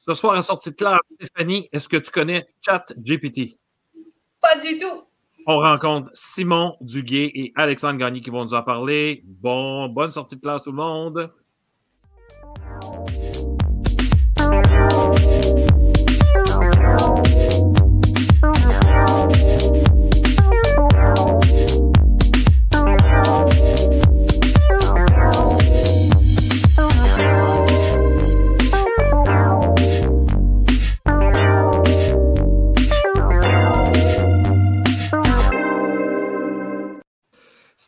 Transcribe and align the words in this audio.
Ce 0.00 0.14
soir, 0.14 0.36
en 0.36 0.42
sortie 0.42 0.70
de 0.70 0.76
classe, 0.76 0.98
Stéphanie, 1.14 1.68
est-ce 1.72 1.88
que 1.88 1.98
tu 1.98 2.10
connais 2.10 2.46
ChatGPT? 2.62 3.58
Pas 4.40 4.58
du 4.58 4.78
tout. 4.78 5.04
On 5.46 5.58
rencontre 5.58 6.10
Simon 6.14 6.76
Duguay 6.80 7.30
et 7.34 7.52
Alexandre 7.54 7.98
Gagné 7.98 8.20
qui 8.20 8.30
vont 8.30 8.44
nous 8.44 8.54
en 8.54 8.62
parler. 8.62 9.22
Bon, 9.26 9.88
bonne 9.88 10.10
sortie 10.10 10.36
de 10.36 10.40
classe 10.40 10.62
tout 10.62 10.70
le 10.70 10.76
monde. 10.76 11.30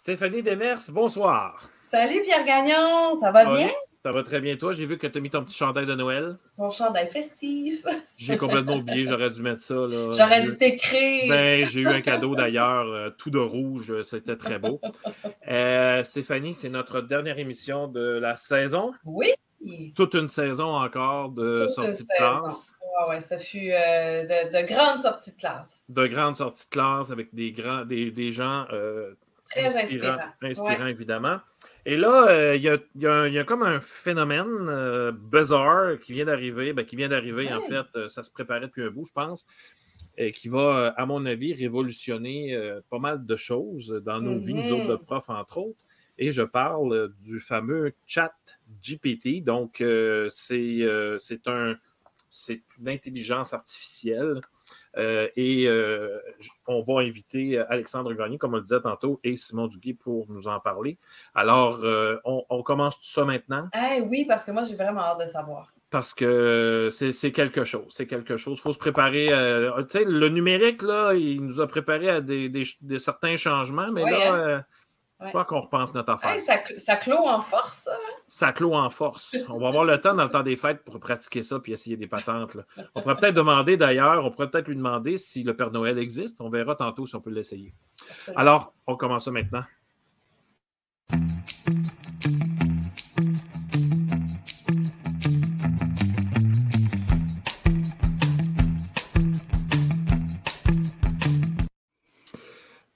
Stéphanie 0.03 0.43
Demers, 0.43 0.81
bonsoir. 0.91 1.71
Salut 1.89 2.23
Pierre 2.23 2.45
Gagnon, 2.45 3.21
ça 3.21 3.31
va 3.31 3.45
bien? 3.55 3.71
Ça 4.05 4.11
va 4.11 4.25
très 4.25 4.41
bien, 4.41 4.57
toi? 4.57 4.73
J'ai 4.73 4.85
vu 4.85 4.99
que 4.99 5.07
tu 5.07 5.17
as 5.17 5.21
mis 5.21 5.31
ton 5.31 5.45
petit 5.45 5.57
chandail 5.57 5.87
de 5.87 5.95
Noël. 5.95 6.39
Mon 6.59 6.71
chandail 6.71 7.09
festif. 7.09 7.85
J'ai 8.17 8.37
complètement 8.37 8.79
oublié, 8.79 9.07
j'aurais 9.07 9.31
dû 9.31 9.41
mettre 9.43 9.61
ça. 9.61 9.77
J'aurais 9.77 10.43
dû 10.43 10.59
t'écrire. 10.59 11.29
Ben, 11.29 11.65
j'ai 11.65 11.83
eu 11.83 11.87
un 11.87 12.01
cadeau 12.01 12.35
d'ailleurs, 12.35 12.85
euh, 12.89 13.11
tout 13.11 13.31
de 13.31 13.39
rouge, 13.39 14.03
c'était 14.03 14.35
très 14.35 14.59
beau. 14.59 14.81
Euh, 15.47 16.03
Stéphanie, 16.03 16.55
c'est 16.55 16.69
notre 16.69 17.01
dernière 17.01 17.39
émission 17.39 17.87
de 17.87 18.19
la 18.19 18.35
saison. 18.35 18.93
Oui. 19.05 19.33
Toute 19.95 20.15
une 20.15 20.27
saison 20.27 20.75
encore 20.75 21.29
de 21.29 21.69
sortie 21.69 22.03
de 22.03 22.09
classe. 22.17 22.73
Oui, 22.83 23.15
ouais, 23.15 23.23
ça 23.23 23.39
fut 23.39 23.71
euh, 23.71 24.25
de, 24.25 24.67
grandes 24.67 25.01
sorties 25.01 25.31
de 25.31 25.37
classe. 25.37 25.85
De 25.89 26.09
grandes 26.09 26.35
sorties 26.35 26.65
de 26.65 26.71
classe 26.71 27.13
avec 27.13 27.33
des, 27.33 27.53
grands, 27.53 27.85
des, 27.85 28.11
des 28.11 28.33
gens 28.33 28.67
Très 29.53 29.77
inspirant. 29.79 30.17
Inspirant, 30.43 30.87
évidemment. 30.87 31.41
Et 31.85 31.97
là, 31.97 32.29
euh, 32.29 32.57
il 32.57 32.63
y, 32.63 33.39
a, 33.39 33.45
comme 33.45 33.63
un 33.63 33.81
phénomène 33.81 34.69
euh, 34.69 35.13
bizarre 35.13 35.99
qui 36.01 36.13
vient 36.13 36.25
d'arriver. 36.25 36.73
Ben, 36.73 36.85
qui 36.85 36.97
vient 36.97 37.09
d'arriver, 37.09 37.53
en 37.53 37.61
fait, 37.63 37.87
euh, 37.97 38.09
ça 38.09 38.23
se 38.23 38.31
préparait 38.31 38.61
depuis 38.61 38.85
un 38.85 38.91
bout, 38.91 39.05
je 39.05 39.13
pense, 39.13 39.47
et 40.17 40.33
qui 40.33 40.49
va, 40.49 40.95
à 40.97 41.07
mon 41.07 41.27
avis, 41.27 41.55
révolutionner 41.55 42.59
pas 42.91 42.99
mal 42.99 43.25
de 43.27 43.37
choses 43.37 43.91
dans 44.05 44.21
nos 44.21 44.39
vies, 44.39 44.55
nous 44.55 44.73
autres 44.73 44.89
de 44.89 44.95
mm-hmm. 44.95 45.05
profs, 45.05 45.31
entre 45.31 45.59
autres. 45.59 45.85
Et 46.19 46.31
je 46.31 46.43
parle 46.43 47.13
du 47.23 47.41
fameux 47.41 47.93
chat 48.07 48.35
GPT. 48.83 49.43
Donc, 49.43 49.83
c'est 50.31 51.49
un, 51.49 51.77
une 52.81 52.89
intelligence 52.89 53.53
artificielle 53.53 54.41
et 54.97 55.65
euh, 55.67 56.19
on 56.67 56.83
va 56.83 57.01
inviter 57.01 57.59
Alexandre 57.59 58.13
Gagné, 58.13 58.39
comme 58.39 58.55
on 58.55 58.57
le 58.57 58.63
disait 58.63 58.81
tantôt, 58.81 59.21
et 59.25 59.37
Simon 59.37 59.67
Duguay 59.67 59.95
pour 59.95 60.27
nous 60.31 60.49
en 60.49 60.61
parler. 60.61 60.99
Alors, 61.35 61.81
euh, 61.83 62.19
on, 62.25 62.63
commence 62.63 62.99
tout 62.99 63.09
ça 63.09 63.25
maintenant? 63.25 63.69
Eh 63.75 64.01
oui, 64.03 64.25
parce 64.27 64.45
que 64.45 64.51
moi, 64.51 64.65
j'ai 64.65 64.75
vraiment 64.75 65.01
hâte 65.01 65.21
de 65.21 65.27
savoir. 65.27 65.73
Parce 65.91 66.15
que 66.15 66.89
c'est 66.91 67.33
quelque 67.33 67.65
chose. 67.65 67.87
C'est 67.89 68.07
quelque 68.07 68.37
chose. 68.37 68.59
Il 68.59 68.63
faut 68.63 68.73
se 68.73 68.79
préparer. 68.79 69.29
tu 69.29 69.99
sais, 69.99 70.05
le 70.05 70.29
numérique, 70.29 70.83
là, 70.83 71.15
il 71.15 71.45
nous 71.45 71.61
a 71.61 71.67
préparé 71.67 72.09
à 72.09 72.21
des, 72.21 72.51
certains 72.99 73.37
changements, 73.37 73.91
mais 73.91 74.05
là. 74.11 74.35
Hein? 74.35 74.65
Il 75.25 75.31
faut 75.31 75.45
qu'on 75.45 75.61
repense 75.61 75.95
notre 75.95 76.13
affaire. 76.13 76.41
ça, 76.41 76.55
ça, 76.79 76.97
clôt 76.97 77.27
en 77.27 77.41
force, 77.41 77.89
ça. 78.33 78.53
Clôt 78.53 78.75
en 78.75 78.91
force. 78.91 79.37
On 79.49 79.59
va 79.59 79.69
avoir 79.69 79.85
le 79.85 80.01
temps 80.01 80.15
dans 80.15 80.25
le 80.25 80.31
temps 80.31 80.43
des 80.43 80.57
fêtes 80.57 80.85
pour 80.85 80.99
pratiquer 80.99 81.43
ça 81.43 81.61
puis 81.61 81.73
essayer 81.73 81.97
des 81.97 82.07
patentes. 82.07 82.57
On 82.95 83.03
pourrait 83.03 83.17
peut-être 83.17 83.35
demander 83.35 83.77
d'ailleurs, 83.77 84.25
on 84.25 84.31
pourrait 84.31 84.51
peut-être 84.51 84.69
lui 84.69 84.77
demander 84.77 85.19
si 85.19 85.43
le 85.43 85.55
Père 85.55 85.71
Noël 85.71 85.99
existe. 85.99 86.41
On 86.41 86.49
verra 86.49 86.75
tantôt 86.75 87.07
si 87.07 87.15
on 87.15 87.21
peut 87.21 87.31
l'essayer. 87.31 87.73
Alors, 88.37 88.73
on 88.87 88.97
commence 88.97 89.27
ça 89.27 89.31
maintenant. 89.31 89.65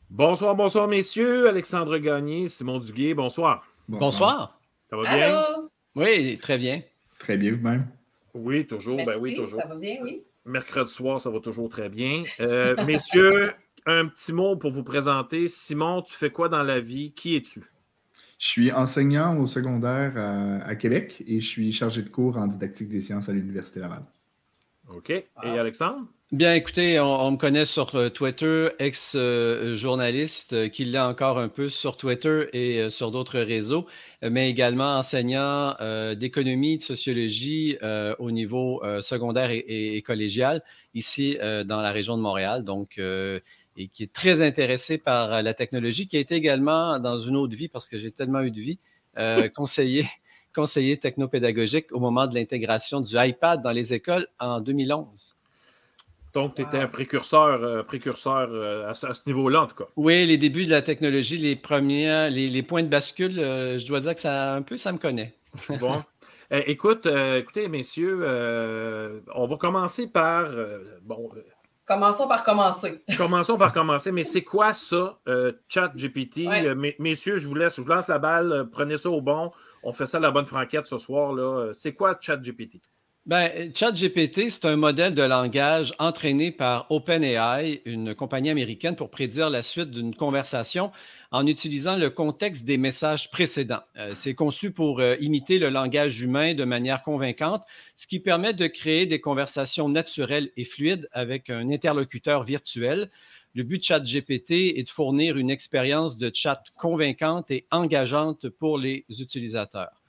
Bonsoir, 0.08 0.54
bonsoir, 0.54 0.88
messieurs. 0.88 1.46
Alexandre 1.46 1.98
Gagné, 1.98 2.48
Simon 2.48 2.78
Duguay, 2.78 3.12
bonsoir. 3.12 3.66
Bonsoir. 3.86 4.55
Ça 4.90 4.96
va 4.96 5.16
bien? 5.16 5.68
Oui, 5.94 6.38
très 6.38 6.58
bien. 6.58 6.82
Très 7.18 7.36
bien, 7.36 7.52
vous-même? 7.52 7.86
Oui, 8.34 8.66
toujours. 8.66 8.96
ben 8.96 9.16
oui, 9.18 9.34
toujours. 9.34 9.60
Ça 9.60 9.66
va 9.66 9.76
bien, 9.76 9.98
oui. 10.02 10.22
Mercredi 10.44 10.92
soir, 10.92 11.20
ça 11.20 11.30
va 11.30 11.40
toujours 11.40 11.68
très 11.68 11.88
bien. 11.88 12.24
Euh, 12.40 12.76
messieurs, 12.86 13.52
un 13.86 14.06
petit 14.06 14.32
mot 14.32 14.56
pour 14.56 14.70
vous 14.70 14.84
présenter. 14.84 15.48
Simon, 15.48 16.02
tu 16.02 16.14
fais 16.14 16.30
quoi 16.30 16.48
dans 16.48 16.62
la 16.62 16.80
vie? 16.80 17.12
Qui 17.12 17.36
es-tu? 17.36 17.62
Je 18.38 18.46
suis 18.46 18.70
enseignant 18.70 19.38
au 19.38 19.46
secondaire 19.46 20.12
à, 20.66 20.74
Québec 20.76 21.24
et 21.26 21.40
je 21.40 21.48
suis 21.48 21.72
chargé 21.72 22.02
de 22.02 22.10
cours 22.10 22.36
en 22.36 22.46
didactique 22.46 22.88
des 22.88 23.00
sciences 23.00 23.30
à 23.30 23.32
l'Université 23.32 23.80
Laval. 23.80 24.02
OK. 24.88 25.10
Et 25.10 25.26
Alexandre? 25.42 26.06
Bien, 26.32 26.54
écoutez, 26.54 26.98
on, 26.98 27.30
me 27.30 27.36
connaît 27.36 27.64
sur 27.64 27.94
euh, 27.94 28.08
Twitter, 28.08 28.70
ex-journaliste, 28.80 30.54
euh, 30.54 30.68
qui 30.68 30.84
l'est 30.84 30.98
encore 30.98 31.38
un 31.38 31.48
peu 31.48 31.68
sur 31.68 31.96
Twitter 31.96 32.48
et 32.52 32.80
euh, 32.80 32.90
sur 32.90 33.12
d'autres 33.12 33.38
réseaux, 33.38 33.86
mais 34.22 34.50
également 34.50 34.98
enseignant 34.98 35.76
d'économie, 36.16 36.78
de 36.78 36.82
sociologie 36.82 37.78
au 38.18 38.30
niveau 38.32 38.82
secondaire 39.00 39.50
et, 39.52 40.02
collégial, 40.02 40.62
ici 40.94 41.38
dans 41.40 41.80
la 41.80 41.92
région 41.92 42.16
de 42.16 42.22
Montréal, 42.22 42.64
donc, 42.64 42.98
et 42.98 43.88
qui 43.88 44.02
est 44.02 44.12
très 44.12 44.42
intéressé 44.42 44.98
par 44.98 45.42
la 45.42 45.54
technologie, 45.54 46.08
qui 46.08 46.16
a 46.16 46.20
été 46.20 46.34
également 46.34 46.98
dans 46.98 47.20
une 47.20 47.36
autre 47.36 47.54
vie, 47.56 47.68
parce 47.68 47.88
que 47.88 47.98
j'ai 47.98 48.10
tellement 48.10 48.40
eu 48.40 48.50
de 48.50 48.60
vie, 48.60 48.78
conseiller 49.54 50.06
conseiller 50.54 50.96
technopédagogique 50.96 51.92
au 51.92 52.00
moment 52.00 52.26
de 52.26 52.34
l'intégration 52.34 53.00
du 53.02 53.14
iPad 53.16 53.62
dans 53.62 53.72
les 53.72 53.92
écoles 53.92 54.26
en 54.40 54.60
2011. 54.60 55.35
Donc, 56.36 56.54
tu 56.54 56.60
étais 56.60 56.76
un 56.76 56.86
précurseur, 56.86 57.62
euh, 57.62 57.82
précurseur 57.82 58.50
euh, 58.52 58.90
à 58.90 58.92
ce, 58.92 59.06
niveau-là, 59.26 59.62
en 59.62 59.66
tout 59.66 59.76
cas. 59.76 59.88
Oui, 59.96 60.26
les 60.26 60.36
débuts 60.36 60.66
de 60.66 60.70
la 60.70 60.82
technologie, 60.82 61.38
les 61.38 61.56
premiers, 61.56 62.28
les, 62.28 62.62
points 62.62 62.82
de 62.82 62.88
bascule, 62.88 63.38
euh, 63.38 63.78
je 63.78 63.86
dois 63.86 64.00
dire 64.00 64.12
que 64.12 64.20
ça, 64.20 64.52
un 64.52 64.60
peu, 64.60 64.76
ça 64.76 64.92
me 64.92 64.98
connaît. 64.98 65.32
bon. 65.80 66.04
écoute, 66.50 67.06
écoutez, 67.06 67.68
messieurs, 67.68 69.22
on 69.34 69.46
va 69.46 69.56
commencer 69.56 70.08
par. 70.08 70.50
bon. 71.00 71.30
Commençons 71.86 72.28
par 72.28 72.44
commencer. 72.44 73.02
Commençons 73.16 73.56
par 73.56 73.72
commencer. 73.72 74.12
Mais 74.12 74.24
c'est 74.24 74.42
quoi 74.42 74.74
ça, 74.74 75.18
Chat 75.70 75.90
GPT? 75.96 76.40
messieurs, 76.98 77.38
je 77.38 77.48
vous 77.48 77.54
laisse, 77.54 77.76
je 77.76 77.80
vous 77.80 77.88
lance 77.88 78.08
la 78.08 78.18
balle. 78.18 78.68
Prenez 78.70 78.98
ça 78.98 79.08
au 79.08 79.22
bon. 79.22 79.52
On 79.82 79.92
fait 79.92 80.04
ça 80.04 80.18
à 80.18 80.20
la 80.20 80.30
bonne 80.30 80.44
franquette 80.44 80.86
ce 80.86 80.98
soir. 80.98 81.32
là. 81.32 81.70
C'est 81.72 81.94
quoi 81.94 82.18
Chat 82.20 82.36
GPT? 82.36 82.82
Ben, 83.26 83.72
ChatGPT, 83.74 84.50
c'est 84.50 84.66
un 84.66 84.76
modèle 84.76 85.12
de 85.12 85.22
langage 85.22 85.92
entraîné 85.98 86.52
par 86.52 86.88
OpenAI, 86.92 87.82
une 87.84 88.14
compagnie 88.14 88.50
américaine, 88.50 88.94
pour 88.94 89.10
prédire 89.10 89.50
la 89.50 89.62
suite 89.62 89.90
d'une 89.90 90.14
conversation 90.14 90.92
en 91.32 91.44
utilisant 91.48 91.96
le 91.96 92.08
contexte 92.08 92.64
des 92.64 92.78
messages 92.78 93.28
précédents. 93.32 93.82
Euh, 93.96 94.12
c'est 94.14 94.36
conçu 94.36 94.70
pour 94.70 95.00
euh, 95.00 95.16
imiter 95.18 95.58
le 95.58 95.70
langage 95.70 96.22
humain 96.22 96.54
de 96.54 96.62
manière 96.62 97.02
convaincante, 97.02 97.64
ce 97.96 98.06
qui 98.06 98.20
permet 98.20 98.52
de 98.52 98.68
créer 98.68 99.06
des 99.06 99.20
conversations 99.20 99.88
naturelles 99.88 100.52
et 100.56 100.64
fluides 100.64 101.08
avec 101.10 101.50
un 101.50 101.68
interlocuteur 101.68 102.44
virtuel. 102.44 103.10
Le 103.56 103.64
but 103.64 103.78
de 103.78 103.82
ChatGPT 103.82 104.78
est 104.78 104.84
de 104.84 104.90
fournir 104.90 105.36
une 105.36 105.50
expérience 105.50 106.16
de 106.16 106.30
chat 106.32 106.62
convaincante 106.76 107.50
et 107.50 107.66
engageante 107.72 108.48
pour 108.48 108.78
les 108.78 109.04
utilisateurs. 109.18 110.05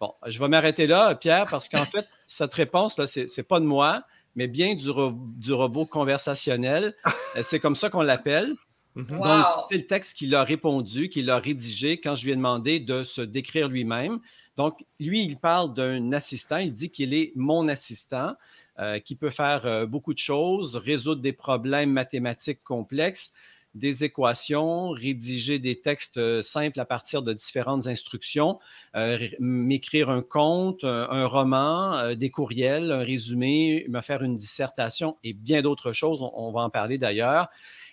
Bon, 0.00 0.14
je 0.26 0.38
vais 0.38 0.48
m'arrêter 0.48 0.86
là, 0.86 1.14
Pierre, 1.14 1.44
parce 1.50 1.68
qu'en 1.68 1.84
fait, 1.84 2.06
cette 2.26 2.54
réponse, 2.54 2.96
là, 2.98 3.06
ce 3.06 3.20
n'est 3.20 3.44
pas 3.44 3.60
de 3.60 3.66
moi, 3.66 4.02
mais 4.34 4.48
bien 4.48 4.74
du, 4.74 4.88
du 5.36 5.52
robot 5.52 5.84
conversationnel. 5.86 6.94
Euh, 7.36 7.42
c'est 7.42 7.60
comme 7.60 7.76
ça 7.76 7.90
qu'on 7.90 8.02
l'appelle. 8.02 8.54
Mhm. 8.94 9.06
Donc, 9.06 9.46
c'est 9.68 9.76
le 9.76 9.86
texte 9.86 10.16
qu'il 10.16 10.34
a 10.34 10.42
répondu, 10.42 11.08
qu'il 11.08 11.30
a 11.30 11.38
rédigé 11.38 12.00
quand 12.00 12.14
je 12.14 12.24
lui 12.24 12.32
ai 12.32 12.36
demandé 12.36 12.80
de 12.80 13.04
se 13.04 13.20
décrire 13.20 13.68
lui-même. 13.68 14.20
Donc, 14.56 14.84
lui, 14.98 15.22
il 15.22 15.38
parle 15.38 15.74
d'un 15.74 16.12
assistant. 16.12 16.56
Il 16.56 16.72
dit 16.72 16.90
qu'il 16.90 17.14
est 17.14 17.32
mon 17.36 17.68
assistant, 17.68 18.34
euh, 18.78 18.98
qui 18.98 19.14
peut 19.14 19.30
faire 19.30 19.66
euh, 19.66 19.86
beaucoup 19.86 20.14
de 20.14 20.18
choses, 20.18 20.76
résoudre 20.76 21.20
des 21.20 21.32
problèmes 21.32 21.92
mathématiques 21.92 22.62
complexes 22.64 23.30
des 23.74 24.04
équations, 24.04 24.90
rédiger 24.90 25.58
des 25.58 25.80
textes 25.80 26.16
euh, 26.16 26.42
simples 26.42 26.80
à 26.80 26.84
partir 26.84 27.22
de 27.22 27.32
différentes 27.32 27.86
instructions, 27.86 28.58
euh, 28.96 29.18
m'écrire 29.38 30.10
un 30.10 30.22
conte, 30.22 30.82
un, 30.84 31.26
roman, 31.26 31.94
euh, 31.94 32.14
des 32.14 32.30
courriels, 32.30 32.90
un 32.90 33.04
résumé, 33.04 33.86
me 33.88 34.00
faire 34.00 34.22
une 34.22 34.36
dissertation 34.36 35.16
et 35.22 35.32
bien 35.32 35.62
d'autres 35.62 35.92
choses. 35.92 36.18
On, 36.20 36.50
va 36.52 36.62
en 36.62 36.70
parler 36.70 36.98
d'ailleurs. 36.98 37.48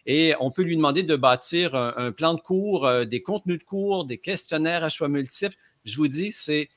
Et 0.06 0.34
on 0.40 0.52
peut 0.52 0.64
lui 0.64 0.76
demander 0.78 1.04
de 1.04 1.16
bâtir 1.16 1.76
un, 1.76 2.12
plan 2.14 2.34
de 2.34 2.40
cours, 2.40 2.90
des 3.06 3.22
contenus 3.22 3.60
de 3.60 3.64
cours, 3.66 4.06
des 4.06 4.18
questionnaires 4.18 4.86
à 4.86 4.90
choix 4.90 5.10
multiples. 5.10 5.58
Je 5.84 5.98
vous 5.98 6.08
dis, 6.08 6.32
c'est 6.32 6.70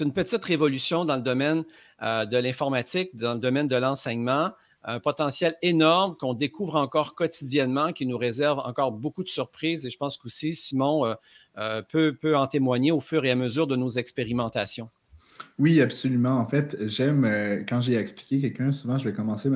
une 0.00 0.12
petite 0.12 0.44
révolution 0.44 1.04
dans 1.04 1.16
le 1.16 1.22
domaine 1.22 1.64
euh, 2.02 2.24
de 2.24 2.36
l'informatique, 2.36 3.14
dans 3.14 3.34
le 3.34 3.38
domaine 3.38 3.68
de 3.68 3.76
l'enseignement, 3.76 4.52
un 4.84 5.00
potentiel 5.00 5.56
énorme 5.62 6.16
qu'on 6.16 6.34
découvre 6.34 6.76
encore 6.76 7.14
quotidiennement, 7.14 7.92
qui 7.92 8.06
nous 8.06 8.18
réserve 8.18 8.58
encore 8.60 8.92
beaucoup 8.92 9.22
de 9.22 9.28
surprises. 9.28 9.86
Et 9.86 9.90
je 9.90 9.98
pense 9.98 10.16
qu'aussi 10.16 10.54
Simon 10.54 11.06
euh, 11.06 11.14
euh, 11.58 11.82
peut, 11.82 12.16
peut 12.20 12.36
en 12.36 12.46
témoigner 12.46 12.92
au 12.92 13.00
fur 13.00 13.24
et 13.24 13.30
à 13.30 13.36
mesure 13.36 13.66
de 13.66 13.76
nos 13.76 13.90
expérimentations. 13.90 14.90
Oui, 15.58 15.80
absolument. 15.80 16.38
En 16.38 16.46
fait, 16.46 16.76
j'aime, 16.80 17.64
quand 17.68 17.80
j'ai 17.80 17.94
expliqué 17.94 18.40
quelqu'un, 18.40 18.70
souvent 18.70 18.98
je 18.98 19.08
vais 19.08 19.14
commencer 19.14 19.50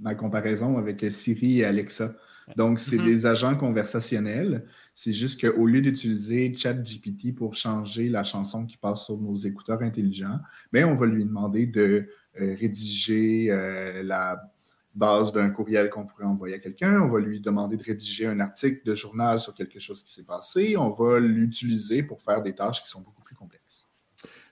ma 0.00 0.14
comparaison 0.14 0.78
avec 0.78 1.04
Siri 1.10 1.60
et 1.60 1.64
Alexa. 1.64 2.14
Donc, 2.56 2.78
c'est 2.78 2.96
mm-hmm. 2.96 3.04
des 3.04 3.26
agents 3.26 3.56
conversationnels. 3.56 4.66
C'est 4.94 5.12
juste 5.12 5.40
qu'au 5.40 5.66
lieu 5.66 5.80
d'utiliser 5.80 6.54
ChatGPT 6.54 7.34
pour 7.34 7.54
changer 7.54 8.08
la 8.08 8.22
chanson 8.22 8.66
qui 8.66 8.76
passe 8.76 9.04
sur 9.06 9.18
nos 9.18 9.34
écouteurs 9.36 9.82
intelligents, 9.82 10.38
bien, 10.72 10.86
on 10.86 10.94
va 10.94 11.06
lui 11.06 11.24
demander 11.24 11.66
de 11.66 12.08
euh, 12.40 12.54
rédiger 12.58 13.50
euh, 13.50 14.02
la 14.02 14.53
base 14.94 15.32
d'un 15.32 15.50
courriel 15.50 15.90
qu'on 15.90 16.06
pourrait 16.06 16.24
envoyer 16.24 16.54
à 16.54 16.58
quelqu'un. 16.58 17.00
On 17.00 17.08
va 17.08 17.20
lui 17.20 17.40
demander 17.40 17.76
de 17.76 17.82
rédiger 17.82 18.26
un 18.26 18.40
article 18.40 18.80
de 18.84 18.94
journal 18.94 19.40
sur 19.40 19.54
quelque 19.54 19.78
chose 19.78 20.02
qui 20.02 20.12
s'est 20.12 20.24
passé. 20.24 20.76
On 20.76 20.90
va 20.90 21.18
l'utiliser 21.18 22.02
pour 22.02 22.22
faire 22.22 22.42
des 22.42 22.54
tâches 22.54 22.82
qui 22.82 22.88
sont 22.88 23.00
beaucoup 23.00 23.22
plus 23.22 23.34
complexes. 23.34 23.88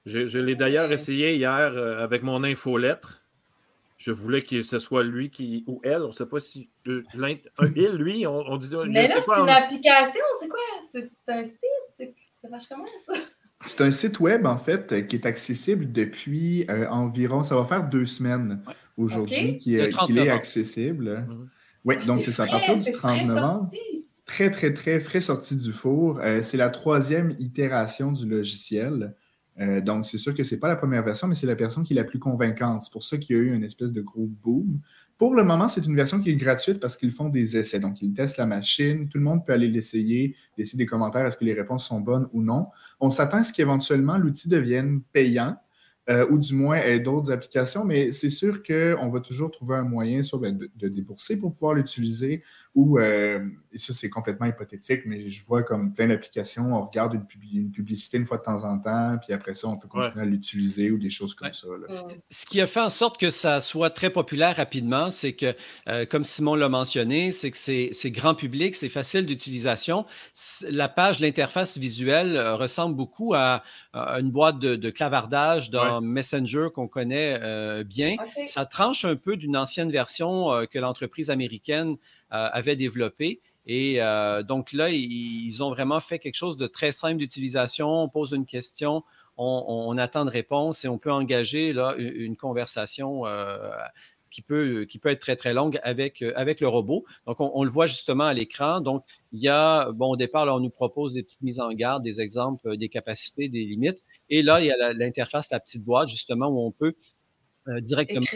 Je, 0.05 0.39
l'ai 0.39 0.57
d'ailleurs 0.57 0.91
essayé 0.91 1.37
hier 1.37 1.55
euh, 1.55 2.03
avec 2.03 2.25
mon 2.25 2.43
infolettre 2.43 3.23
je 4.03 4.11
voulais 4.11 4.43
que 4.43 4.63
ce 4.63 4.81
soit 4.81 5.05
lui 5.05 5.31
qui 5.31 5.63
ou 5.69 5.81
elle, 5.85 6.03
on 6.03 6.09
ne 6.09 6.13
sait 6.13 6.27
pas 6.27 6.41
si 6.41 6.69
euh, 6.89 7.05
il, 7.77 7.93
lui, 7.93 8.27
on, 8.27 8.57
dit. 8.57 8.75
Mais 8.89 9.07
là, 9.07 9.21
c'est 9.21 9.41
une 9.41 9.49
application, 9.49 10.25
c'est 10.41 10.49
quoi? 10.49 10.61
C'est 10.93 11.09
un 11.29 11.45
site? 11.45 12.17
Ça 12.41 12.49
marche 12.49 12.65
comment 12.69 12.85
ça? 13.07 13.13
C'est 13.67 13.81
un 13.81 13.91
site 13.91 14.21
web, 14.21 14.47
en 14.47 14.59
fait, 14.59 15.07
qui 15.07 15.17
est 15.17 15.27
accessible 15.27 15.91
depuis 15.93 16.67
euh, 16.69 16.89
environ, 16.89 17.43
ça 17.43 17.55
va 17.57 17.65
faire 17.65 17.89
deux 17.89 18.07
semaines 18.07 18.61
aujourd'hui 18.97 19.57
qu'il 19.57 19.79
est 20.19 20.29
accessible. 20.29 21.27
Mhm. 21.29 21.49
Oui, 21.85 21.97
ah, 22.01 22.05
donc 22.05 22.23
c'est 22.23 22.33
ça, 22.33 22.45
à 22.45 22.47
partir 22.47 22.79
du 22.79 22.93
30 22.93 23.27
novembre. 23.27 23.71
Très, 24.25 24.51
très, 24.51 24.73
très 24.73 25.01
frais 25.01 25.21
sorti 25.21 25.57
du 25.57 25.73
four. 25.73 26.21
Euh, 26.21 26.43
c'est 26.43 26.57
la 26.57 26.71
troisième 26.71 27.35
itération 27.39 28.13
du 28.13 28.27
logiciel. 28.27 29.15
Euh, 29.61 29.81
donc, 29.81 30.07
c'est 30.07 30.19
sûr 30.19 30.33
que 30.35 30.45
ce 30.45 30.55
n'est 30.55 30.61
pas 30.61 30.69
la 30.69 30.77
première 30.77 31.03
version, 31.03 31.27
mais 31.27 31.35
c'est 31.35 31.47
la 31.47 31.55
version 31.55 31.83
qui 31.83 31.93
est 31.93 31.97
la 31.97 32.05
plus 32.05 32.19
convaincante. 32.19 32.83
C'est 32.83 32.93
pour 32.93 33.05
ça 33.05 33.19
qu'il 33.19 33.37
y 33.37 33.39
a 33.39 33.43
eu 33.43 33.53
une 33.53 33.65
espèce 33.65 33.93
de 33.93 34.01
gros 34.01 34.29
boom. 34.43 34.81
Pour 35.19 35.35
le 35.35 35.45
moment, 35.45 35.69
c'est 35.69 35.87
une 35.87 35.95
version 35.95 36.21
qui 36.21 36.31
est 36.31 36.37
gratuite 36.37 36.81
parce 36.81 36.97
qu'ils 36.97 37.13
font 37.13 37.29
des 37.29 37.57
essais. 37.57 37.79
Donc, 37.79 38.03
ils 38.03 38.13
testent 38.13 38.39
la 38.39 38.47
machine. 38.47 39.09
Tout 39.09 39.19
le 39.19 39.25
monde 39.25 39.47
peut 39.47 39.53
aller 39.53 39.69
l'essayer, 39.69 40.35
laisser 40.59 40.77
des 40.77 40.87
commentaires 40.87 41.27
est-ce 41.27 41.37
que 41.37 41.45
les 41.45 41.55
réponses 41.55 41.87
sont 41.87 42.01
bonnes 42.01 42.29
ou 42.33 42.43
non. 42.43 42.69
On 43.01 43.11
s'attend 43.11 43.39
à 43.39 43.45
ce 43.45 43.53
qu'éventuellement 43.53 44.19
l'outil 44.19 44.49
devienne 44.49 45.01
payant. 45.13 45.57
Euh, 46.11 46.27
ou 46.31 46.37
du 46.37 46.53
moins 46.57 46.81
d'autres 46.99 47.31
applications, 47.31 47.85
mais 47.85 48.11
c'est 48.11 48.29
sûr 48.29 48.65
qu'on 48.65 49.09
va 49.09 49.21
toujours 49.21 49.53
trouver 49.53 49.77
un 49.77 49.85
moyen 49.85 50.21
ben, 50.41 50.59
de, 50.59 50.89
débourser 50.89 51.39
pour 51.39 51.53
pouvoir 51.53 51.75
l'utiliser 51.75 52.43
ou, 52.75 52.99
euh, 52.99 53.47
et 53.73 53.79
ça 53.79 53.93
c'est 53.93 54.09
complètement 54.09 54.47
hypothétique, 54.47 55.03
mais 55.05 55.29
je 55.29 55.45
vois 55.45 55.63
comme 55.63 55.93
plein 55.93 56.09
d'applications, 56.09 56.75
on 56.75 56.87
regarde 56.87 57.15
une, 57.15 57.71
publicité 57.71 58.17
une 58.17 58.27
fois 58.27 58.39
de 58.39 58.43
temps 58.43 58.65
en 58.65 58.79
temps, 58.79 59.19
puis 59.23 59.33
après 59.33 59.55
ça 59.55 59.69
on 59.69 59.77
peut 59.77 59.89
continuer 59.89 60.23
à 60.23 60.25
l'utiliser 60.25 60.91
ou 60.91 60.99
des 60.99 61.11
choses 61.11 61.35
comme 61.35 61.53
ça. 61.53 61.69
Ce 62.31 62.47
qui 62.47 62.61
a 62.61 62.67
fait 62.67 62.81
en 62.81 62.89
sorte 62.89 63.19
que 63.19 63.31
ça 63.31 63.61
soit 63.61 63.91
très 63.91 64.11
populaire 64.11 64.57
rapidement, 64.57 65.11
c'est 65.11 65.35
que, 65.35 65.55
comme 66.07 66.25
Simon 66.25 66.55
l'a 66.55 66.69
mentionné, 66.69 67.31
c'est 67.33 67.51
que 67.51 67.59
c'est 67.59 68.11
grand 68.11 68.35
public, 68.35 68.75
c'est 68.75 68.89
facile 68.89 69.27
d'utilisation. 69.27 70.07
La 70.71 70.89
page, 70.89 71.21
l'interface 71.21 71.77
visuelle 71.77 72.39
ressemble 72.39 72.97
beaucoup 72.97 73.35
à, 73.35 73.63
une 73.95 74.31
boîte 74.31 74.59
de, 74.59 74.77
de 74.77 74.91
clavardage 74.91 75.71
dans 75.71 76.01
Messenger 76.01 76.69
qu'on 76.75 76.89
connaît 76.89 77.39
euh, 77.41 77.85
bien. 77.85 78.17
Ça 78.47 78.67
tranche 78.67 79.05
un 79.05 79.17
peu 79.17 79.37
d'une 79.37 79.57
ancienne 79.57 79.91
version 79.91 80.53
euh, 80.53 80.65
que 80.67 80.79
l'entreprise 80.79 81.31
américaine 81.31 81.93
euh, 81.93 81.97
avait 82.33 82.77
développée. 82.77 83.39
Et 83.67 84.01
donc 84.49 84.73
là, 84.73 84.91
ils, 84.91 85.63
ont 85.63 85.71
vraiment 85.71 86.01
fait 86.01 86.19
quelque 86.19 86.35
chose 86.35 86.57
de 86.57 86.67
très 86.67 86.93
simple 86.93 87.19
d'utilisation. 87.19 87.89
On 87.89 88.09
pose 88.09 88.33
une 88.33 88.47
question, 88.47 89.05
on, 89.37 89.97
attend 89.99 90.25
de 90.25 90.31
réponse 90.31 90.85
et 90.85 90.89
on 90.89 90.99
peut 90.99 91.13
engager 91.13 91.73
là, 91.73 91.95
une, 91.97 92.37
conversation 92.37 93.25
qui 94.33 94.43
peut, 94.43 94.85
qui 94.87 94.99
peut 94.99 95.11
être 95.11 95.21
très, 95.21 95.37
très 95.37 95.55
longue 95.55 95.79
avec, 95.85 96.23
avec 96.35 96.61
le 96.61 96.69
robot. 96.69 97.05
Donc, 97.27 97.37
on, 97.39 97.63
le 97.63 97.71
voit 97.71 97.87
justement 97.87 98.25
à 98.25 98.33
l'écran. 98.33 98.81
Donc, 98.81 99.05
il 99.31 99.41
y 99.41 99.49
a, 99.49 99.93
bon, 99.93 100.13
au 100.13 100.17
départ, 100.17 100.47
là, 100.47 100.57
on 100.57 100.61
nous 100.61 100.71
propose 100.71 101.13
des 101.13 101.23
petites 101.23 101.43
mises 101.43 101.61
en 101.61 101.73
garde, 101.73 102.03
des 102.03 102.21
exemples, 102.21 102.77
des 102.77 102.89
capacités, 102.89 103.49
des 103.49 103.65
limites. 103.65 104.03
Et 104.31 104.43
là, 104.43 104.61
il 104.61 104.67
y 104.67 104.73
a 104.73 104.93
l'interface, 104.95 105.51
la, 105.51 105.61
petite 105.61 105.85
boîte, 105.85 106.09
justement, 106.09 106.49
où 106.49 106.67
on 106.67 106.73
peut 106.73 106.95
euh, 107.69 107.81
directement 107.81 108.27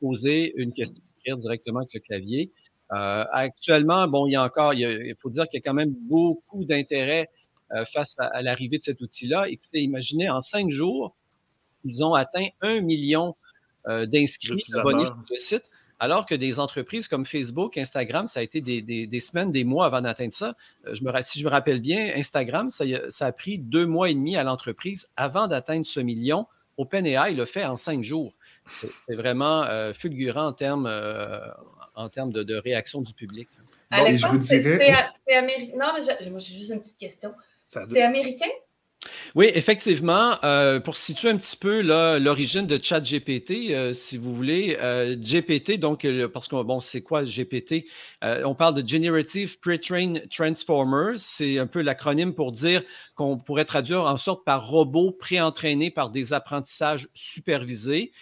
poser 0.00 0.52
une 0.56 0.72
question, 0.72 1.02
écrire 1.20 1.38
directement 1.38 1.78
avec 1.78 1.94
le 1.94 2.00
clavier. 2.00 2.52
Euh, 2.92 3.24
actuellement, 3.32 4.06
bon, 4.08 4.26
il 4.26 4.32
y 4.32 4.36
a 4.36 4.42
encore, 4.42 4.74
il, 4.74 5.14
faut 5.18 5.30
dire 5.30 5.48
qu'il 5.48 5.58
y 5.58 5.62
a 5.62 5.64
quand 5.64 5.74
même 5.74 5.94
beaucoup 6.08 6.64
d'intérêt 6.64 7.28
euh, 7.72 7.84
face 7.86 8.14
à, 8.18 8.42
l'arrivée 8.42 8.78
de 8.78 8.82
cet 8.82 9.00
outil-là. 9.00 9.48
Écoutez, 9.48 9.80
imaginez, 9.80 10.30
en 10.30 10.40
cinq 10.40 10.70
jours, 10.70 11.16
ils 11.84 12.04
ont 12.04 12.14
atteint 12.14 12.48
un 12.60 12.80
million 12.80 13.36
d'inscrits, 13.86 14.64
abonnés 14.74 15.06
sur 15.06 15.16
le 15.30 15.36
site. 15.36 15.62
Alors 15.98 16.26
que 16.26 16.34
des 16.34 16.60
entreprises 16.60 17.08
comme 17.08 17.24
Facebook, 17.24 17.78
Instagram, 17.78 18.26
ça 18.26 18.40
a 18.40 18.42
été 18.42 18.60
des, 18.60 19.20
semaines, 19.20 19.50
des 19.50 19.64
mois 19.64 19.86
avant 19.86 20.02
d'atteindre 20.02 20.32
ça. 20.32 20.54
Euh, 20.86 20.94
je 20.94 21.02
me, 21.02 21.10
si 21.22 21.38
je 21.38 21.44
me 21.44 21.50
rappelle 21.50 21.80
bien, 21.80 22.12
Instagram, 22.14 22.68
ça, 22.68 22.84
a 23.20 23.32
pris 23.32 23.58
deux 23.58 23.86
mois 23.86 24.10
et 24.10 24.14
demi 24.14 24.36
à 24.36 24.44
l'entreprise 24.44 25.08
avant 25.16 25.46
d'atteindre 25.46 25.86
ce 25.86 26.00
million. 26.00 26.46
OpenAI 26.76 27.32
le 27.32 27.46
fait 27.46 27.64
en 27.64 27.76
cinq 27.76 28.02
jours. 28.02 28.34
C'est 28.66 29.14
vraiment 29.14 29.62
euh, 29.62 29.94
fulgurant 29.94 30.48
en 30.48 30.52
termes, 30.52 30.86
euh, 30.86 31.40
en 31.96 32.08
termes 32.08 32.32
de, 32.32 32.54
réaction 32.54 33.00
du 33.00 33.12
public. 33.12 33.48
Alexandre, 33.90 34.42
c'est 34.44 35.34
américain. 35.34 35.76
Non, 35.76 35.92
mais 35.94 36.38
j'ai 36.38 36.54
juste 36.54 36.70
une 36.70 36.80
petite 36.80 36.98
question. 36.98 37.34
C'est 37.64 38.02
américain? 38.02 38.46
Oui, 39.34 39.50
effectivement. 39.54 40.38
Euh, 40.44 40.80
pour 40.80 40.96
situer 40.96 41.28
un 41.28 41.36
petit 41.36 41.56
peu 41.56 41.80
l'origine 42.18 42.66
de 42.66 42.78
ChatGPT, 42.82 43.70
euh, 43.70 43.92
si 43.92 44.16
vous 44.16 44.34
voulez, 44.34 44.76
euh, 44.80 45.16
GPT, 45.16 45.78
donc, 45.78 46.06
parce 46.32 46.48
que 46.48 46.62
bon, 46.62 46.80
c'est 46.80 47.02
quoi 47.02 47.22
GPT? 47.22 47.86
on 48.44 48.56
parle 48.56 48.82
de 48.82 48.86
Generative 48.86 49.58
Pre-trained 49.60 50.28
Transformer. 50.30 51.12
C'est 51.16 51.60
un 51.60 51.68
peu 51.68 51.80
l'acronyme 51.80 52.34
pour 52.34 52.50
dire 52.50 52.82
qu'on 53.14 53.38
pourrait 53.38 53.64
traduire 53.64 54.04
en 54.04 54.16
sorte 54.16 54.44
par 54.44 54.68
robot 54.68 55.12
pré-entraîné 55.12 55.90
par 55.90 56.10
des 56.10 56.32
apprentissages 56.32 57.08
supervisés. 57.14 58.12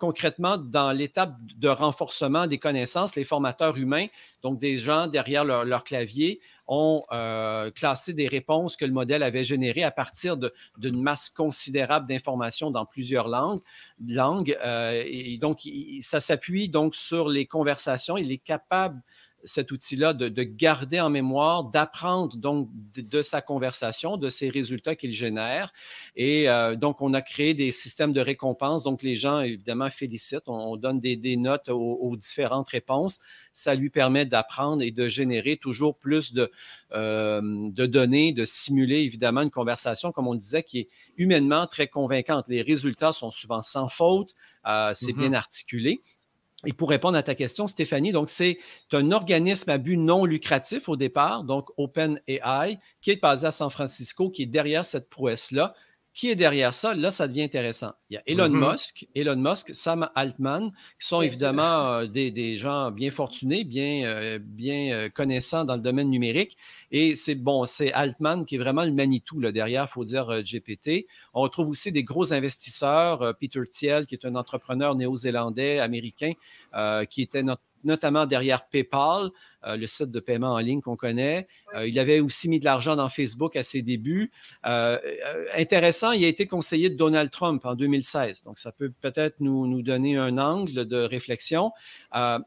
concrètement, 0.00 0.56
dans 0.56 0.90
l'étape 0.90 1.34
de 1.58 1.68
renforcement 1.68 2.46
des 2.46 2.58
connaissances, 2.58 3.14
les 3.14 3.24
formateurs 3.24 3.76
humains, 3.76 4.06
donc 4.42 4.58
des 4.58 4.76
gens 4.76 5.06
derrière 5.06 5.44
leur 5.44 5.84
clavier, 5.84 6.40
ont 6.68 7.04
euh, 7.12 7.70
classé 7.70 8.12
des 8.12 8.28
réponses 8.28 8.76
que 8.76 8.84
le 8.84 8.92
modèle 8.92 9.22
avait 9.22 9.44
générées 9.44 9.84
à 9.84 9.90
partir 9.90 10.36
d'une 10.36 11.00
masse 11.00 11.30
considérable 11.30 12.06
d'informations 12.08 12.70
dans 12.70 12.84
plusieurs 12.84 13.28
langues. 13.28 13.60
langues 14.06 14.56
euh, 14.64 15.02
et 15.06 15.38
donc, 15.38 15.60
ça 16.00 16.20
s'appuie 16.20 16.68
donc 16.68 16.94
sur 16.94 17.28
les 17.28 17.46
conversations. 17.46 18.16
Il 18.16 18.32
est 18.32 18.38
capable 18.38 19.00
cet 19.44 19.70
outil-là 19.70 20.12
de, 20.12 20.42
garder 20.42 21.00
en 21.00 21.10
mémoire, 21.10 21.64
d'apprendre 21.64 22.36
donc 22.36 22.68
de, 22.94 23.22
sa 23.22 23.40
conversation, 23.40 24.16
de 24.16 24.28
ses 24.28 24.48
résultats 24.48 24.96
qu'il 24.96 25.12
génère. 25.12 25.72
Et 26.16 26.48
euh, 26.48 26.74
donc, 26.74 27.00
on 27.00 27.14
a 27.14 27.22
créé 27.22 27.54
des 27.54 27.70
systèmes 27.70 28.12
de 28.12 28.20
récompense. 28.20 28.82
Donc, 28.82 29.02
les 29.02 29.14
gens, 29.14 29.40
évidemment, 29.40 29.90
félicitent. 29.90 30.48
On, 30.48 30.76
donne 30.76 31.00
des, 31.00 31.36
notes 31.36 31.68
aux, 31.68 32.16
différentes 32.16 32.68
réponses. 32.68 33.20
Ça 33.52 33.74
lui 33.74 33.90
permet 33.90 34.26
d'apprendre 34.26 34.82
et 34.82 34.90
de 34.90 35.08
générer 35.08 35.56
toujours 35.56 35.96
plus 35.96 36.32
de, 36.32 36.50
euh, 36.92 37.40
de 37.42 37.86
données, 37.86 38.32
de 38.32 38.44
simuler, 38.44 39.00
évidemment, 39.00 39.42
une 39.42 39.50
conversation, 39.50 40.12
comme 40.12 40.26
on 40.26 40.34
disait, 40.34 40.62
qui 40.62 40.80
est 40.80 40.88
humainement 41.16 41.66
très 41.66 41.86
convaincante. 41.86 42.48
Les 42.48 42.62
résultats 42.62 43.12
sont 43.12 43.30
souvent 43.30 43.62
sans 43.62 43.88
faute. 43.88 44.34
Euh, 44.66 44.90
c'est 44.94 45.12
mm-hmm. 45.12 45.18
bien 45.18 45.32
articulé. 45.32 46.02
Et 46.66 46.72
pour 46.72 46.90
répondre 46.90 47.16
à 47.16 47.22
ta 47.22 47.36
question, 47.36 47.68
Stéphanie, 47.68 48.10
donc 48.10 48.28
c'est 48.28 48.58
un 48.92 49.12
organisme 49.12 49.70
à 49.70 49.78
but 49.78 49.96
non 49.96 50.24
lucratif 50.24 50.88
au 50.88 50.96
départ, 50.96 51.44
donc 51.44 51.70
OpenAI, 51.76 52.78
qui 53.00 53.12
est 53.12 53.22
basé 53.22 53.46
à 53.46 53.52
San 53.52 53.70
Francisco, 53.70 54.30
qui 54.30 54.42
est 54.42 54.46
derrière 54.46 54.84
cette 54.84 55.08
prouesse-là. 55.08 55.74
Qui 56.16 56.30
est 56.30 56.34
derrière 56.34 56.72
ça? 56.72 56.94
Là, 56.94 57.10
ça 57.10 57.28
devient 57.28 57.42
intéressant. 57.42 57.92
Il 58.08 58.14
y 58.14 58.16
a 58.16 58.22
Elon 58.24 58.48
mm-hmm. 58.48 58.72
Musk, 58.72 59.06
Elon 59.14 59.36
Musk, 59.36 59.74
Sam 59.74 60.08
Altman, 60.14 60.72
qui 60.98 61.06
sont 61.06 61.20
évidemment 61.20 61.92
euh, 61.92 62.06
des, 62.06 62.56
gens 62.56 62.90
bien 62.90 63.10
fortunés, 63.10 63.64
bien, 63.64 64.06
euh, 64.06 64.38
bien 64.40 64.94
euh, 64.94 65.08
connaissants 65.10 65.66
dans 65.66 65.76
le 65.76 65.82
domaine 65.82 66.08
numérique. 66.08 66.56
Et 66.90 67.16
c'est 67.16 67.34
bon, 67.34 67.66
c'est 67.66 67.92
Altman 67.92 68.46
qui 68.46 68.54
est 68.54 68.58
vraiment 68.58 68.86
le 68.86 68.92
Manitou 68.92 69.40
là, 69.40 69.52
derrière, 69.52 69.84
il 69.90 69.92
faut 69.92 70.06
dire 70.06 70.42
GPT. 70.42 71.06
On 71.34 71.42
retrouve 71.42 71.68
aussi 71.68 71.92
des 71.92 72.02
gros 72.02 72.32
investisseurs, 72.32 73.34
Peter 73.38 73.60
Thiel, 73.68 74.06
qui 74.06 74.14
est 74.14 74.24
un 74.24 74.36
entrepreneur 74.36 74.94
néo-zélandais, 74.94 75.80
américain, 75.80 76.32
qui 77.10 77.20
était 77.20 77.42
notamment 77.84 78.26
derrière 78.26 78.66
PayPal. 78.68 79.30
euh, 79.66 79.76
le 79.76 79.86
site 79.86 80.10
de 80.12 80.20
paiement 80.20 80.52
en 80.52 80.58
ligne 80.58 80.80
qu'on 80.80 80.96
connaît. 80.96 81.48
Euh, 81.74 81.88
il 81.88 81.98
avait 81.98 82.20
aussi 82.20 82.48
mis 82.48 82.60
de 82.60 82.64
l'argent 82.64 82.94
dans 82.94 83.08
Facebook 83.08 83.56
à 83.56 83.62
ses 83.62 83.82
débuts. 83.82 84.30
intéressant, 84.62 86.12
il 86.12 86.24
a 86.24 86.28
été 86.28 86.46
conseiller 86.46 86.90
de 86.90 86.96
Donald 86.96 87.30
Trump 87.30 87.64
en 87.64 87.74
2016. 87.74 88.42
Donc, 88.42 88.58
ça 88.58 88.70
peut 88.70 88.92
peut-être 89.00 89.36
nous, 89.40 89.66
nous, 89.66 89.82
donner 89.82 90.16
un 90.16 90.38
angle 90.38 90.86
de 90.86 90.96
réflexion. 90.98 91.72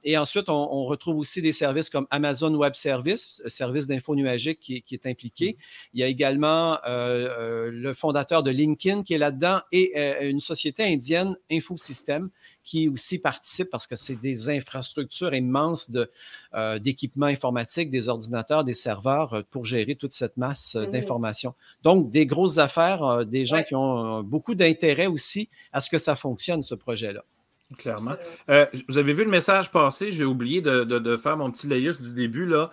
et 0.04 0.18
ensuite, 0.18 0.50
on, 0.50 0.86
retrouve 0.86 1.20
aussi 1.20 1.42
des 1.42 1.52
services 1.52 1.90
comme 1.90 2.08
Amazon 2.10 2.54
Web 2.56 2.74
Service, 2.74 3.42
service 3.48 3.88
d'info 3.88 4.16
nuagique 4.16 4.60
qui, 4.60 4.82
qui, 4.82 4.96
est 4.96 5.06
impliqué. 5.06 5.58
Il 5.94 6.00
y 6.00 6.04
a 6.04 6.08
également 6.08 6.80
le 6.86 7.94
fondateur 7.94 8.44
de 8.44 8.52
LinkedIn 8.52 9.04
qui 9.04 9.14
est 9.14 9.18
là-dedans 9.18 9.62
et 9.72 9.94
une 10.28 10.40
société 10.40 10.84
indienne, 10.84 11.38
Infosystem, 11.52 12.30
qui 12.64 12.90
aussi 12.90 13.20
participent 13.20 13.70
parce 13.70 13.88
que 13.88 13.96
c'est 13.96 14.16
des 14.16 14.50
infrastructures 14.50 15.34
immenses 15.34 15.92
euh, 16.54 16.80
d'équipements 16.80 17.28
informatiques, 17.28 17.90
des 17.90 18.10
ordinateurs, 18.10 18.64
des 18.64 18.74
serveurs 18.74 19.34
euh, 19.34 19.42
pour 19.50 19.66
gérer 19.66 19.96
toute 19.96 20.14
cette 20.14 20.38
masse 20.38 20.76
euh, 20.76 20.86
mmh 20.86 20.92
d'informations. 20.92 21.54
Donc, 21.84 22.10
des 22.10 22.26
grosses 22.26 22.58
affaires, 22.58 23.26
des 23.26 23.46
gens 23.46 23.62
qui 23.64 23.76
ont 23.76 24.24
beaucoup 24.24 24.56
d'intérêt 24.56 25.06
aussi 25.06 25.50
à 25.72 25.80
ce 25.80 25.90
que 25.90 25.98
ça 25.98 26.16
fonctionne, 26.16 26.64
ce 26.64 26.74
projet-là. 26.74 27.24
Clairement. 27.78 28.16
vous 28.88 28.98
avez 28.98 29.14
vu 29.14 29.24
le 29.24 29.30
message 29.30 29.72
passer, 29.72 30.12
j'ai 30.12 30.26
oublié 30.26 30.60
de, 30.62 31.18
faire 31.18 31.38
mon 31.38 31.52
petit 31.52 31.68
layus 31.68 32.02
du 32.02 32.14
début. 32.16 32.48
Là. 32.48 32.72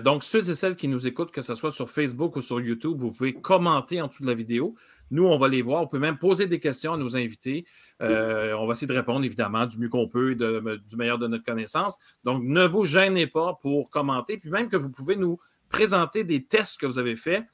donc, 0.00 0.22
ceux 0.22 0.50
et 0.50 0.54
celles 0.54 0.76
qui 0.76 0.88
nous 0.88 1.06
écoutent, 1.06 1.30
que 1.30 1.40
ce 1.40 1.54
soit 1.54 1.70
sur 1.70 1.88
Facebook 1.88 2.36
ou 2.36 2.42
sur 2.42 2.60
YouTube, 2.60 2.98
vous 2.98 3.10
pouvez 3.10 3.32
commenter 3.32 4.02
en 4.02 4.08
dessous 4.08 4.22
de 4.22 4.28
la 4.28 4.34
vidéo. 4.34 4.74
Nous, 5.10 5.24
on 5.24 5.38
va 5.38 5.48
les 5.48 5.62
voir. 5.62 5.82
On 5.82 5.86
peut 5.86 5.98
même 5.98 6.18
poser 6.18 6.46
des 6.46 6.60
questions 6.60 6.94
à 6.94 6.96
nos 6.96 7.16
invités. 7.16 7.64
Euh, 8.02 8.52
on 8.54 8.66
va 8.66 8.72
essayer 8.72 8.86
de 8.86 8.94
répondre, 8.94 9.24
évidemment, 9.24 9.66
du 9.66 9.78
mieux 9.78 9.88
qu'on 9.88 10.08
peut, 10.08 10.34
du 10.34 10.96
meilleur 10.96 11.18
de 11.18 11.28
notre 11.28 11.44
connaissance. 11.44 11.96
Donc, 12.24 12.42
ne 12.42 12.66
vous 12.66 12.84
gênez 12.84 13.26
pas 13.26 13.58
pour 13.62 13.90
commenter. 13.90 14.38
Puis 14.38 14.50
même 14.50 14.68
que 14.68 14.76
vous 14.76 14.90
pouvez 14.90 15.16
nous 15.16 15.38
présenter 15.68 16.24
des 16.24 16.44
tests 16.44 16.80
que 16.80 16.86
vous 16.86 16.98
avez 16.98 17.16
faits. 17.16 17.44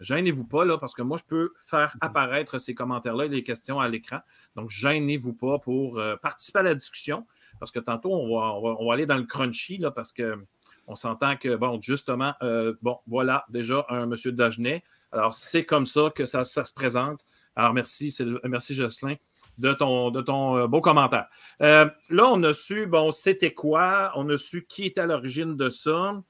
Gênez-vous 0.00 0.44
pas, 0.44 0.64
là, 0.64 0.78
parce 0.78 0.94
que 0.94 1.02
moi, 1.02 1.16
je 1.16 1.24
peux 1.24 1.52
faire 1.56 1.94
apparaître 2.00 2.58
ces 2.58 2.74
commentaires-là 2.74 3.26
et 3.26 3.28
les 3.28 3.44
questions 3.44 3.78
à 3.78 3.88
l'écran. 3.88 4.18
Donc, 4.56 4.68
gênez-vous 4.68 5.32
pas 5.32 5.60
pour 5.60 5.98
euh, 5.98 6.16
participer 6.16 6.58
à 6.58 6.62
la 6.62 6.74
discussion, 6.74 7.24
parce 7.60 7.70
que 7.70 7.78
tantôt, 7.78 8.12
on 8.12 8.36
va, 8.36 8.52
on 8.52 8.88
va, 8.88 8.94
aller 8.94 9.06
dans 9.06 9.16
le 9.16 9.22
crunchy, 9.24 9.78
là, 9.78 9.92
parce 9.92 10.12
que 10.12 10.44
on 10.88 10.96
s'entend 10.96 11.36
que, 11.36 11.54
bon, 11.54 11.80
justement, 11.80 12.34
euh, 12.42 12.74
bon, 12.82 12.98
voilà, 13.06 13.44
déjà 13.48 13.86
un 13.88 14.06
monsieur 14.06 14.32
Dagenet. 14.32 14.82
Alors, 15.12 15.34
c'est 15.34 15.64
comme 15.64 15.86
ça 15.86 16.10
que 16.14 16.24
ça, 16.24 16.44
se 16.44 16.72
présente. 16.74 17.20
Alors, 17.54 17.74
merci, 17.74 18.16
merci 18.44 18.74
Jocelyn 18.74 19.16
de 19.58 19.72
ton, 19.74 20.10
de 20.10 20.22
ton 20.22 20.56
euh, 20.56 20.66
beau 20.66 20.80
commentaire. 20.80 21.26
Euh, 21.60 21.86
là, 22.08 22.26
on 22.26 22.42
a 22.42 22.54
su, 22.54 22.86
bon, 22.86 23.10
c'était 23.10 23.52
quoi, 23.52 24.12
on 24.16 24.28
a 24.30 24.38
su 24.38 24.64
qui 24.66 24.86
était 24.86 25.02
à 25.02 25.06
l'origine 25.06 25.56
de 25.56 25.68
ça. 25.68 26.20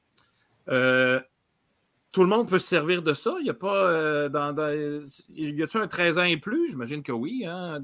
Euh, 0.68 1.20
tout 2.10 2.22
le 2.22 2.28
monde 2.28 2.48
peut 2.48 2.58
se 2.58 2.66
servir 2.66 3.02
de 3.02 3.14
ça? 3.14 3.36
Il 3.38 3.44
n'y 3.44 3.50
a 3.50 3.54
pas. 3.54 4.28
dans, 4.28 4.54
y 5.30 5.62
a-t-il 5.62 5.80
un 5.80 5.88
13 5.88 6.18
ans 6.18 6.24
et 6.24 6.36
plus? 6.36 6.68
J'imagine 6.68 7.02
que 7.02 7.12
oui, 7.12 7.46
hein, 7.46 7.80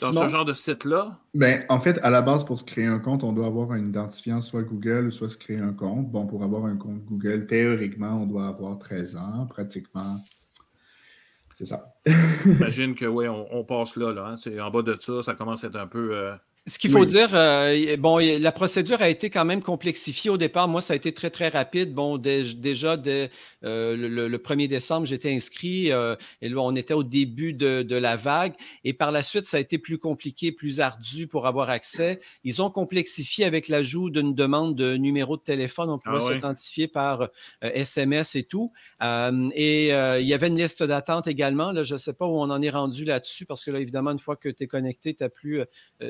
dans 0.00 0.12
ce 0.12 0.28
genre 0.28 0.44
de 0.44 0.52
site-là? 0.52 1.18
Ben, 1.34 1.64
en 1.68 1.80
fait, 1.80 1.98
à 2.02 2.10
la 2.10 2.22
base, 2.22 2.44
pour 2.44 2.58
se 2.58 2.64
créer 2.64 2.86
un 2.86 2.98
compte, 2.98 3.24
on 3.24 3.32
doit 3.32 3.46
avoir 3.46 3.72
un 3.72 3.78
identifiant, 3.78 4.40
soit 4.40 4.62
Google, 4.62 5.12
soit 5.12 5.28
se 5.28 5.38
créer 5.38 5.58
un 5.58 5.72
compte. 5.72 6.10
Bon, 6.10 6.26
pour 6.26 6.42
avoir 6.42 6.64
un 6.64 6.76
compte 6.76 7.04
Google, 7.04 7.46
théoriquement, 7.46 8.22
on 8.22 8.26
doit 8.26 8.46
avoir 8.46 8.78
13 8.78 9.16
ans, 9.16 9.46
pratiquement. 9.46 10.24
C'est 11.56 11.66
ça. 11.66 11.94
J'imagine 12.44 12.94
que 12.94 13.04
oui, 13.04 13.26
on, 13.28 13.64
passe 13.64 13.96
là. 13.96 14.12
là 14.12 14.34
hein. 14.34 14.60
En 14.60 14.70
bas 14.70 14.82
de 14.82 14.96
ça, 14.98 15.22
ça 15.22 15.34
commence 15.34 15.64
à 15.64 15.68
être 15.68 15.76
un 15.76 15.86
peu. 15.86 16.16
Euh, 16.16 16.34
ce 16.66 16.78
qu'il 16.78 16.90
faut 16.90 17.06
dire, 17.06 17.30
euh, 17.32 17.96
bon, 17.96 18.18
la 18.18 18.52
procédure 18.52 19.00
a 19.00 19.08
été 19.08 19.30
quand 19.30 19.46
même 19.46 19.62
complexifiée 19.62 20.30
au 20.30 20.36
départ. 20.36 20.68
Moi, 20.68 20.82
ça 20.82 20.92
a 20.92 20.96
été 20.96 21.12
très, 21.12 21.30
très 21.30 21.48
rapide. 21.48 21.94
Bon, 21.94 22.18
déjà, 22.18 22.98
dès 22.98 23.30
euh, 23.64 23.96
le, 23.96 24.38
1er 24.38 24.68
décembre, 24.68 25.06
j'étais 25.06 25.32
inscrit 25.32 25.90
euh, 25.90 26.16
et 26.42 26.50
là, 26.50 26.60
on 26.60 26.76
était 26.76 26.92
au 26.92 27.02
début 27.02 27.54
de, 27.54 27.96
la 27.96 28.16
vague. 28.16 28.52
Et 28.84 28.92
par 28.92 29.10
la 29.10 29.22
suite, 29.22 29.46
ça 29.46 29.56
a 29.56 29.60
été 29.60 29.78
plus 29.78 29.98
compliqué, 29.98 30.52
plus 30.52 30.80
ardu 30.80 31.26
pour 31.26 31.46
avoir 31.46 31.70
accès. 31.70 32.20
Ils 32.44 32.60
ont 32.60 32.70
complexifié 32.70 33.46
avec 33.46 33.68
l'ajout 33.68 34.10
d'une 34.10 34.34
demande 34.34 34.76
de 34.76 34.96
numéro 34.96 35.38
de 35.38 35.42
téléphone. 35.42 35.88
On 35.88 35.98
pouvait 35.98 36.18
ah 36.20 36.34
s'identifier 36.34 36.88
par 36.88 37.30
SMS 37.62 38.36
et 38.36 38.44
tout. 38.44 38.70
et 39.00 39.88
il 39.88 40.26
y 40.26 40.34
avait 40.34 40.48
une 40.48 40.58
liste 40.58 40.82
d'attente 40.82 41.26
également. 41.26 41.72
Là, 41.72 41.82
je 41.82 41.94
ne 41.94 41.98
sais 41.98 42.12
pas 42.12 42.26
où 42.26 42.38
on 42.38 42.50
en 42.50 42.60
est 42.60 42.70
rendu 42.70 43.04
là-dessus 43.04 43.46
parce 43.46 43.64
que 43.64 43.70
là, 43.70 43.80
évidemment, 43.80 44.12
une 44.12 44.18
fois 44.18 44.36
que 44.36 44.48
tu 44.48 44.64
es 44.64 44.66
connecté, 44.66 45.14
tu 45.14 45.24
n'as 45.24 45.30
plus 45.30 45.62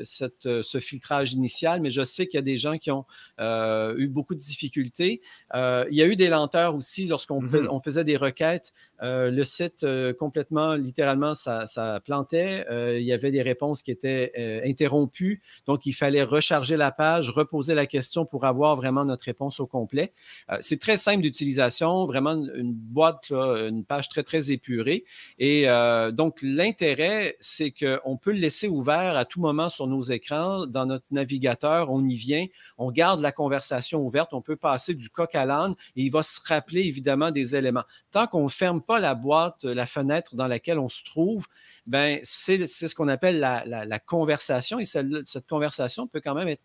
cette 0.03 0.40
ce 0.41 0.79
filtrage 0.79 1.33
initial, 1.33 1.81
mais 1.81 1.89
je 1.89 2.03
sais 2.03 2.27
qu'il 2.27 2.37
y 2.37 2.39
a 2.39 2.43
des 2.43 2.57
gens 2.57 2.77
qui 2.77 2.91
ont 2.91 3.05
euh, 3.39 3.95
eu 3.97 4.07
beaucoup 4.07 4.35
de 4.35 4.39
difficultés. 4.39 5.21
Euh, 5.53 5.85
il 5.89 5.97
y 5.97 6.01
a 6.01 6.07
eu 6.07 6.15
des 6.15 6.29
lenteurs 6.29 6.75
aussi 6.75 7.07
lorsqu'on 7.07 7.41
mm-hmm. 7.41 7.83
faisait 7.83 8.03
des 8.03 8.17
requêtes. 8.17 8.73
Euh, 9.01 9.31
le 9.31 9.43
site 9.43 9.85
complètement, 10.19 10.75
littéralement, 10.75 11.33
ça, 11.33 11.65
plantait. 12.05 12.65
il 12.69 13.03
y 13.03 13.13
avait 13.13 13.31
des 13.31 13.41
réponses 13.41 13.81
qui 13.81 13.91
étaient 13.91 14.61
interrompues. 14.65 15.41
Donc, 15.65 15.85
il 15.85 15.93
fallait 15.93 16.23
recharger 16.23 16.77
la 16.77 16.91
page, 16.91 17.29
reposer 17.29 17.73
la 17.73 17.85
question 17.85 18.25
pour 18.25 18.45
avoir 18.45 18.75
vraiment 18.75 19.05
notre 19.05 19.25
réponse 19.25 19.59
au 19.59 19.67
complet. 19.67 20.13
C'est 20.59 20.79
très 20.79 20.97
simple 20.97 21.21
d'utilisation, 21.21 22.05
vraiment 22.05 22.33
une 22.33 22.73
boîte, 22.73 23.31
une 23.31 23.83
page 23.83 24.09
très, 24.09 24.23
très 24.23 24.51
épurée. 24.51 25.05
Et 25.39 25.67
donc, 26.13 26.39
l'intérêt, 26.41 27.35
c'est 27.39 27.71
qu'on 27.71 28.17
peut 28.17 28.31
le 28.31 28.39
laisser 28.39 28.67
ouvert 28.67 29.17
à 29.17 29.25
tout 29.25 29.39
moment 29.39 29.69
sur 29.69 29.87
nos 29.87 30.01
écrans 30.01 30.65
dans 30.67 30.85
notre 30.85 31.05
navigateur, 31.11 31.89
on 31.91 32.05
y 32.05 32.15
vient, 32.15 32.45
on 32.77 32.91
garde 32.91 33.21
la 33.21 33.31
conversation 33.31 34.01
ouverte, 34.05 34.33
on 34.33 34.41
peut 34.41 34.55
passer 34.55 34.93
du 34.93 35.09
coq 35.09 35.33
à 35.35 35.45
l'âne 35.45 35.75
et 35.95 36.03
il 36.03 36.11
va 36.11 36.23
se 36.23 36.39
rappeler 36.45 36.81
évidemment 36.81 37.31
des 37.31 37.55
éléments. 37.55 37.83
Tant 38.11 38.27
qu'on 38.27 38.47
ferme 38.49 38.81
pas 38.81 38.90
la 38.99 39.15
boîte, 39.15 39.63
la 39.63 39.85
fenêtre 39.85 40.35
dans 40.35 40.47
laquelle 40.47 40.79
on 40.79 40.89
se 40.89 41.03
trouve, 41.03 41.45
ben 41.85 42.19
c'est 42.23 42.67
ce 42.67 42.93
qu'on 42.95 43.07
appelle 43.07 43.39
la, 43.39 43.99
conversation 43.99 44.79
et 44.79 44.85
cette, 44.85 45.47
conversation 45.47 46.07
peut 46.07 46.21
quand 46.21 46.35
même 46.35 46.47
être 46.47 46.63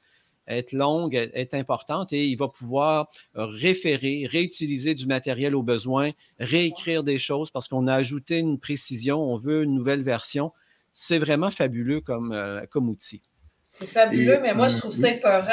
être 0.49 0.71
longue, 0.71 1.17
être 1.35 1.55
importante 1.55 2.13
et 2.13 2.27
il 2.27 2.37
va 2.37 2.47
pouvoir 2.47 3.11
référer, 3.35 4.29
réutiliser 4.31 4.95
du 4.95 5.07
matériel 5.07 5.57
au 5.57 5.63
besoin, 5.65 6.13
réécrire 6.39 7.03
des 7.03 7.19
choses 7.19 7.51
parce 7.51 7.67
qu'on 7.67 7.89
a 7.89 7.95
ajouté 7.95 8.39
une 8.39 8.61
précision, 8.61 9.21
on 9.21 9.37
veut 9.37 9.65
une 9.65 9.75
nouvelle 9.75 10.03
version. 10.03 10.53
C'est 10.93 11.19
vraiment 11.19 11.51
fabuleux 11.51 12.01
comme, 12.01 12.33
euh, 12.33 12.65
comme 12.71 12.89
outil. 12.89 13.23
C'est 13.73 13.89
fabuleux, 13.89 14.39
mais 14.41 14.55
moi, 14.55 14.69
je 14.69 14.77
trouve 14.77 14.95
ça 14.95 15.11
épeurant. 15.11 15.49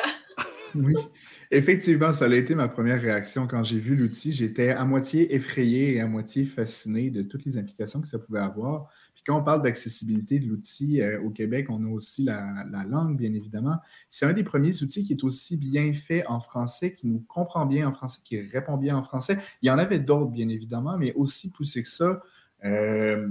oui, 0.76 0.94
effectivement, 1.54 2.12
ça 2.14 2.26
a 2.26 2.36
été 2.36 2.56
ma 2.56 2.68
première 2.68 3.02
réaction 3.02 3.48
quand 3.48 3.64
j'ai 3.64 3.80
vu 3.80 3.96
l'outil. 3.96 4.32
J'étais 4.32 4.70
à 4.70 4.84
moitié 4.86 5.36
effrayé 5.36 5.96
et 5.96 6.02
à 6.02 6.08
moitié 6.08 6.46
fasciné 6.46 7.10
de 7.12 7.22
toutes 7.22 7.46
les 7.46 7.58
implications 7.58 8.02
que 8.02 8.08
ça 8.08 8.20
pouvait 8.20 8.40
avoir. 8.40 8.90
Puis 9.14 9.24
quand 9.26 9.40
on 9.40 9.44
parle 9.44 9.62
d'accessibilité 9.62 10.40
de 10.40 10.48
l'outil 10.48 11.02
euh, 11.02 11.22
au 11.22 11.30
Québec, 11.30 11.68
on 11.70 11.86
a 11.86 11.90
aussi 11.90 12.24
la, 12.24 12.66
langue, 12.90 13.18
bien 13.18 13.34
évidemment. 13.34 13.78
C'est 14.10 14.26
un 14.26 14.34
des 14.34 14.44
premiers 14.44 14.82
outils 14.82 15.04
qui 15.04 15.14
est 15.14 15.24
aussi 15.24 15.56
bien 15.56 15.94
fait 15.94 16.26
en 16.28 16.40
français, 16.40 16.94
qui 16.94 17.08
nous 17.08 17.24
comprend 17.28 17.66
bien 17.66 17.88
en 17.88 17.94
français, 17.94 18.20
qui 18.24 18.42
répond 18.42 18.78
bien 18.78 18.98
en 18.98 19.04
français. 19.04 19.38
Il 19.62 19.68
y 19.68 19.72
en 19.72 19.78
avait 19.78 20.00
d'autres, 20.00 20.32
bien 20.32 20.50
évidemment, 20.50 20.98
mais 20.98 21.14
aussi 21.14 21.52
poussé 21.52 21.84
que 21.84 21.90
ça. 21.90 22.22
Euh, 22.66 23.30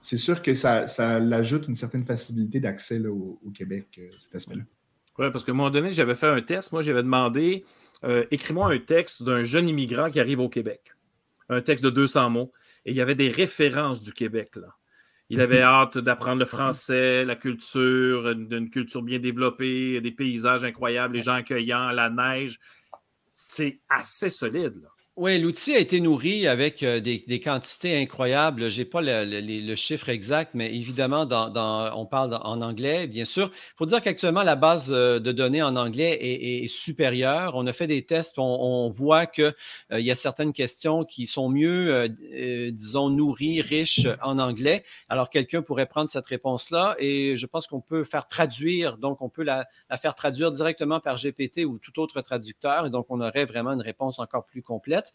c'est 0.00 0.16
sûr 0.16 0.42
que 0.42 0.54
ça, 0.54 0.86
ça 0.86 1.16
ajoute 1.16 1.68
une 1.68 1.74
certaine 1.74 2.04
facilité 2.04 2.60
d'accès 2.60 3.04
au, 3.06 3.52
Québec, 3.54 3.88
euh, 3.98 4.10
cet 4.18 4.34
aspect-là. 4.34 4.62
Oui, 5.18 5.30
parce 5.32 5.44
qu'à 5.44 5.52
un 5.52 5.54
moment 5.54 5.70
donné, 5.70 5.90
j'avais 5.90 6.14
fait 6.14 6.28
un 6.28 6.40
test. 6.40 6.72
Moi, 6.72 6.82
j'avais 6.82 7.02
demandé 7.02 7.64
euh, 8.04 8.24
écris-moi 8.30 8.72
un 8.72 8.78
texte 8.78 9.22
d'un 9.22 9.42
jeune 9.42 9.68
immigrant 9.68 10.10
qui 10.10 10.20
arrive 10.20 10.40
au 10.40 10.48
Québec. 10.48 10.80
Un 11.48 11.60
texte 11.60 11.84
de 11.84 11.90
200 11.90 12.30
mots. 12.30 12.52
Et 12.84 12.92
il 12.92 12.96
y 12.96 13.00
avait 13.00 13.14
des 13.14 13.28
références 13.28 14.00
du 14.00 14.12
Québec, 14.12 14.56
là. 14.56 14.74
Il 15.30 15.42
avait 15.42 15.60
hâte 15.60 15.98
d'apprendre 15.98 16.38
le 16.38 16.46
français, 16.46 17.22
la 17.22 17.36
culture, 17.36 18.34
d'une 18.34 18.70
culture 18.70 19.02
bien 19.02 19.18
développée, 19.18 20.00
des 20.00 20.10
paysages 20.10 20.64
incroyables, 20.64 21.16
les 21.16 21.20
gens 21.20 21.34
accueillants, 21.34 21.90
la 21.90 22.08
neige. 22.08 22.58
C'est 23.26 23.80
assez 23.90 24.30
solide, 24.30 24.80
là. 24.82 24.88
Oui, 25.20 25.36
l'outil 25.36 25.74
a 25.74 25.80
été 25.80 26.00
nourri 26.00 26.46
avec 26.46 26.84
euh, 26.84 27.00
des, 27.00 27.40
quantités 27.40 28.00
incroyables. 28.00 28.70
Je 28.70 28.78
n'ai 28.78 28.84
pas 28.84 29.00
le, 29.02 29.74
chiffre 29.74 30.10
exact, 30.10 30.52
mais 30.54 30.72
évidemment, 30.72 31.26
dans, 31.26 31.92
on 31.96 32.06
parle 32.06 32.38
en 32.40 32.62
anglais, 32.62 33.08
bien 33.08 33.24
sûr. 33.24 33.50
Il 33.52 33.78
faut 33.78 33.86
dire 33.86 34.00
qu'actuellement, 34.00 34.44
la 34.44 34.54
base 34.54 34.92
euh, 34.92 35.18
de 35.18 35.32
données 35.32 35.60
en 35.60 35.74
anglais 35.74 36.16
est, 36.20 36.68
supérieure. 36.68 37.54
On 37.56 37.66
a 37.66 37.72
fait 37.72 37.88
des 37.88 38.04
tests, 38.04 38.38
on, 38.38 38.88
voit 38.90 39.26
qu'il 39.26 39.52
euh, 39.92 39.98
y 39.98 40.12
a 40.12 40.14
certaines 40.14 40.52
questions 40.52 41.02
qui 41.02 41.26
sont 41.26 41.48
mieux, 41.48 42.08
disons, 42.70 43.10
nourries, 43.10 43.60
riches 43.60 44.06
en 44.22 44.38
anglais. 44.38 44.84
Alors, 45.08 45.30
quelqu'un 45.30 45.62
pourrait 45.62 45.86
prendre 45.86 46.08
cette 46.08 46.26
réponse-là 46.26 46.94
et 47.00 47.34
je 47.34 47.46
pense 47.46 47.66
qu'on 47.66 47.80
peut 47.80 48.04
faire 48.04 48.28
traduire, 48.28 48.98
donc 48.98 49.20
on 49.20 49.28
peut 49.28 49.42
la, 49.42 49.66
la, 49.90 49.96
faire 49.96 50.14
traduire 50.14 50.52
directement 50.52 51.00
par 51.00 51.16
GPT 51.16 51.64
ou 51.64 51.78
tout 51.78 51.98
autre 51.98 52.20
traducteur 52.20 52.86
et 52.86 52.90
donc 52.90 53.06
on 53.08 53.20
aurait 53.20 53.46
vraiment 53.46 53.72
une 53.72 53.82
réponse 53.82 54.20
encore 54.20 54.46
plus 54.46 54.62
complète. 54.62 55.07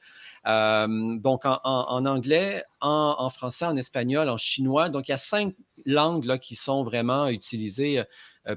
Internet. 0.45 1.21
donc, 1.21 1.41
en, 1.45 2.05
anglais, 2.05 2.63
en, 2.81 3.29
français, 3.29 3.65
en 3.65 3.75
espagnol, 3.75 4.29
en 4.29 4.37
chinois. 4.37 4.89
Donc, 4.89 5.07
il 5.07 5.11
y 5.11 5.13
a 5.13 5.17
cinq 5.17 5.55
langues 5.85 6.39
qui 6.39 6.55
sont 6.55 6.83
vraiment 6.83 7.27
utilisées 7.27 8.03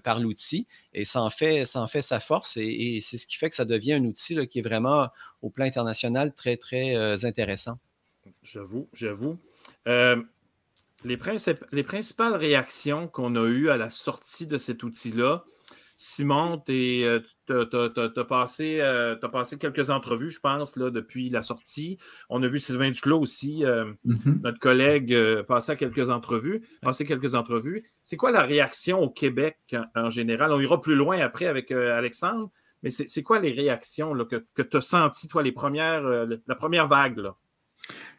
par 0.03 0.19
l'outil 0.19 0.67
et 0.93 1.05
ça 1.05 1.23
en, 1.23 1.31
fait, 1.31 1.65
sa 1.65 2.19
force 2.19 2.57
et, 2.57 2.99
c'est 3.01 3.19
ce 3.19 3.27
qui 3.27 3.37
fait 3.37 3.49
que 3.49 3.55
ça 3.55 3.65
devient 3.65 3.93
un 3.93 4.05
outil 4.05 4.49
qui 4.49 4.59
est 4.59 4.63
vraiment 4.63 5.09
au 5.43 5.51
plan 5.51 5.65
international 5.65 6.33
très, 6.35 6.57
très 6.57 7.25
intéressant. 7.25 7.79
J'avoue, 8.43 8.89
j'avoue. 8.93 9.39
Les, 11.05 11.17
principales 11.17 12.35
réactions 12.35 13.07
qu'on 13.07 13.37
a 13.37 13.47
eues 13.47 13.71
à 13.71 13.77
la 13.77 13.91
sortie 13.91 14.47
de 14.47 14.59
cet 14.59 14.83
outil-là, 14.83 15.45
Simon, 15.97 16.63
euh, 16.69 17.21
tu 17.47 17.53
as, 17.53 18.25
passé, 18.25 18.81
euh, 18.81 19.17
passé 19.17 19.59
quelques 19.59 19.89
entrevues, 19.89 20.31
je 20.31 20.41
pense, 20.41 20.77
là, 20.77 20.91
depuis 20.91 21.31
la 21.31 21.43
sortie. 21.43 21.99
On 22.29 22.43
a 22.43 22.49
vu 22.49 22.59
Sylvain 22.59 22.91
Duclos 22.91 23.21
aussi, 23.21 23.65
euh, 23.65 23.93
mm-hmm. 24.07 24.43
notre 24.43 24.59
collègue, 24.59 25.17
passer 25.43 25.73
à 25.73 25.77
quelques 25.77 26.11
entrevues. 26.11 26.63
Passer 26.83 27.07
quelques 27.07 27.35
entrevues. 27.35 27.85
C'est 28.03 28.17
quoi 28.17 28.31
la 28.31 28.43
réaction 28.43 29.01
au 29.01 29.09
Québec 29.09 29.57
en, 29.95 30.11
général? 30.11 30.53
On 30.53 30.61
ira 30.61 30.81
plus 30.81 30.97
loin 30.97 31.19
après 31.21 31.47
avec 31.47 31.71
Alexandre, 31.71 32.51
mais 32.83 32.91
c'est 32.91 33.23
quoi 33.23 33.41
les 33.41 33.53
réactions 33.53 34.15
que, 34.27 34.45
que 34.55 34.63
tu 34.63 34.77
as 34.77 34.81
senties, 34.83 35.29
toi, 35.29 35.43
les 35.43 35.53
premières, 35.53 36.03
la 36.03 36.55
première 36.55 36.89
vague? 36.89 37.19
Là? 37.19 37.37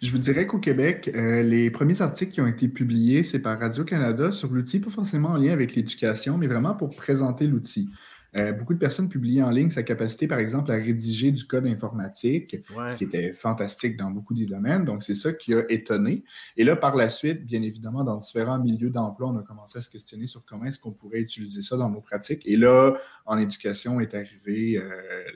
Je 0.02 0.12
vous 0.12 0.18
dirais 0.20 0.46
qu'au 0.46 0.60
Québec, 0.60 1.12
euh, 1.14 1.42
les 1.42 1.72
premiers 1.72 2.02
articles 2.02 2.32
qui 2.32 2.42
ont 2.42 2.48
été 2.48 2.68
publiés, 2.68 3.24
c'est 3.24 3.40
par 3.40 3.60
Radio-Canada 3.60 4.32
sur 4.32 4.52
l'outil, 4.52 4.80
pas 4.80 4.92
forcément 4.92 5.30
en 5.30 5.38
lien 5.38 5.52
avec 5.52 5.76
l'éducation, 5.76 6.38
mais 6.38 6.48
vraiment 6.48 6.76
pour 6.76 6.96
présenter 6.96 7.48
l'outil. 7.48 7.90
Euh, 8.36 8.52
beaucoup 8.52 8.74
de 8.74 8.80
personnes 8.80 9.10
publiaient 9.10 9.42
en 9.42 9.50
ligne 9.50 9.70
sa 9.72 9.84
capacité, 9.84 10.28
par 10.28 10.40
exemple, 10.40 10.72
à 10.72 10.76
rédiger 10.76 11.32
du 11.32 11.46
code 11.46 11.66
informatique, 11.66 12.58
ce 12.90 12.96
qui 12.96 13.06
était 13.06 13.34
fantastique 13.34 13.98
dans 13.98 14.12
beaucoup 14.12 14.34
des 14.34 14.46
domaines. 14.46 14.86
Donc, 14.86 15.04
c'est 15.04 15.16
ça 15.16 15.34
qui 15.34 15.54
a 15.54 15.64
étonné. 15.70 16.24
Et 16.58 16.64
là, 16.64 16.76
par 16.76 16.96
la 16.96 17.10
suite, 17.10 17.46
bien 17.46 17.62
évidemment, 17.62 18.04
dans 18.04 18.18
différents 18.18 18.60
milieux 18.60 18.90
d'emploi, 18.90 19.30
on 19.30 19.38
a 19.38 19.44
commencé 19.44 19.80
à 19.80 19.82
se 19.82 19.90
questionner 19.90 20.28
sur 20.28 20.46
comment 20.46 20.66
est-ce 20.66 20.80
qu'on 20.80 20.92
pourrait 20.92 21.20
utiliser 21.20 21.62
ça 21.62 21.78
dans 21.78 21.90
nos 21.90 22.02
pratiques. 22.02 22.44
Et 22.46 22.58
là, 22.58 22.94
en 23.26 23.38
éducation 23.38 24.00
est 24.00 24.14
arrivée 24.14 24.78
euh, 24.78 24.90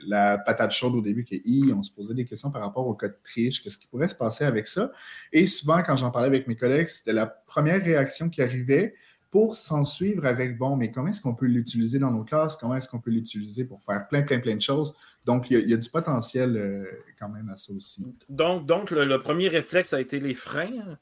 la 0.06 0.38
patate 0.38 0.72
chaude 0.72 0.94
au 0.94 1.00
début 1.00 1.24
qui 1.24 1.36
est 1.36 1.42
on 1.72 1.82
se 1.82 1.90
posait 1.90 2.14
des 2.14 2.24
questions 2.24 2.50
par 2.50 2.62
rapport 2.62 2.86
au 2.86 2.94
code 2.94 3.16
triche, 3.22 3.62
qu'est-ce 3.62 3.78
qui 3.78 3.86
pourrait 3.86 4.08
se 4.08 4.14
passer 4.14 4.44
avec 4.44 4.66
ça? 4.66 4.92
Et 5.32 5.46
souvent, 5.46 5.82
quand 5.82 5.96
j'en 5.96 6.10
parlais 6.10 6.28
avec 6.28 6.46
mes 6.48 6.56
collègues, 6.56 6.88
c'était 6.88 7.12
la 7.12 7.26
première 7.26 7.82
réaction 7.82 8.28
qui 8.28 8.42
arrivait 8.42 8.94
pour 9.32 9.56
s'en 9.56 9.86
suivre 9.86 10.26
avec, 10.26 10.58
bon, 10.58 10.76
mais 10.76 10.92
comment 10.92 11.08
est-ce 11.08 11.22
qu'on 11.22 11.34
peut 11.34 11.46
l'utiliser 11.46 11.98
dans 11.98 12.10
nos 12.10 12.22
classes? 12.22 12.54
Comment 12.54 12.76
est-ce 12.76 12.86
qu'on 12.86 13.00
peut 13.00 13.10
l'utiliser 13.10 13.64
pour 13.64 13.82
faire 13.82 14.06
plein, 14.06 14.20
plein, 14.22 14.40
plein 14.40 14.54
de 14.54 14.60
choses? 14.60 14.94
Donc, 15.24 15.50
il 15.50 15.70
y 15.70 15.72
a, 15.72 15.76
du 15.78 15.88
potentiel 15.88 16.54
euh, 16.54 16.84
quand 17.18 17.30
même 17.30 17.48
à 17.48 17.56
ça 17.56 17.72
aussi. 17.72 18.04
Donc, 18.28 18.90
le, 18.90 19.16
premier 19.16 19.48
réflexe 19.48 19.94
a 19.94 20.02
été 20.02 20.20
les 20.20 20.34
freins. 20.34 20.98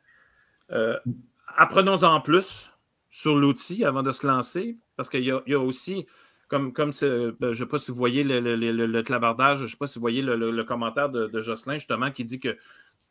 Euh, 0.70 0.96
apprenons-en 1.56 2.20
plus 2.20 2.70
sur 3.10 3.34
l'outil 3.34 3.84
avant 3.84 4.04
de 4.04 4.12
se 4.12 4.24
lancer, 4.24 4.78
parce 4.94 5.10
qu'il 5.10 5.24
y, 5.24 5.32
a 5.32 5.58
aussi, 5.58 6.06
comme, 6.46 6.72
comme 6.72 6.90
ben, 6.90 7.34
je 7.40 7.46
ne 7.48 7.54
sais 7.54 7.66
pas 7.66 7.78
si 7.78 7.90
vous 7.90 7.96
voyez 7.96 8.22
le, 8.22 9.02
clavardage, 9.02 9.58
je 9.58 9.64
ne 9.64 9.68
sais 9.68 9.76
pas 9.76 9.88
si 9.88 9.98
vous 9.98 10.02
voyez 10.02 10.22
le, 10.22 10.62
commentaire 10.62 11.08
de, 11.08 11.40
Jocelyn, 11.40 11.78
justement, 11.78 12.12
qui 12.12 12.22
dit 12.22 12.38
que 12.38 12.56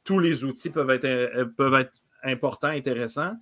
tous 0.06 0.20
les 0.20 0.46
outils 0.46 0.70
peuvent 0.70 0.92
être, 0.92 1.04
euh, 1.04 1.44
peuvent 1.44 1.74
être 1.74 1.92
importants, 2.24 2.70
intéressants 2.70 3.36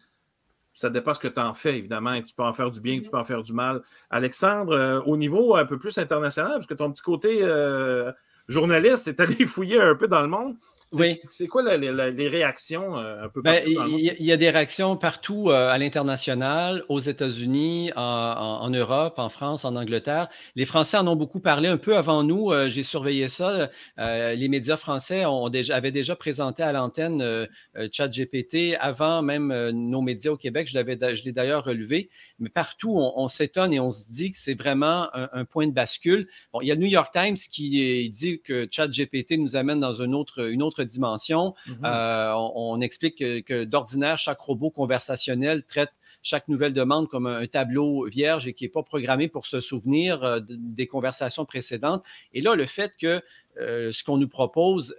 ça 0.78 0.92
dépend 0.92 1.12
ce 1.12 1.20
que 1.20 1.28
tu 1.28 1.40
en 1.40 1.56
fais, 1.56 1.76
évidemment. 1.76 2.22
Tu 2.22 2.36
peux 2.36 2.44
en 2.44 2.54
faire 2.54 2.70
du 2.70 2.80
bien, 2.80 3.02
tu 3.02 3.10
peux 3.10 3.18
en 3.18 3.24
faire 3.24 3.42
du 3.42 3.52
mal. 3.52 3.82
Alexandre, 4.12 4.74
euh, 4.74 5.02
au 5.08 5.18
niveau 5.18 5.56
un 5.56 5.66
peu 5.66 5.80
plus 5.80 5.98
international, 5.98 6.52
parce 6.52 6.68
que 6.68 6.76
ton 6.76 6.92
petit 6.92 7.02
côté 7.02 7.40
euh, 7.42 8.12
journaliste 8.48 9.08
est 9.08 9.20
allé 9.20 9.48
fouiller 9.48 9.82
un 9.82 9.96
peu 9.96 10.08
dans 10.08 10.22
le 10.22 10.28
monde. 10.28 10.56
Oui. 10.94 11.20
C'est 11.26 11.48
quoi 11.48 11.76
les 11.76 12.28
réactions 12.30 12.98
euh, 12.98 13.26
un 13.26 13.30
peu 13.30 13.42
ben, 13.42 13.62
Il 13.66 14.00
y, 14.00 14.32
a 14.32 14.38
des 14.38 14.50
réactions 14.50 14.96
partout 14.96 15.50
euh, 15.50 15.70
à 15.70 15.78
l'international, 15.78 16.86
aux 16.88 17.00
États-Unis, 17.00 17.92
en, 17.96 18.70
Europe, 18.70 19.16
en 19.18 19.28
France, 19.28 19.66
en 19.66 19.76
Angleterre. 19.76 20.30
Les 20.56 20.66
Français 20.66 20.98
en 20.98 21.08
ont 21.08 21.18
beaucoup 21.18 21.42
parlé 21.42 21.68
un 21.68 21.78
peu 21.78 21.98
avant 21.98 22.24
nous. 22.24 22.52
Euh, 22.52 22.70
j'ai 22.70 22.84
surveillé 22.84 23.28
ça. 23.28 23.70
les 23.98 24.48
médias 24.48 24.78
français 24.78 25.26
ont 25.26 25.50
déjà, 25.50 25.76
avaient 25.76 25.92
déjà 25.92 26.16
présenté 26.16 26.64
à 26.64 26.72
l'antenne 26.72 27.48
ChatGPT 27.92 28.78
avant 28.80 29.22
même 29.22 29.54
nos 29.72 30.02
médias 30.02 30.32
au 30.32 30.38
Québec. 30.38 30.70
Je 30.70 31.24
l'ai 31.26 31.32
d'ailleurs 31.32 31.66
relevé. 31.66 32.10
Mais 32.40 32.50
partout, 32.50 32.96
on, 32.98 33.28
s'étonne 33.28 33.74
et 33.74 33.80
on 33.80 33.92
se 33.92 34.08
dit 34.10 34.32
que 34.32 34.38
c'est 34.38 34.54
vraiment 34.54 35.10
un, 35.14 35.46
point 35.46 35.68
de 35.68 35.74
bascule. 35.74 36.28
Bon, 36.54 36.62
il 36.62 36.68
y 36.68 36.72
a 36.72 36.76
le 36.76 36.82
New 36.82 36.88
York 36.88 37.12
Times 37.12 37.36
qui 37.36 38.10
dit 38.10 38.40
que 38.42 38.68
ChatGPT 38.70 39.38
nous 39.38 39.56
amène 39.56 39.80
dans 39.80 40.02
une 40.02 40.16
autre, 40.16 40.50
une 40.50 40.64
autre 40.64 40.77
dimension. 40.84 41.54
Mhm. 41.68 41.78
Euh, 41.86 42.34
on, 42.56 42.82
explique 42.82 43.18
que, 43.18 43.64
d'ordinaire, 43.64 44.18
chaque 44.18 44.40
robot 44.40 44.70
conversationnel 44.70 45.64
traite 45.64 45.92
chaque 46.24 46.48
nouvelle 46.48 46.74
demande 46.74 47.08
comme 47.08 47.28
un, 47.28 47.46
tableau 47.48 48.06
vierge 48.06 48.48
et 48.48 48.54
qui 48.54 48.66
n'est 48.66 48.70
pas 48.70 48.84
programmé 48.84 49.28
pour 49.28 49.46
se 49.46 49.62
souvenir 49.62 50.24
euh, 50.24 50.40
des 50.48 50.88
conversations 50.88 51.46
précédentes. 51.46 52.04
Et 52.34 52.42
là, 52.42 52.56
le 52.56 52.66
fait 52.66 52.94
que 53.00 53.22
euh, 53.60 53.92
ce 53.92 54.04
qu'on 54.04 54.18
nous 54.18 54.28
propose 54.28 54.96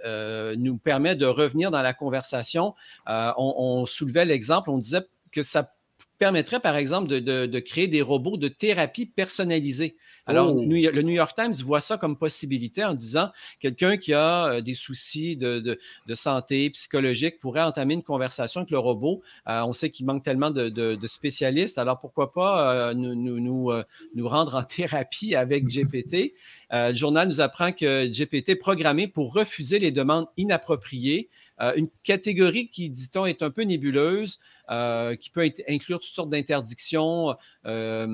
nous 0.57 0.79
permet 0.79 1.17
de 1.17 1.27
revenir 1.27 1.71
dans 1.71 1.83
la 1.83 1.95
conversation, 1.95 2.75
on, 3.07 3.85
soulevait 3.87 4.25
l'exemple, 4.25 4.71
on 4.71 4.79
disait 4.79 5.07
que 5.31 5.43
ça 5.43 5.73
permettrait, 6.19 6.61
par 6.61 6.77
exemple, 6.77 7.09
de, 7.09 7.59
créer 7.61 7.89
des 7.89 8.03
robots 8.03 8.37
de 8.37 8.49
thérapie 8.49 9.07
personnalisée. 9.07 9.97
Alors, 10.29 10.55
oh. 10.55 10.61
le 10.63 11.03
New 11.03 11.15
York 11.15 11.35
Times 11.35 11.55
voit 11.65 11.81
ça 11.81 11.97
comme 11.97 12.17
possibilité 12.17 12.85
en 12.85 12.93
disant 12.93 13.31
quelqu'un 13.61 13.97
qui 13.97 14.13
a 14.13 14.53
euh, 14.53 14.61
des 14.61 14.75
soucis 14.75 15.37
de, 15.37 15.79
santé 16.15 16.69
psychologique 16.71 17.41
pourrait 17.41 17.63
entamer 17.63 17.95
une 17.95 18.03
conversation 18.03 18.61
avec 18.61 18.71
le 18.71 18.79
robot. 18.79 19.23
Euh, 19.49 19.63
on 19.63 19.73
sait 19.73 19.89
qu'il 19.89 20.05
manque 20.05 20.23
tellement 20.23 20.51
de, 20.51 20.99
spécialistes, 21.07 21.79
alors 21.79 21.99
pourquoi 21.99 22.33
pas 22.33 22.91
euh, 22.91 22.95
nous, 22.95 23.15
nous, 23.15 23.73
nous, 24.15 24.29
rendre 24.29 24.57
en 24.57 24.63
thérapie 24.65 25.35
avec 25.35 25.65
GPT. 25.65 26.35
le 26.71 26.95
journal 26.95 27.27
nous 27.27 27.41
apprend 27.41 27.73
que 27.73 28.07
GPT 28.07 28.51
est 28.51 28.57
programmé 28.57 29.09
pour 29.09 29.33
refuser 29.33 29.79
les 29.79 29.93
demandes 29.93 30.27
inappropriées 30.37 31.31
euh, 31.61 31.73
une 31.77 31.89
catégorie 32.05 32.69
qui, 32.69 32.89
dit-on, 32.91 33.27
est 33.27 33.43
un 33.43 33.51
peu 33.51 33.63
nébuleuse, 33.63 34.39
euh, 34.71 35.17
qui 35.17 35.31
peut 35.31 35.51
inclure 35.69 35.99
toutes 35.99 36.15
sortes 36.15 36.31
d'interdictions, 36.31 37.35
euh, 37.67 38.07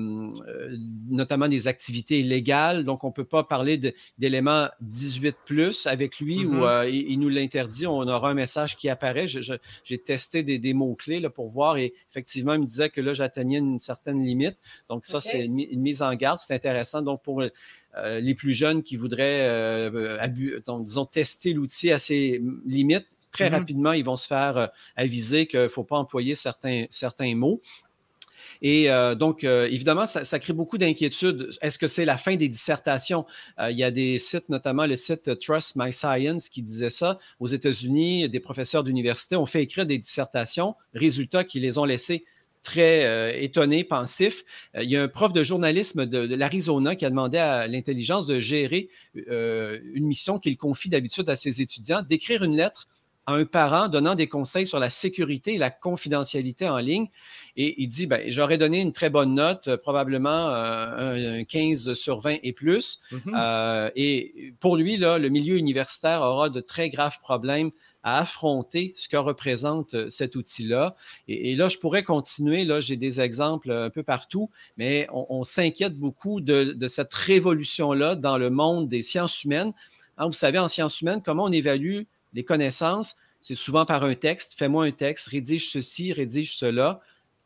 notamment 1.09 1.47
des 1.47 1.67
activités 1.67 2.21
illégales. 2.21 2.83
Donc, 2.83 3.03
on 3.03 3.09
ne 3.09 3.13
peut 3.13 3.25
pas 3.25 3.43
parler 3.43 3.79
d'éléments 4.17 4.69
18 4.81 5.35
plus 5.45 5.85
avec 5.85 6.19
lui 6.19 6.45
où 6.45 6.63
mm-hmm. 6.63 6.89
il, 6.89 7.19
nous 7.19 7.29
l'interdit. 7.29 7.85
On 7.85 8.07
aura 8.07 8.31
un 8.31 8.33
message 8.33 8.77
qui 8.77 8.89
apparaît. 8.89 9.27
J'ai 9.27 9.97
testé 9.99 10.43
des, 10.43 10.73
mots-clés 10.73 11.21
pour 11.29 11.49
voir 11.49 11.77
et 11.77 11.93
effectivement, 12.09 12.53
il 12.53 12.61
me 12.61 12.65
disait 12.65 12.89
que 12.89 13.01
là, 13.01 13.13
j'atteignais 13.13 13.59
une 13.59 13.79
certaine 13.79 14.23
limite. 14.23 14.57
Donc, 14.89 15.05
ça, 15.05 15.19
c'est 15.21 15.45
une, 15.45 15.81
mise 15.81 16.01
en 16.01 16.13
garde. 16.15 16.39
C'est 16.39 16.53
intéressant. 16.53 17.01
Donc, 17.01 17.21
pour 17.21 17.43
les 17.43 18.35
plus 18.35 18.53
jeunes 18.53 18.81
qui 18.81 18.95
voudraient, 18.95 19.91
disons, 20.29 21.05
tester 21.05 21.53
l'outil 21.53 21.91
à 21.91 21.99
ses 21.99 22.41
limites, 22.65 23.07
très 23.35 23.49
mm-hmm. 23.49 23.53
rapidement, 23.53 23.91
ils 23.91 24.05
vont 24.05 24.15
se 24.15 24.27
faire 24.27 24.57
euh, 24.57 24.67
aviser 24.95 25.45
qu'il 25.45 25.59
ne 25.59 25.67
faut 25.67 25.83
pas 25.83 25.97
employer 25.97 26.35
certains, 26.35 26.85
certains 26.89 27.35
mots. 27.35 27.61
Et 28.61 28.89
euh, 28.89 29.13
donc, 29.13 29.43
euh, 29.43 29.67
évidemment, 29.67 30.05
ça, 30.05 30.39
crée 30.39 30.53
beaucoup 30.53 30.77
d'inquiétudes. 30.77 31.49
Est-ce 31.61 31.77
que 31.77 31.87
c'est 31.87 32.05
la 32.05 32.15
fin 32.15 32.37
des 32.37 32.47
dissertations? 32.47 33.25
il 33.69 33.77
y 33.77 33.83
a 33.83 33.91
des 33.91 34.17
sites, 34.17 34.47
notamment 34.47 34.85
le 34.85 34.95
site 34.95 35.37
Trust 35.39 35.73
My 35.75 35.91
Science, 35.91 36.47
qui 36.47 36.61
disait 36.61 36.89
ça. 36.89 37.19
Aux 37.41 37.47
États-Unis, 37.47 38.29
des 38.29 38.39
professeurs 38.39 38.85
d'université 38.85 39.35
ont 39.35 39.45
fait 39.45 39.61
écrire 39.61 39.85
des 39.85 39.97
dissertations, 39.97 40.75
résultats 40.93 41.43
qui 41.43 41.59
les 41.59 41.77
ont 41.77 41.85
laissés 41.85 42.23
très 42.63 43.43
étonnés, 43.43 43.83
pensifs. 43.83 44.43
il 44.73 44.89
y 44.89 44.97
a 44.97 45.03
un 45.03 45.07
prof 45.07 45.33
de 45.33 45.43
journalisme 45.43 46.05
de, 46.05 46.25
de 46.25 46.35
l'Arizona 46.35 46.95
qui 46.95 47.05
a 47.05 47.09
demandé 47.09 47.37
à 47.37 47.67
l'intelligence 47.67 48.25
de 48.25 48.39
gérer 48.39 48.89
une 49.15 50.07
mission 50.07 50.39
qu'il 50.39 50.57
confie 50.57 50.89
d'habitude 50.89 51.29
à 51.29 51.35
ses 51.35 51.61
étudiants, 51.61 52.01
d'écrire 52.01 52.43
une 52.43 52.55
lettre 52.55 52.87
à 53.25 53.33
un 53.33 53.45
parent 53.45 53.87
donnant 53.87 54.15
des 54.15 54.27
conseils 54.27 54.67
sur 54.67 54.79
la 54.79 54.89
sécurité 54.89 55.55
et 55.55 55.57
la 55.57 55.69
confidentialité 55.69 56.67
en 56.67 56.77
ligne. 56.77 57.07
Et 57.57 57.81
il 57.81 57.87
dit, 57.87 58.05
ben, 58.05 58.21
j'aurais 58.27 58.57
donné 58.57 58.81
une 58.81 58.93
très 58.93 59.09
bonne 59.09 59.33
note, 59.33 59.67
euh, 59.67 59.77
probablement 59.77 60.49
euh, 60.49 61.39
un, 61.39 61.43
15 61.43 61.93
sur 61.93 62.19
20 62.19 62.37
et 62.43 62.53
plus. 62.53 62.99
Mm-hmm. 63.11 63.19
Euh, 63.35 63.91
et 63.95 64.53
pour 64.59 64.77
lui, 64.77 64.97
là, 64.97 65.17
le 65.17 65.29
milieu 65.29 65.57
universitaire 65.57 66.21
aura 66.21 66.49
de 66.49 66.59
très 66.59 66.89
graves 66.89 67.19
problèmes 67.19 67.71
à 68.03 68.19
affronter 68.19 68.93
ce 68.95 69.09
que 69.09 69.17
représente 69.17 70.09
cet 70.11 70.35
outil-là. 70.35 70.95
Et, 71.27 71.55
là, 71.55 71.69
je 71.69 71.79
pourrais 71.79 72.03
continuer. 72.03 72.63
Là, 72.63 72.79
j'ai 72.79 72.97
des 72.97 73.19
exemples 73.19 73.71
un 73.71 73.89
peu 73.89 74.03
partout, 74.03 74.51
mais 74.77 75.07
on, 75.11 75.43
s'inquiète 75.43 75.97
beaucoup 75.97 76.39
de, 76.39 76.77
cette 76.87 77.11
révolution-là 77.11 78.15
dans 78.15 78.37
le 78.37 78.51
monde 78.51 78.87
des 78.89 79.01
sciences 79.01 79.43
humaines. 79.43 79.73
Hein, 80.19 80.27
vous 80.27 80.33
savez, 80.33 80.59
en 80.59 80.67
sciences 80.67 81.01
humaines, 81.01 81.23
comment 81.25 81.45
on 81.45 81.51
évalue 81.51 82.03
les 82.35 82.43
connaissances, 82.43 83.15
c'est 83.41 83.55
souvent 83.55 83.85
par 83.85 84.03
un 84.03 84.13
texte. 84.13 84.55
Fais-moi 84.57 84.85
un 84.85 84.91
texte, 84.91 85.27
rédige 85.27 85.71
ceci, 85.71 86.13
rédige 86.13 86.57
cela. 86.57 86.99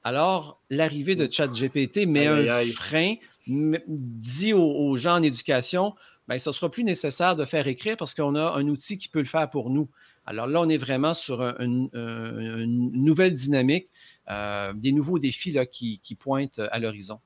Alors, 0.03 0.61
l'arrivée 0.69 1.15
de 1.15 1.31
ChatGPT 1.31 2.07
met 2.07 2.27
un 2.27 2.65
frein, 2.65 3.15
dit 3.47 4.53
aux, 4.53 4.95
gens 4.97 5.15
en 5.15 5.23
éducation 5.23 5.93
bien, 6.27 6.39
ce 6.39 6.51
sera 6.51 6.69
plus 6.69 6.83
nécessaire 6.83 7.35
de 7.35 7.43
faire 7.43 7.67
écrire 7.67 7.97
parce 7.97 8.13
qu'on 8.13 8.35
a 8.35 8.51
un 8.53 8.67
outil 8.67 8.97
qui 8.97 9.07
peut 9.07 9.19
le 9.19 9.25
faire 9.25 9.49
pour 9.49 9.69
nous. 9.69 9.89
Alors 10.25 10.45
là, 10.45 10.61
on 10.61 10.69
est 10.69 10.77
vraiment 10.77 11.15
sur 11.15 11.41
une 11.59 11.89
nouvelle 12.93 13.33
dynamique, 13.33 13.89
euh, 14.29 14.73
des 14.73 14.91
nouveaux 14.91 15.17
défis 15.17 15.51
là, 15.51 15.65
qui, 15.65 15.99
pointent 16.19 16.59
à 16.71 16.77
l'horizon. 16.79 17.19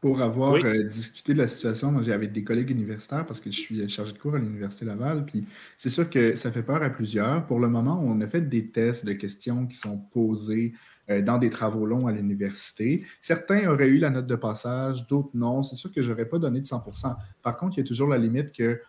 Pour 0.00 0.20
avoir 0.22 0.54
euh, 0.54 0.82
discuté 0.82 1.34
de 1.34 1.38
la 1.38 1.46
situation, 1.46 1.92
moi, 1.92 2.02
avec 2.10 2.32
des 2.32 2.42
collègues 2.42 2.70
universitaires 2.70 3.24
parce 3.24 3.40
que 3.40 3.48
je 3.48 3.60
suis 3.60 3.88
chargé 3.88 4.12
de 4.12 4.18
cours 4.18 4.34
à 4.34 4.38
l'Université 4.38 4.84
Laval, 4.84 5.24
puis 5.24 5.46
c'est 5.78 5.88
sûr 5.88 6.10
que 6.10 6.34
ça 6.34 6.50
fait 6.50 6.64
peur 6.64 6.82
à 6.82 6.90
plusieurs. 6.90 7.46
Pour 7.46 7.60
le 7.60 7.68
moment, 7.68 8.02
on 8.04 8.20
a 8.22 8.26
fait 8.26 8.40
des 8.40 8.66
tests 8.66 9.04
de 9.04 9.12
questions 9.12 9.66
qui 9.68 9.76
sont 9.76 9.98
posées 9.98 10.72
euh, 11.10 11.22
dans 11.22 11.38
des 11.38 11.48
travaux 11.48 11.86
longs 11.86 12.08
à 12.08 12.12
l'université. 12.12 13.04
Certains 13.20 13.68
auraient 13.70 13.86
eu 13.86 13.98
la 13.98 14.10
note 14.10 14.26
de 14.26 14.34
passage, 14.34 15.06
d'autres 15.06 15.30
non. 15.34 15.62
C'est 15.62 15.76
sûr 15.76 15.92
que 15.92 16.02
je 16.02 16.10
n'aurais 16.10 16.26
pas 16.26 16.38
donné 16.38 16.60
de 16.60 16.66
100% 16.66 17.14
Par 17.40 17.56
contre, 17.56 17.78
il 17.78 17.82
y 17.82 17.84
a 17.84 17.86
toujours 17.86 18.08
la 18.08 18.18
limite 18.18 18.50
que 18.50 18.80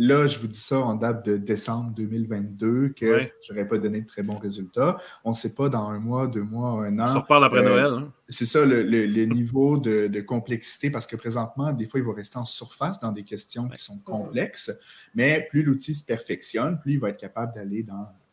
Là, 0.00 0.28
je 0.28 0.38
vous 0.38 0.46
dis 0.46 0.60
ça 0.60 0.78
en 0.78 0.94
date 0.94 1.26
de 1.26 1.36
décembre 1.36 1.92
2022, 1.96 2.90
que 2.90 3.22
je 3.42 3.52
n'aurais 3.52 3.66
pas 3.66 3.78
donné 3.78 4.02
de 4.02 4.06
très 4.06 4.22
bons 4.22 4.38
résultats. 4.38 4.96
On 5.24 5.30
ne 5.30 5.34
sait 5.34 5.54
pas 5.54 5.68
dans 5.68 5.88
un 5.88 5.98
mois, 5.98 6.28
deux 6.28 6.44
mois, 6.44 6.86
un 6.86 7.00
an. 7.00 7.06
On 7.06 7.14
se 7.14 7.16
reparle 7.16 7.44
après 7.44 7.58
euh, 7.58 7.68
Noël. 7.68 8.04
Hein. 8.04 8.12
C'est 8.28 8.46
ça, 8.46 8.64
le, 8.64 9.24
niveau 9.24 9.76
de, 9.76 10.20
complexité, 10.20 10.88
parce 10.88 11.08
que 11.08 11.16
présentement, 11.16 11.72
des 11.72 11.88
fois, 11.88 11.98
il 11.98 12.06
va 12.06 12.12
rester 12.12 12.38
en 12.38 12.44
surface 12.44 13.00
dans 13.00 13.10
des 13.10 13.24
questions 13.24 13.68
qui 13.68 13.82
sont 13.82 13.98
complexes, 13.98 14.70
mais 15.16 15.48
plus 15.50 15.64
l'outil 15.64 15.94
se 15.94 16.04
perfectionne, 16.04 16.78
plus 16.78 16.92
il 16.92 17.00
va 17.00 17.08
être 17.08 17.18
capable 17.18 17.52
d'aller 17.52 17.84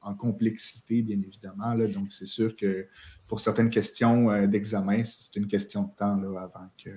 en 0.01 0.13
complexité, 0.13 1.01
bien 1.01 1.17
évidemment. 1.17 1.73
Donc, 1.88 2.12
c'est 2.12 2.28
sûr 2.28 2.56
que 2.56 2.86
pour 3.28 3.39
certaines 3.39 3.71
questions 3.71 4.30
euh, 4.30 4.45
d'examen, 4.45 5.04
c'est 5.04 5.36
une 5.36 5.47
question 5.47 5.86
de 5.86 5.95
temps 5.97 6.21
avant 6.38 6.69
que 6.78 6.91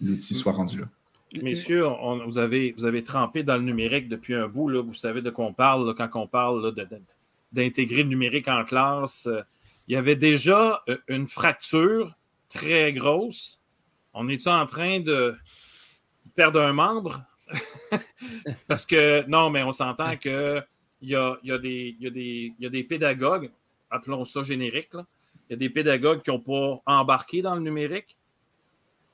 l'outil 0.00 0.36
soit 0.36 0.52
rendu 0.52 0.78
là. 0.78 0.86
Messieurs, 1.34 1.86
vous, 2.26 2.38
avez, 2.38 3.02
trempé 3.02 3.42
dans 3.42 3.56
le 3.56 3.62
numérique 3.62 4.08
depuis 4.08 4.34
un 4.34 4.48
bout. 4.48 4.70
Vous 4.82 4.94
savez 4.94 5.22
de 5.22 5.30
quoi 5.30 5.46
on 5.46 5.52
parle 5.52 5.94
quand 5.94 6.08
on 6.14 6.26
parle 6.26 6.74
d'intégrer 7.52 8.02
le 8.02 8.08
numérique 8.08 8.48
en 8.48 8.64
classe. 8.64 9.28
Il 9.86 9.94
y 9.94 9.96
avait 9.96 10.16
déjà 10.16 10.82
euh, 10.88 10.98
une 11.08 11.26
fracture 11.26 12.14
très 12.48 12.92
grosse. 12.92 13.60
On 14.12 14.28
est 14.28 14.46
en 14.46 14.66
train 14.66 15.00
de 15.00 15.34
perdre 16.34 16.60
un 16.60 16.72
membre? 16.72 17.22
Parce 18.68 18.84
que, 18.84 19.24
non, 19.28 19.48
mais 19.48 19.62
on 19.62 19.72
s'entend 19.72 20.16
qu'il 20.16 20.64
y 21.02 21.14
a, 21.14 21.38
y, 21.42 21.52
a 21.52 21.58
des, 21.58 21.96
y 21.98 22.66
a 22.66 22.68
des 22.68 22.84
pédagogues, 22.84 23.50
appelons 23.90 24.26
ça 24.26 24.42
générique, 24.42 24.92
il 25.48 25.52
y 25.52 25.54
a 25.54 25.56
des 25.56 25.70
pédagogues 25.70 26.20
qui 26.22 26.30
n'ont 26.30 26.40
pas 26.40 26.82
embarqué 26.84 27.40
dans 27.40 27.54
le 27.54 27.62
numérique 27.62 28.17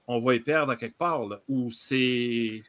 on 0.07 0.19
va 0.19 0.35
y 0.35 0.41
perdre 0.41 0.75
quelque 0.75 0.99
part, 0.99 1.23
ou 1.49 1.71
c'est. 1.71 2.63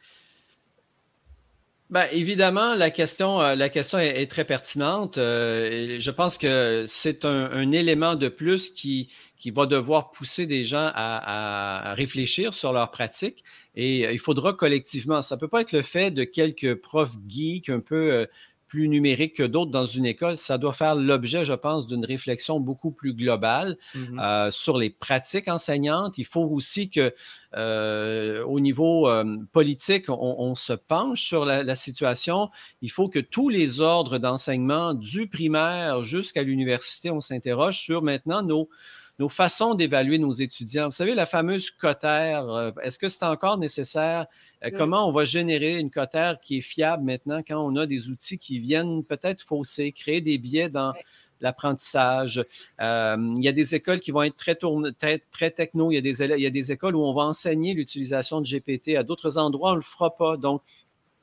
Bien, 1.91 2.07
évidemment, 2.11 2.73
la 2.73 2.89
question, 2.89 3.39
euh, 3.41 3.53
la 3.53 3.69
question 3.69 3.99
est, 3.99 4.25
très 4.29 4.43
pertinente. 4.43 5.19
Euh, 5.19 5.97
je 5.99 6.11
pense 6.11 6.39
que 6.39 6.83
c'est 6.87 7.25
un, 7.25 7.71
élément 7.71 8.15
de 8.15 8.27
plus 8.27 8.71
qui, 8.71 9.09
qui 9.37 9.51
va 9.51 9.67
devoir 9.67 10.09
pousser 10.09 10.47
des 10.47 10.65
gens 10.65 10.91
à, 10.95 11.93
réfléchir 11.95 12.55
sur 12.55 12.73
leur 12.73 12.89
pratique. 12.89 13.43
Et 13.75 14.07
euh, 14.07 14.11
il 14.11 14.19
faudra 14.19 14.53
collectivement, 14.53 15.21
ça 15.21 15.35
ne 15.35 15.39
peut 15.39 15.47
pas 15.47 15.61
être 15.61 15.73
le 15.73 15.83
fait 15.83 16.09
de 16.09 16.23
quelques 16.23 16.73
profs 16.75 17.15
geeks 17.27 17.69
un 17.69 17.81
peu 17.81 18.25
plus 18.67 18.89
numérique 18.89 19.35
que 19.35 19.43
d'autres 19.43 19.71
dans 19.71 19.85
une 19.85 20.05
école, 20.05 20.37
ça 20.37 20.57
doit 20.57 20.73
faire 20.73 20.95
l'objet, 20.95 21.45
je 21.45 21.53
pense, 21.53 21.87
d'une 21.87 22.05
réflexion 22.05 22.59
beaucoup 22.59 22.91
plus 22.91 23.13
globale 23.13 23.77
mmh 23.93 24.19
euh, 24.19 24.51
sur 24.51 24.77
les 24.77 24.89
pratiques 24.89 25.47
enseignantes. 25.47 26.17
Il 26.17 26.25
faut 26.25 26.43
aussi 26.43 26.89
que, 26.89 27.13
euh, 27.55 28.43
au 28.45 28.59
niveau 28.59 29.07
euh, 29.07 29.37
politique, 29.51 30.05
on, 30.09 30.55
se 30.55 30.73
penche 30.73 31.21
sur 31.21 31.45
la, 31.45 31.75
situation. 31.75 32.49
Il 32.81 32.89
faut 32.89 33.09
que 33.09 33.19
tous 33.19 33.49
les 33.49 33.81
ordres 33.81 34.17
d'enseignement, 34.17 34.93
du 34.93 35.27
primaire 35.27 36.03
jusqu'à 36.03 36.43
l'université, 36.43 37.11
on 37.11 37.19
s'interroge 37.19 37.79
sur 37.79 38.01
maintenant 38.01 38.41
nos 38.41 38.69
nos 39.19 39.29
façons 39.29 39.75
d'évaluer 39.75 40.17
nos 40.17 40.31
étudiants. 40.31 40.85
Vous 40.85 40.91
savez, 40.91 41.15
la 41.15 41.25
fameuse 41.25 41.71
cotère, 41.71 42.49
euh, 42.49 42.71
est-ce 42.83 42.99
que 42.99 43.07
c'est 43.07 43.25
encore 43.25 43.57
nécessaire? 43.57 44.25
Euh, 44.63 44.71
comment 44.77 45.07
on 45.07 45.13
va 45.13 45.23
générer 45.23 45.79
une 45.79 45.89
cotère 45.89 46.39
qui 46.41 46.57
est 46.57 46.61
fiable 46.61 47.03
maintenant 47.03 47.41
quand 47.47 47.59
on 47.65 47.75
a 47.77 47.85
des 47.85 48.09
outils 48.09 48.37
qui 48.37 48.59
viennent 48.59 49.03
peut-être 49.03 49.41
fausser, 49.41 49.91
créer 49.93 50.19
des 50.19 50.37
biais 50.37 50.69
dans 50.69 50.93
l'apprentissage? 51.39 52.43
Euh, 52.81 53.33
il 53.37 53.43
y 53.43 53.47
a 53.47 53.53
des 53.53 53.73
écoles 53.73 54.01
qui 54.01 54.11
vont 54.11 54.23
être 54.23 54.35
très, 54.35 54.55
très, 54.55 55.19
très 55.31 55.51
techno. 55.51 55.91
Il 55.91 55.95
y, 55.95 55.97
a 55.97 56.01
des, 56.01 56.21
il 56.21 56.41
y 56.41 56.45
a 56.45 56.51
des 56.51 56.71
écoles 56.73 56.95
où 56.95 57.03
on 57.03 57.13
va 57.13 57.23
enseigner 57.23 57.73
l'utilisation 57.73 58.41
de 58.41 58.47
GPT. 58.47 58.97
À 58.97 59.03
d'autres 59.03 59.37
endroits, 59.37 59.69
on 59.69 59.73
ne 59.73 59.79
le 59.79 59.83
fera 59.83 60.13
pas. 60.13 60.35
Donc, 60.35 60.61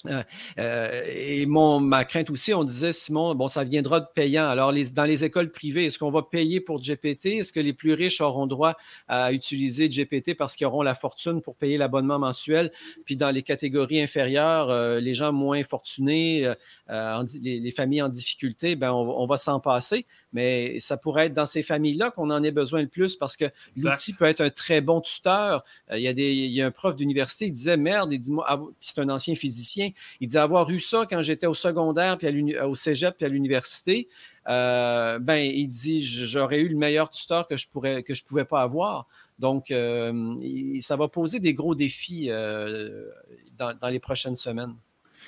euh, 0.07 0.23
euh, 0.59 1.03
et 1.07 1.47
mon, 1.47 1.81
ma 1.81 2.05
crainte 2.05 2.31
aussi, 2.31 2.55
on 2.55 2.65
disait, 2.65 2.93
Simon, 2.93 3.35
bon, 3.35 3.49
ça 3.49 3.65
viendra 3.65 4.01
de 4.01 4.07
payant. 4.15 4.49
Alors, 4.49 4.73
dans 4.93 5.05
les 5.05 5.25
écoles 5.25 5.51
privées, 5.51 5.87
est-ce 5.87 5.99
qu'on 5.99 6.11
va 6.11 6.23
payer 6.23 6.61
pour 6.61 6.81
GPT? 6.81 7.27
Est-ce 7.27 7.53
que 7.53 7.61
les 7.61 7.73
plus 7.73 7.95
riches 7.95 8.21
auront 8.21 8.47
droit 8.47 8.77
à 9.09 9.33
utiliser 9.33 9.89
GPT 9.89 10.37
parce 10.37 10.57
qu'ils 10.57 10.67
auront 10.67 10.83
la 10.83 10.95
fortune 10.95 11.41
pour 11.41 11.57
payer 11.57 11.79
l'abonnement 11.79 12.19
mensuel? 12.19 12.73
Puis 13.05 13.17
dans 13.17 13.31
les 13.31 13.43
catégories 13.43 14.01
inférieures, 14.01 14.71
euh, 14.71 15.01
les 15.01 15.15
gens 15.15 15.33
moins 15.33 15.63
fortunés, 15.63 16.51
les, 16.89 17.71
familles 17.73 18.03
en 18.03 18.09
difficulté, 18.09 18.77
ben, 18.77 18.93
on, 18.93 19.27
va 19.27 19.37
s'en 19.37 19.61
passer. 19.61 20.07
Mais 20.33 20.81
ça 20.81 20.97
pourrait 20.97 21.27
être 21.27 21.35
dans 21.35 21.47
ces 21.47 21.63
familles-là 21.63 22.11
qu'on 22.11 22.31
en 22.31 22.43
ait 22.43 22.51
besoin 22.51 22.83
le 22.83 22.89
plus 22.89 23.17
parce 23.17 23.37
que 23.37 23.45
l'outil 23.77 24.15
peut 24.15 24.25
être 24.25 24.41
un 24.41 24.51
très 24.51 24.81
bon 24.81 25.01
tuteur. 25.01 25.65
il, 25.93 26.01
y 26.01 26.09
a 26.09 26.13
des, 26.13 26.33
il 26.33 26.53
y 26.53 26.63
a 26.63 26.67
un 26.67 26.71
prof 26.71 26.97
d'université, 26.97 27.47
il 27.47 27.53
disait, 27.53 27.77
merde, 27.77 28.13
il 28.13 28.19
dit, 28.19 28.33
c'est 28.81 28.99
un 28.99 29.09
ancien 29.09 29.35
physicien, 29.35 29.91
il 30.21 30.29
dit 30.29 30.39
avoir 30.39 30.71
eu 30.71 30.81
ça 30.81 31.07
quand 31.09 31.21
j'étais 31.23 31.47
au 31.47 31.55
secondaire, 31.55 32.17
puis 32.19 32.57
au 32.59 32.75
cégep, 32.75 33.17
puis 33.17 33.27
à 33.27 33.29
l'université. 33.29 34.09
Euh, 34.49 35.19
ben, 35.19 35.37
il 35.37 35.69
dit 35.69 36.03
j'aurais 36.05 36.59
eu 36.59 36.69
le 36.69 36.77
meilleur 36.77 37.11
tuteur 37.11 37.47
que 37.47 37.57
je 37.57 37.69
pourrais 37.69 38.03
que 38.03 38.15
je 38.15 38.25
pouvais 38.25 38.45
pas 38.45 38.63
avoir. 38.63 39.07
Donc, 39.39 39.71
euh, 39.71 40.35
ça 40.81 40.97
va 40.97 41.09
poser 41.09 41.41
des 41.41 41.55
gros 41.55 41.75
défis 41.75 42.27
euh, 42.29 43.09
dans, 43.57 43.89
les 43.89 43.99
prochaines 43.99 44.37
semaines. 44.37 44.75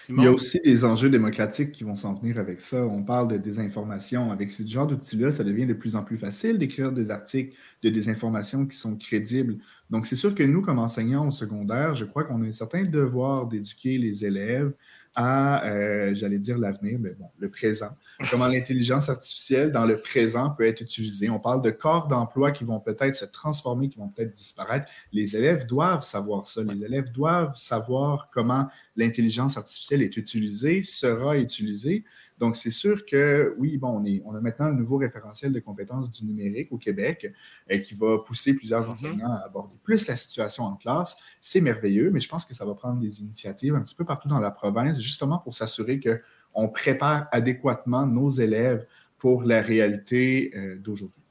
Il 0.08 0.22
y 0.22 0.26
a 0.26 0.32
aussi 0.32 0.60
des 0.60 0.84
enjeux 0.84 1.08
démocratiques 1.08 1.72
qui 1.72 1.84
vont 1.84 1.96
s'en 1.96 2.14
venir 2.14 2.38
avec 2.38 2.60
ça. 2.60 2.84
On 2.84 3.02
parle 3.02 3.28
de 3.28 3.36
désinformation. 3.36 4.32
Avec 4.32 4.50
ce 4.50 4.66
genre 4.66 4.86
d'outils-là, 4.86 5.32
ça 5.32 5.44
devient 5.44 5.66
de 5.66 5.74
plus 5.74 5.94
en 5.96 6.02
plus 6.02 6.18
facile 6.18 6.58
d'écrire 6.58 6.92
des 6.92 7.10
articles 7.10 7.56
de 7.82 7.90
désinformation 7.90 8.66
qui 8.66 8.76
sont 8.76 8.96
crédibles. 8.96 9.58
Donc, 9.90 10.06
c'est 10.06 10.16
sûr 10.16 10.34
que 10.34 10.42
nous, 10.42 10.62
comme 10.62 10.78
enseignants 10.78 11.28
au 11.28 11.30
secondaire, 11.30 11.94
je 11.94 12.04
crois 12.04 12.24
qu'on 12.24 12.42
a 12.42 12.46
un 12.46 12.52
certain 12.52 12.82
devoir 12.82 13.46
d'éduquer 13.46 13.98
les 13.98 14.24
élèves 14.24 14.72
à, 15.14 15.64
euh, 15.66 16.14
j'allais 16.14 16.38
dire 16.38 16.58
l'avenir, 16.58 16.98
mais 16.98 17.10
bon, 17.10 17.30
le 17.38 17.48
présent. 17.48 17.90
Comment 18.30 18.48
l'intelligence 18.48 19.08
artificielle 19.08 19.70
dans 19.70 19.86
le 19.86 19.96
présent 19.96 20.50
peut 20.50 20.66
être 20.66 20.80
utilisée. 20.80 21.30
On 21.30 21.38
parle 21.38 21.62
de 21.62 21.70
corps 21.70 22.08
d'emploi 22.08 22.50
qui 22.50 22.64
vont 22.64 22.80
peut-être 22.80 23.14
se 23.14 23.24
transformer, 23.24 23.88
qui 23.88 23.98
vont 23.98 24.08
peut-être 24.08 24.34
disparaître. 24.34 24.90
Les 25.12 25.36
élèves 25.36 25.66
doivent 25.66 26.02
savoir 26.02 26.48
ça. 26.48 26.62
Les 26.64 26.84
élèves 26.84 27.12
doivent 27.12 27.54
savoir 27.54 28.28
comment 28.32 28.68
l'intelligence 28.96 29.56
artificielle 29.56 30.02
est 30.02 30.16
utilisée, 30.16 30.82
sera 30.82 31.38
utilisée. 31.38 32.04
Donc, 32.38 32.56
c'est 32.56 32.70
sûr 32.70 33.04
que 33.06 33.54
oui, 33.58 33.78
bon, 33.78 34.00
on, 34.00 34.04
est, 34.04 34.22
on 34.24 34.34
a 34.34 34.40
maintenant 34.40 34.68
le 34.68 34.74
nouveau 34.74 34.96
référentiel 34.96 35.52
de 35.52 35.60
compétences 35.60 36.10
du 36.10 36.24
numérique 36.24 36.72
au 36.72 36.78
Québec 36.78 37.32
euh, 37.70 37.78
qui 37.78 37.94
va 37.94 38.18
pousser 38.18 38.54
plusieurs 38.54 38.82
mm-hmm. 38.82 38.90
enseignants 38.90 39.32
à 39.32 39.44
aborder 39.44 39.76
plus 39.82 40.06
la 40.06 40.16
situation 40.16 40.64
en 40.64 40.76
classe. 40.76 41.16
C'est 41.40 41.60
merveilleux, 41.60 42.10
mais 42.10 42.20
je 42.20 42.28
pense 42.28 42.44
que 42.44 42.54
ça 42.54 42.64
va 42.64 42.74
prendre 42.74 42.98
des 42.98 43.20
initiatives 43.20 43.74
un 43.74 43.82
petit 43.82 43.94
peu 43.94 44.04
partout 44.04 44.28
dans 44.28 44.40
la 44.40 44.50
province, 44.50 44.98
justement 45.00 45.38
pour 45.38 45.54
s'assurer 45.54 46.00
qu'on 46.00 46.68
prépare 46.68 47.28
adéquatement 47.30 48.06
nos 48.06 48.30
élèves 48.30 48.86
pour 49.18 49.42
la 49.42 49.62
réalité 49.62 50.52
euh, 50.56 50.76
d'aujourd'hui. 50.76 51.22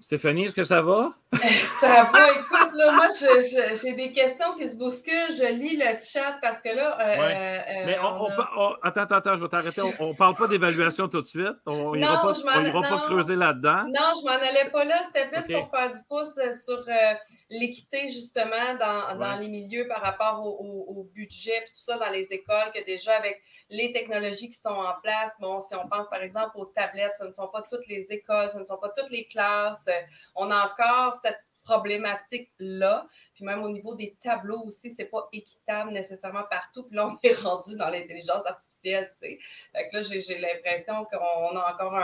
Stéphanie, 0.00 0.44
est-ce 0.44 0.54
que 0.54 0.64
ça 0.64 0.82
va? 0.82 1.16
Ça 1.80 2.10
va, 2.12 2.30
écoute, 2.32 2.72
là, 2.74 2.92
moi, 2.92 3.08
j'ai 3.10 3.92
des 3.92 4.12
questions 4.12 4.54
qui 4.56 4.68
se 4.68 4.74
bousculent. 4.74 5.36
Je 5.36 5.52
lis 5.52 5.76
le 5.76 5.98
chat 6.00 6.38
parce 6.40 6.60
que 6.60 6.74
là. 6.74 6.98
Euh, 7.00 7.16
euh, 7.18 7.82
Mais 7.86 7.98
on, 7.98 8.74
attends, 8.82 9.02
attends, 9.02 9.16
attends, 9.16 9.36
je 9.36 9.42
vais 9.42 9.48
t'arrêter. 9.48 9.82
On 10.00 10.08
ne 10.08 10.14
parle 10.14 10.34
pas 10.34 10.46
d'évaluation 10.46 11.08
tout 11.08 11.20
de 11.20 11.26
suite. 11.26 11.56
On 11.66 11.94
n'ira 11.94 12.22
pas, 12.22 12.32
pas, 12.34 13.00
creuser 13.06 13.36
là-dedans. 13.36 13.84
Non, 13.84 14.12
je 14.18 14.24
m'en 14.24 14.30
allais 14.30 14.70
pas 14.70 14.84
là. 14.84 15.02
C'était 15.06 15.28
plus 15.28 15.54
pour 15.54 15.70
faire 15.70 15.92
du 15.92 16.00
pouce 16.08 16.34
sur 16.64 16.84
euh, 16.88 17.14
l'équité, 17.50 18.10
justement, 18.10 18.74
dans, 18.78 19.18
dans, 19.18 19.38
les 19.38 19.48
milieux 19.48 19.86
par 19.88 20.00
rapport 20.00 20.44
au, 20.44 20.86
au, 20.88 21.04
budget 21.14 21.56
et 21.56 21.64
tout 21.64 21.74
ça 21.74 21.98
dans 21.98 22.10
les 22.10 22.26
écoles, 22.30 22.70
que 22.74 22.84
déjà 22.84 23.16
avec 23.16 23.40
les 23.70 23.92
technologies 23.92 24.48
qui 24.48 24.58
sont 24.58 24.68
en 24.68 24.94
place, 25.02 25.32
bon, 25.40 25.60
si 25.60 25.74
on 25.74 25.88
pense 25.88 26.08
par 26.08 26.22
exemple 26.22 26.56
aux 26.56 26.66
tablettes, 26.66 27.14
ce 27.18 27.24
ne 27.24 27.32
sont 27.32 27.48
pas 27.48 27.62
toutes 27.62 27.86
les 27.86 28.06
écoles, 28.10 28.50
ce 28.50 28.58
ne 28.58 28.64
sont 28.64 28.78
pas 28.78 28.90
toutes 28.96 29.10
les 29.10 29.26
classes. 29.26 29.86
On 30.34 30.50
a 30.50 30.66
encore 30.66 31.14
problématique-là. 31.64 33.06
Puis 33.34 33.44
même 33.44 33.62
au 33.62 33.68
niveau 33.68 33.94
des 33.94 34.16
tableaux 34.22 34.62
aussi, 34.64 34.90
c'est 34.90 35.06
pas 35.06 35.28
équitable 35.32 35.92
nécessairement 35.92 36.44
partout. 36.48 36.84
Puis 36.84 36.96
là, 36.96 37.08
on 37.08 37.18
est 37.22 37.34
rendu 37.34 37.76
dans 37.76 37.88
l'intelligence 37.88 38.46
artificielle, 38.46 39.10
tu 39.12 39.28
sais. 39.28 39.38
Fait 39.72 39.88
que 39.88 39.96
là, 39.96 40.02
j'ai 40.02 40.38
l'impression 40.38 41.04
qu'on 41.06 41.56
a 41.56 41.72
encore 41.72 41.98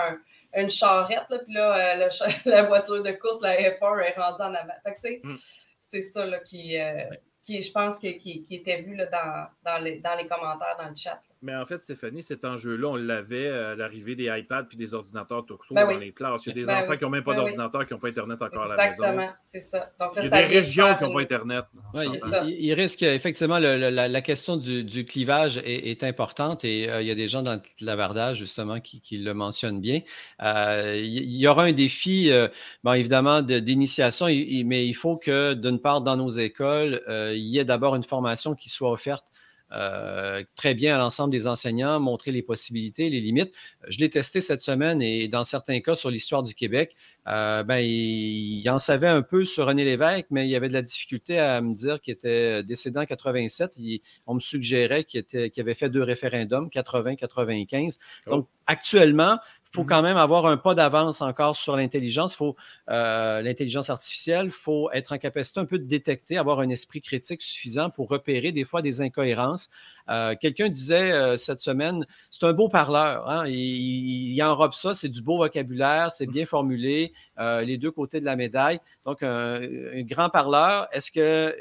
une 0.54 0.70
charrette, 0.70 1.28
là, 1.28 1.38
puis 1.38 1.54
là, 1.54 1.94
euh, 1.94 2.08
la 2.44 2.62
voiture 2.62 3.02
de 3.02 3.12
course, 3.12 3.40
la 3.40 3.56
F1 3.56 4.00
est 4.00 4.18
rendue 4.18 4.42
en 4.42 4.54
avant. 4.54 4.74
Fait 4.82 4.94
que, 4.94 5.00
tu 5.00 5.08
sais, 5.08 5.20
mm. 5.22 5.36
c'est 5.80 6.02
ça 6.02 6.26
là, 6.26 6.40
qui, 6.40 6.78
euh, 6.78 7.04
qui, 7.42 7.62
je 7.62 7.70
pense, 7.70 7.98
qui, 7.98 8.18
qui 8.18 8.54
était 8.54 8.82
vu 8.82 8.94
là, 8.96 9.06
dans, 9.06 9.46
dans, 9.62 9.78
les, 9.78 9.98
dans 9.98 10.16
les 10.16 10.26
commentaires, 10.26 10.76
dans 10.78 10.88
le 10.88 10.96
chat. 10.96 11.20
Mais 11.42 11.56
en 11.56 11.64
fait, 11.64 11.80
Stéphanie, 11.80 12.22
cet 12.22 12.44
enjeu-là, 12.44 12.88
on 12.88 12.96
l'avait 12.96 13.48
à 13.48 13.74
l'arrivée 13.74 14.14
des 14.14 14.26
iPads 14.26 14.64
puis 14.64 14.76
des 14.76 14.92
ordinateurs 14.92 15.46
tout 15.46 15.56
ben 15.70 15.86
dans 15.86 15.98
les 15.98 16.12
classes. 16.12 16.44
Il 16.44 16.50
y 16.50 16.52
a 16.52 16.54
des 16.54 16.64
ben 16.64 16.82
enfants 16.82 16.96
qui 16.98 17.04
n'ont 17.04 17.10
même 17.10 17.24
pas 17.24 17.32
ben 17.32 17.38
d'ordinateur, 17.38 17.86
qui 17.86 17.94
n'ont 17.94 17.98
pas 17.98 18.08
Internet 18.08 18.42
encore 18.42 18.64
à 18.64 18.68
la 18.68 18.76
maison. 18.76 18.88
Exactement, 18.88 19.30
c'est 19.44 19.60
ça. 19.60 19.90
Donc, 19.98 20.12
il 20.18 20.24
y 20.24 20.26
a 20.26 20.28
des 20.28 20.48
régions 20.48 20.94
qui 20.96 21.04
n'ont 21.04 21.14
pas 21.14 21.20
Internet. 21.20 21.64
il, 22.44 22.74
risque, 22.74 23.02
effectivement, 23.02 23.58
la, 23.58 24.20
question 24.20 24.58
du, 24.58 25.06
clivage 25.06 25.62
est, 25.64 26.04
importante 26.04 26.64
et 26.64 26.90
euh, 26.90 27.00
il 27.00 27.08
y 27.08 27.10
a 27.10 27.14
des 27.14 27.28
gens 27.28 27.42
dans 27.42 27.54
le 27.54 27.86
lavardage, 27.86 28.36
justement, 28.36 28.80
qui, 28.80 29.00
le 29.16 29.32
mentionnent 29.32 29.80
bien. 29.80 30.00
Euh, 30.42 31.00
il 31.02 31.36
y 31.36 31.48
aura 31.48 31.64
un 31.64 31.72
défi, 31.72 32.30
euh, 32.30 32.48
bon, 32.84 32.92
évidemment, 32.92 33.40
d'initiation, 33.40 34.26
mais 34.26 34.86
il 34.86 34.94
faut 34.94 35.16
que, 35.16 35.54
d'une 35.54 35.80
part, 35.80 36.02
dans 36.02 36.16
nos 36.16 36.30
écoles, 36.30 37.02
il 37.08 37.38
y 37.38 37.58
ait 37.58 37.64
d'abord 37.64 37.96
une 37.96 38.04
formation 38.04 38.54
qui 38.54 38.68
soit 38.68 38.90
offerte 38.90 39.24
euh, 39.72 40.42
très 40.56 40.74
bien 40.74 40.96
à 40.96 40.98
l'ensemble 40.98 41.30
des 41.30 41.46
enseignants, 41.46 42.00
montrer 42.00 42.32
les 42.32 42.42
possibilités, 42.42 43.08
les 43.10 43.20
limites. 43.20 43.52
Je 43.88 43.98
l'ai 43.98 44.10
testé 44.10 44.40
cette 44.40 44.62
semaine 44.62 45.00
et 45.00 45.28
dans 45.28 45.44
certains 45.44 45.80
cas 45.80 45.94
sur 45.94 46.10
l'histoire 46.10 46.42
du 46.42 46.54
Québec, 46.54 46.96
euh, 47.28 47.62
ben, 47.62 47.78
il, 47.78 48.68
en 48.68 48.78
savait 48.78 49.08
un 49.08 49.22
peu 49.22 49.44
sur 49.44 49.66
René 49.66 49.84
Lévesque, 49.84 50.26
mais 50.30 50.46
il 50.46 50.50
y 50.50 50.56
avait 50.56 50.68
de 50.68 50.72
la 50.72 50.82
difficulté 50.82 51.38
à 51.38 51.60
me 51.60 51.74
dire 51.74 52.00
qu'il 52.00 52.12
était 52.12 52.62
décédé 52.62 52.98
en 52.98 53.04
87. 53.04 53.72
on 54.26 54.34
me 54.34 54.40
suggérait 54.40 55.04
qu'il, 55.04 55.24
avait 55.58 55.74
fait 55.74 55.90
deux 55.90 56.02
référendums, 56.02 56.68
80-95. 56.68 57.98
Donc, 58.26 58.48
actuellement, 58.66 59.38
il 59.72 59.76
faut 59.76 59.82
mmh 59.84 59.86
quand 59.86 60.02
même 60.02 60.16
avoir 60.16 60.46
un 60.46 60.56
pas 60.56 60.74
d'avance 60.74 61.20
encore 61.20 61.54
sur 61.54 61.76
l'intelligence. 61.76 62.34
Il 62.34 62.36
faut 62.38 62.56
euh, 62.90 63.40
l'intelligence 63.40 63.88
artificielle, 63.88 64.46
il 64.46 64.50
faut 64.50 64.90
être 64.90 65.12
en 65.12 65.18
capacité 65.18 65.60
un 65.60 65.64
peu 65.64 65.78
de 65.78 65.84
détecter, 65.84 66.38
avoir 66.38 66.58
un 66.58 66.68
esprit 66.70 67.00
critique 67.00 67.40
suffisant 67.40 67.88
pour 67.88 68.08
repérer 68.08 68.50
des 68.50 68.64
fois 68.64 68.82
des 68.82 69.00
incohérences. 69.00 69.68
Euh, 70.08 70.34
quelqu'un 70.40 70.68
disait 70.68 71.12
euh, 71.12 71.36
cette 71.36 71.60
semaine, 71.60 72.04
c'est 72.30 72.44
un 72.44 72.52
beau 72.52 72.68
parleur. 72.68 73.30
Hein, 73.30 73.46
il, 73.46 74.34
il, 74.34 74.42
enrobe 74.42 74.72
ça, 74.72 74.92
c'est 74.92 75.08
du 75.08 75.22
beau 75.22 75.38
vocabulaire, 75.38 76.10
c'est 76.10 76.26
bien 76.26 76.46
formulé, 76.46 77.12
les 77.38 77.78
deux 77.78 77.92
côtés 77.92 78.18
de 78.18 78.24
la 78.24 78.36
médaille. 78.36 78.80
Donc, 79.06 79.22
un, 79.22 79.60
grand 80.02 80.30
parleur, 80.30 80.88
est-ce 80.92 81.12
que 81.12 81.56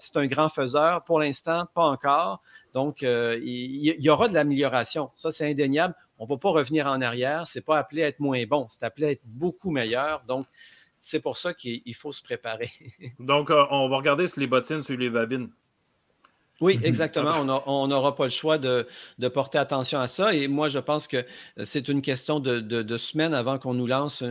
c'est 0.00 0.16
un 0.16 0.26
grand 0.26 0.48
faiseur? 0.48 1.04
Pour 1.04 1.20
l'instant, 1.20 1.66
pas 1.72 1.84
encore. 1.84 2.42
Donc, 2.74 3.02
il, 3.02 3.38
il 3.42 4.04
y 4.04 4.10
aura 4.10 4.28
de 4.28 4.34
l'amélioration. 4.34 5.10
Ça, 5.14 5.30
c'est 5.30 5.48
indéniable 5.48 5.94
on 6.18 6.24
ne 6.24 6.28
va 6.28 6.36
pas 6.36 6.50
revenir 6.50 6.86
en 6.86 7.00
arrière. 7.00 7.46
Ce 7.46 7.58
n'est 7.58 7.62
pas 7.62 7.78
appelé 7.78 8.02
à 8.02 8.08
être 8.08 8.20
moins 8.20 8.44
bon, 8.44 8.66
c'est 8.68 8.82
appelé 8.82 9.06
à 9.06 9.10
être 9.12 9.24
beaucoup 9.24 9.70
meilleur. 9.70 10.22
Donc, 10.26 10.46
c'est 11.00 11.20
pour 11.20 11.36
ça 11.36 11.54
qu'il 11.54 11.94
faut 11.94 12.12
se 12.12 12.22
préparer. 12.22 12.70
Donc, 13.18 13.50
euh, 13.50 13.64
on 13.70 13.88
va 13.88 13.96
regarder 13.96 14.26
si 14.26 14.40
les 14.40 14.46
bottines 14.46 14.82
sur 14.82 14.96
les 14.96 15.10
babines. 15.10 15.50
Oui, 16.60 16.80
exactement. 16.82 17.62
On 17.66 17.86
n'aura 17.86 18.16
pas 18.16 18.24
le 18.24 18.30
choix 18.30 18.58
de, 18.58 18.84
porter 19.32 19.58
attention 19.58 20.00
à 20.00 20.08
ça. 20.08 20.34
Et 20.34 20.48
moi, 20.48 20.68
je 20.68 20.80
pense 20.80 21.06
que 21.06 21.24
c'est 21.62 21.86
une 21.86 22.02
question 22.02 22.40
de, 22.40 22.96
semaines 22.96 23.32
avant 23.32 23.60
qu'on 23.60 23.74
nous 23.74 23.86
lance 23.86 24.24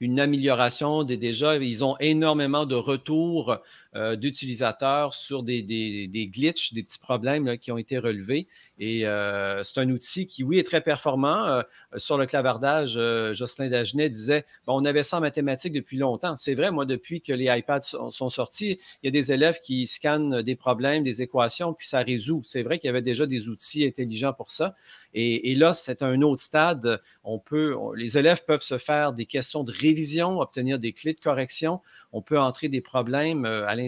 une 0.00 0.18
amélioration. 0.18 1.04
Des, 1.04 1.18
déjà, 1.18 1.56
ils 1.56 1.84
ont 1.84 1.96
énormément 2.00 2.64
de 2.64 2.74
retours 2.74 3.58
euh, 3.96 4.14
d'utilisateurs 4.14 5.14
sur 5.14 5.42
des, 5.42 5.62
des, 5.62 6.26
glitches, 6.26 6.74
des 6.74 6.82
petits 6.82 6.98
problèmes 6.98 7.56
qui 7.56 7.72
ont 7.72 7.78
été 7.78 7.96
relevés. 7.96 8.46
Et 8.78 9.06
euh, 9.06 9.64
c'est 9.64 9.80
un 9.80 9.88
outil 9.88 10.26
qui, 10.26 10.44
oui, 10.44 10.58
est 10.58 10.64
très 10.64 10.82
performant. 10.82 11.46
Euh, 11.46 11.62
sur 11.96 12.18
le 12.18 12.26
clavardage, 12.26 12.98
Jocelyn 13.32 13.70
Dagenet 13.70 14.10
disait 14.10 14.44
on 14.66 14.84
avait 14.84 15.02
ça 15.02 15.16
en 15.16 15.20
mathématiques 15.20 15.72
depuis 15.72 15.96
longtemps. 15.96 16.36
C'est 16.36 16.54
vrai, 16.54 16.70
moi, 16.70 16.84
depuis 16.84 17.22
que 17.22 17.32
les 17.32 17.46
iPads 17.46 17.80
sont, 17.80 18.28
sortis, 18.28 18.78
il 19.02 19.06
y 19.06 19.08
a 19.08 19.10
des 19.10 19.32
élèves 19.32 19.60
qui 19.60 19.86
scannent 19.86 20.42
des 20.42 20.56
problèmes, 20.56 21.02
des 21.02 21.22
équations, 21.22 21.72
puis 21.72 21.86
ça 21.86 22.00
résout. 22.00 22.42
C'est 22.44 22.62
vrai 22.62 22.78
qu'il 22.78 22.88
y 22.88 22.90
avait 22.90 23.00
déjà 23.00 23.24
des 23.24 23.48
outils 23.48 23.86
intelligents 23.86 24.34
pour 24.34 24.50
ça. 24.50 24.74
Et, 25.18 25.54
là, 25.54 25.72
c'est 25.72 26.02
un 26.02 26.20
autre 26.20 26.42
stade. 26.42 27.00
On 27.24 27.38
peut, 27.38 27.74
les 27.96 28.18
élèves 28.18 28.42
peuvent 28.46 28.60
se 28.60 28.76
faire 28.76 29.14
des 29.14 29.24
questions 29.24 29.64
de 29.64 29.72
révision, 29.72 30.40
obtenir 30.40 30.78
des 30.78 30.92
clés 30.92 31.14
de 31.14 31.20
correction. 31.20 31.80
On 32.12 32.20
peut 32.20 32.38
entrer 32.38 32.68
des 32.68 32.82
problèmes 32.82 33.46
à 33.46 33.74
l'intérieur 33.74 33.85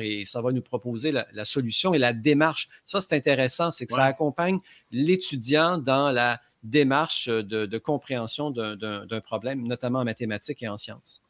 et 0.00 0.24
ça 0.24 0.40
va 0.40 0.52
nous 0.52 0.62
proposer 0.62 1.12
la, 1.12 1.44
solution 1.44 1.94
et 1.94 1.98
la 1.98 2.12
démarche. 2.12 2.68
Ça, 2.84 3.00
c'est 3.00 3.14
intéressant, 3.14 3.70
c'est 3.70 3.86
que 3.86 3.92
ça 3.92 4.04
accompagne 4.04 4.58
l'étudiant 4.90 5.78
dans 5.78 6.10
la 6.10 6.40
démarche 6.62 7.28
de, 7.28 7.78
compréhension 7.78 8.50
d'un 8.50 9.20
problème, 9.20 9.66
notamment 9.66 10.00
en 10.00 10.04
mathématiques 10.04 10.62
et 10.62 10.68
en 10.68 10.76
sciences. 10.76 11.22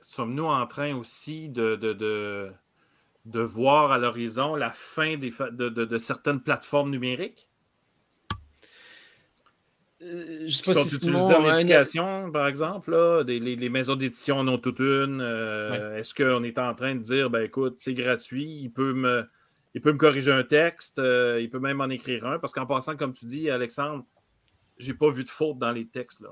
Sommes-nous 0.00 0.46
en 0.46 0.66
train 0.66 0.94
aussi 0.94 1.48
de, 1.48 1.76
de, 1.76 3.40
voir 3.40 3.92
à 3.92 3.98
l'horizon 3.98 4.54
la 4.54 4.70
fin 4.70 5.16
des, 5.16 5.32
de, 5.50 5.98
certaines 5.98 6.40
plateformes 6.40 6.90
numériques? 6.90 7.49
Euh, 10.02 10.44
je 10.46 10.56
sais 10.56 10.62
pas 10.62 10.74
si 10.74 10.96
utilisés 10.96 11.34
en 11.34 11.54
éducation, 11.54 12.32
par 12.32 12.46
exemple, 12.46 12.94
les, 13.26 13.68
maisons 13.68 13.96
d'édition 13.96 14.38
en 14.38 14.48
ont 14.48 14.58
toutes 14.58 14.78
une. 14.78 15.20
Euh, 15.20 15.98
est-ce 15.98 16.14
qu'on 16.14 16.42
est 16.42 16.58
en 16.58 16.74
train 16.74 16.94
de 16.94 17.00
dire, 17.00 17.28
ben 17.28 17.42
écoute, 17.42 17.76
c'est 17.80 17.94
gratuit, 17.94 18.60
il 18.62 18.70
peut 18.70 18.94
me, 18.94 19.28
il 19.74 19.80
peut 19.80 19.92
me 19.92 19.98
corriger 19.98 20.32
un 20.32 20.42
texte, 20.42 20.98
euh, 20.98 21.38
il 21.40 21.50
peut 21.50 21.58
même 21.58 21.80
en 21.80 21.90
écrire 21.90 22.26
un, 22.26 22.38
parce 22.38 22.54
qu'en 22.54 22.66
passant, 22.66 22.96
comme 22.96 23.12
tu 23.12 23.26
dis, 23.26 23.50
Alexandre, 23.50 24.04
j'ai 24.78 24.94
pas 24.94 25.10
vu 25.10 25.24
de 25.24 25.28
faute 25.28 25.58
dans 25.58 25.72
les 25.72 25.86
textes. 25.86 26.20
Là. 26.20 26.30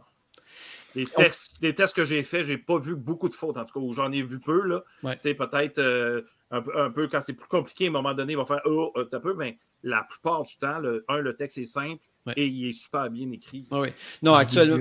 Les, 0.95 1.07
textes, 1.07 1.59
les 1.61 1.75
tests 1.75 1.95
que 1.95 2.05
j'ai 2.05 2.23
faits, 2.23 2.47
j'ai 2.47 2.57
pas 2.57 2.79
vu 2.79 2.97
beaucoup 2.97 3.29
de 3.29 3.35
fautes, 3.35 3.59
en 3.59 3.65
tout 3.67 3.79
cas, 3.79 3.85
où 3.85 3.93
j'en 3.93 4.11
ai 4.13 4.23
vu 4.23 4.41
peu. 4.41 4.63
Là. 4.63 4.83
Peut-être 5.03 6.25
un, 6.51 6.91
peu 6.91 7.09
quand 7.09 7.21
c'est 7.21 7.35
plus 7.35 7.49
compliqué, 7.49 7.87
à 7.87 7.89
un 7.89 7.93
moment 7.93 8.15
donné, 8.15 8.33
il 8.33 8.37
va 8.37 8.45
faire 8.45 8.63
Oh, 8.65 8.93
un 8.97 9.21
peu, 9.21 9.35
mais 9.35 9.59
la 9.83 10.03
plupart 10.09 10.43
du 10.43 10.57
temps, 10.57 10.79
le, 10.79 11.05
un, 11.09 11.19
le 11.19 11.37
texte 11.37 11.59
est 11.59 11.67
simple 11.67 12.03
et 12.37 12.47
il 12.47 12.69
est 12.69 12.73
super 12.73 13.11
bien 13.11 13.31
écrit. 13.31 13.67
oui. 13.71 13.89
Non, 14.23 14.35
actuellement. 14.35 14.79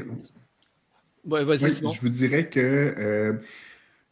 je 1.25 2.01
vous 2.01 2.10
dirais 2.10 2.49
que 2.49 2.60
euh, 2.60 3.34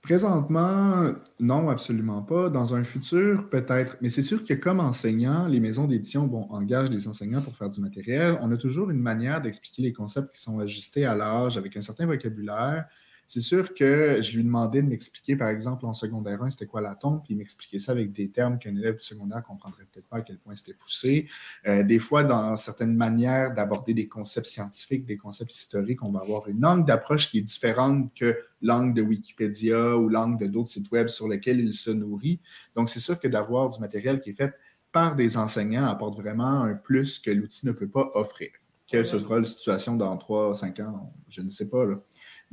présentement, 0.01 1.13
non, 1.39 1.69
absolument 1.69 2.21
pas. 2.21 2.49
Dans 2.49 2.75
un 2.75 2.83
futur, 2.83 3.49
peut-être. 3.49 3.97
Mais 4.01 4.09
c'est 4.09 4.21
sûr 4.21 4.43
que 4.43 4.53
comme 4.53 4.79
enseignant, 4.79 5.47
les 5.47 5.59
maisons 5.59 5.87
d'édition 5.87 6.27
bon, 6.27 6.47
engagent 6.49 6.89
des 6.89 7.07
enseignants 7.07 7.41
pour 7.41 7.55
faire 7.55 7.69
du 7.69 7.81
matériel. 7.81 8.37
On 8.41 8.51
a 8.51 8.57
toujours 8.57 8.89
une 8.89 9.01
manière 9.01 9.41
d'expliquer 9.41 9.81
les 9.81 9.93
concepts 9.93 10.35
qui 10.35 10.41
sont 10.41 10.59
ajustés 10.59 11.05
à 11.05 11.15
l'âge 11.15 11.57
avec 11.57 11.75
un 11.75 11.81
certain 11.81 12.05
vocabulaire. 12.05 12.85
C'est 13.27 13.41
sûr 13.41 13.73
que 13.73 14.19
je 14.21 14.38
lui 14.38 14.43
demandais 14.43 14.81
de 14.81 14.88
m'expliquer, 14.88 15.35
par 15.35 15.49
exemple, 15.49 15.85
en 15.85 15.93
secondaire 15.93 16.43
1, 16.43 16.51
c'était 16.51 16.67
quoi 16.67 16.81
la 16.81 16.95
tombe, 16.95 17.23
puis 17.23 17.33
il 17.33 17.38
m'expliquait 17.38 17.79
ça 17.79 17.91
avec 17.91 18.11
des 18.11 18.29
termes 18.29 18.59
qu'un 18.59 18.75
élève 18.75 18.97
du 18.97 19.03
secondaire 19.03 19.39
ne 19.39 19.43
comprendrait 19.43 19.85
peut-être 19.91 20.07
pas 20.07 20.17
à 20.17 20.21
quel 20.21 20.38
point 20.38 20.55
c'était 20.55 20.73
poussé. 20.73 21.27
Euh, 21.67 21.83
des 21.83 21.99
fois, 21.99 22.23
dans 22.23 22.55
certaines 22.55 22.95
manières 22.95 23.53
d'aborder 23.53 23.93
des 23.93 24.07
concepts 24.07 24.45
scientifiques, 24.45 25.05
des 25.05 25.17
concepts 25.17 25.53
historiques, 25.53 26.03
on 26.03 26.11
va 26.11 26.21
avoir 26.21 26.47
une 26.47 26.61
langue 26.61 26.85
d'approche 26.85 27.29
qui 27.29 27.39
est 27.39 27.43
différente 27.43 28.13
que 28.13 28.38
langue 28.61 28.93
de 28.93 29.01
Wikipédia 29.01 29.97
ou 29.97 30.07
langue 30.07 30.39
de 30.39 30.45
d'autres 30.45 30.69
sites 30.69 30.91
web 30.91 31.07
sur 31.07 31.27
lesquels 31.27 31.59
il 31.59 31.73
se 31.73 31.91
nourrit. 31.91 32.39
Donc, 32.75 32.89
c'est 32.89 32.99
sûr 32.99 33.19
que 33.19 33.27
d'avoir 33.27 33.69
du 33.69 33.79
matériel 33.79 34.21
qui 34.21 34.29
est 34.29 34.33
fait 34.33 34.53
par 34.91 35.15
des 35.15 35.35
enseignants 35.35 35.88
apporte 35.88 36.15
vraiment 36.15 36.61
un 36.61 36.75
plus 36.75 37.19
que 37.19 37.31
l'outil 37.31 37.65
ne 37.65 37.71
peut 37.71 37.89
pas 37.89 38.11
offrir. 38.13 38.49
Quelle 38.88 39.07
sera 39.07 39.39
la 39.39 39.45
situation 39.45 39.95
dans 39.95 40.15
3 40.15 40.55
5 40.55 40.79
ans? 40.81 41.11
Je 41.27 41.41
ne 41.41 41.49
sais 41.49 41.69
pas. 41.69 41.85
Là. 41.85 41.99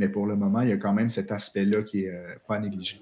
Mais 0.02 0.08
pour 0.08 0.26
le 0.26 0.34
moment, 0.34 0.62
il 0.62 0.68
y 0.68 0.72
a 0.72 0.78
quand 0.78 0.92
même 0.92 1.10
cet 1.10 1.30
aspect-là 1.30 1.82
qui 1.82 1.98
n'est 1.98 2.08
euh, 2.08 2.34
pas 2.48 2.58
négligé. 2.58 3.00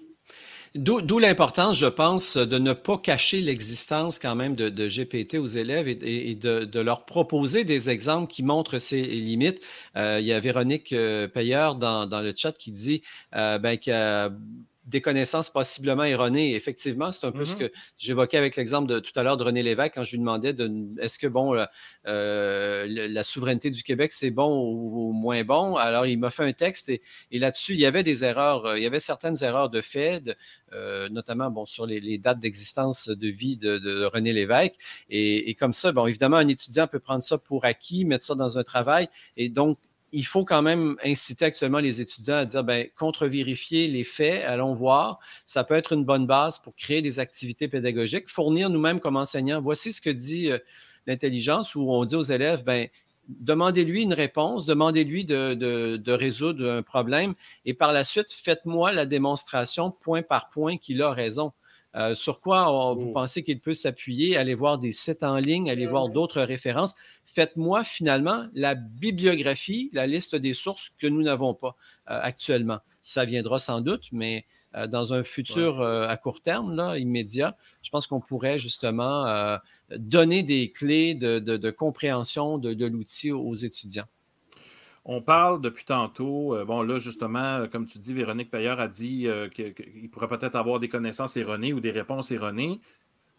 D'où 0.75 1.19
l'importance, 1.19 1.79
je 1.79 1.87
pense, 1.87 2.37
de 2.37 2.59
ne 2.59 2.75
pas 2.75 2.99
cacher 2.99 3.41
l'existence 3.41 4.19
quand 4.19 4.35
même 4.35 4.55
de, 4.55 4.87
GPT 4.87 5.37
aux 5.37 5.47
élèves 5.47 5.89
et, 5.89 6.35
de, 6.35 6.81
leur 6.81 7.07
proposer 7.07 7.65
des 7.65 7.89
exemples 7.89 8.31
qui 8.31 8.43
montrent 8.43 8.79
ses 8.79 9.01
limites. 9.01 9.63
Euh, 9.97 10.19
il 10.21 10.27
y 10.27 10.33
a 10.35 10.41
Véronique 10.41 10.93
euh, 10.93 11.27
Payeur 11.27 11.75
dans, 11.77 12.21
le 12.21 12.35
chat 12.37 12.53
qui 12.53 12.71
dit 12.71 13.03
ben, 13.33 13.79
que 13.79 14.29
des 14.85 15.01
connaissances 15.01 15.51
possiblement 15.51 16.05
erronées. 16.05 16.55
Effectivement, 16.55 17.13
c'est 17.13 17.27
un 17.27 17.33
peu 17.33 17.45
ce 17.45 17.55
mm-hmm. 17.55 17.69
que 17.69 17.73
j'évoquais 17.99 18.39
avec 18.39 18.57
l'exemple 18.57 18.89
de 18.89 18.99
tout 18.99 19.13
à 19.17 19.23
l'heure 19.23 19.37
de 19.37 19.45
René 19.45 19.63
Lévesque 19.63 19.95
quand 19.95 20.05
je 20.05 20.13
lui 20.13 20.19
demandais 20.19 20.53
de, 20.53 20.71
est-ce 21.01 21.19
que 21.19 21.27
bon 21.27 21.55
euh, 22.07 22.87
la 22.89 23.23
souveraineté 23.23 23.71
du 23.71 23.83
Québec 23.83 24.13
c'est 24.13 24.31
bon 24.31 24.59
ou, 24.59 25.13
moins 25.13 25.45
bon? 25.45 25.77
Alors 25.77 26.07
il 26.07 26.19
m'a 26.19 26.31
fait 26.31 26.45
un 26.45 26.53
texte 26.53 26.89
et, 26.89 27.03
là-dessus 27.31 27.75
il 27.75 27.81
y 27.81 27.87
avait 27.87 28.03
des 28.03 28.25
erreurs, 28.25 28.67
euh, 28.67 28.79
il 28.79 28.83
y 28.83 28.87
avait 28.87 29.01
certaines 29.01 29.43
erreurs 29.43 29.69
de 29.69 29.81
fait, 29.81 30.23
euh, 30.73 31.09
notamment 31.11 31.51
bon 31.51 31.67
sur 31.67 31.85
les, 31.87 32.19
dates 32.19 32.41
d'existence 32.41 33.09
de 33.09 33.29
vie 33.29 33.57
de, 33.57 34.05
René 34.05 34.33
Lévesque. 34.33 34.75
Et, 35.09 35.51
et, 35.51 35.55
comme 35.55 35.73
ça, 35.73 35.93
bon 35.93 36.07
évidemment 36.07 36.39
un 36.39 36.49
étudiant 36.49 36.87
peut 36.87 37.01
prendre 37.01 37.23
ça 37.23 37.39
pour 37.39 37.65
acquis, 37.65 38.05
mettre 38.05 38.25
ça 38.25 38.35
dans 38.35 38.59
un 38.59 38.63
travail 38.63 39.09
et 39.37 39.51
donc 39.51 39.79
il 40.13 40.27
faut 40.27 40.45
quand 40.45 40.63
même 40.63 40.97
inciter 41.05 41.45
actuellement 41.45 41.79
les 41.79 42.01
étudiants 42.01 42.37
à 42.37 42.45
dire, 42.45 42.65
ben, 42.65 42.89
contre-vérifier 42.97 43.87
les 43.87 44.05
faits, 44.05 44.45
allons 44.45 44.75
voir. 44.75 45.19
Ça 45.45 45.65
peut 45.65 45.75
être 45.75 45.93
une 45.93 46.05
bonne 46.05 46.27
base 46.27 46.59
pour 46.59 46.75
créer 46.75 47.03
des 47.03 47.21
activités 47.21 47.69
pédagogiques, 47.69 48.29
fournir 48.29 48.71
nous-mêmes 48.71 49.01
comme 49.01 49.17
enseignants. 49.17 49.61
Voici 49.61 49.93
ce 49.93 50.01
que 50.01 50.11
dit 50.11 50.51
euh, 50.51 50.59
l'intelligence, 51.07 51.75
où 51.75 51.91
on 51.91 52.05
dit 52.05 52.17
aux 52.17 52.23
élèves, 52.23 52.65
ben, 52.65 52.89
demandez-lui 53.29 54.03
une 54.03 54.15
réponse, 54.15 54.67
demandez-lui 54.67 55.25
de, 55.25 55.55
de, 55.55 56.13
résoudre 56.13 56.69
un 56.69 56.83
problème, 56.83 57.35
et 57.65 57.75
par 57.75 57.93
la 57.93 58.05
suite, 58.05 58.33
faites-moi 58.33 58.93
la 58.93 59.07
démonstration 59.07 59.91
point 59.91 60.23
par 60.23 60.51
point 60.51 60.77
qu'il 60.77 61.01
a 61.03 61.13
raison. 61.13 61.53
Euh, 61.97 62.15
sur 62.15 62.41
quoi 62.41 62.95
vous 62.95 63.09
oh. 63.09 63.13
pensez 63.13 63.43
qu'il 63.43 63.59
peut 63.59 63.75
s'appuyer? 63.75 64.37
Allez 64.37 64.55
voir 64.55 64.79
des 64.79 64.93
sites 64.93 65.23
en 65.23 65.39
ligne, 65.39 65.71
allez 65.71 65.87
voir 65.87 66.09
d'autres 66.09 66.41
références? 66.43 66.95
Faites-moi 67.25 67.85
finalement 67.85 68.47
la 68.55 68.75
bibliographie, 68.75 69.91
la 69.93 70.07
liste 70.07 70.37
des 70.37 70.55
sources 70.55 70.91
que 70.99 71.07
nous 71.07 71.23
n'avons 71.23 71.55
pas 71.55 71.77
actuellement. 72.07 72.79
Ça 73.01 73.25
viendra 73.25 73.59
sans 73.59 73.81
doute, 73.81 74.05
mais 74.13 74.45
dans 74.89 75.13
un 75.13 75.25
futur 75.25 75.83
à 75.83 76.17
court 76.17 76.43
terme, 76.43 76.77
là, 76.77 76.97
immédiat, 76.97 77.57
je 77.83 77.91
pense 77.91 78.07
qu'on 78.07 78.21
pourrait 78.21 78.59
justement 78.59 79.59
donner 79.91 80.43
des 80.43 80.71
clés 80.71 81.15
de, 81.15 81.71
compréhension 81.71 82.59
de 82.59 82.87
l'outil 82.87 83.33
aux 83.33 83.55
étudiants. 83.55 84.07
On 85.13 85.21
parle 85.21 85.61
depuis 85.61 85.85
tantôt, 85.85 86.55
euh, 86.55 86.65
bon 86.65 86.83
là 86.83 87.01
justement, 87.01 87.67
comme 87.67 87.85
tu 87.85 87.99
dis, 87.99 88.15
Véronique 88.15 88.49
Payeur 88.49 88.79
a 88.79 88.87
dit 88.87 89.27
euh, 89.27 89.49
qu'il 89.49 90.09
pourrait 90.09 90.29
peut-être 90.29 90.55
avoir 90.55 90.79
des 90.79 90.89
connaissances 90.89 91.37
erronées 91.37 91.73
ou 91.73 91.81
des 91.81 91.91
réponses 91.91 92.31
erronées. 92.31 92.81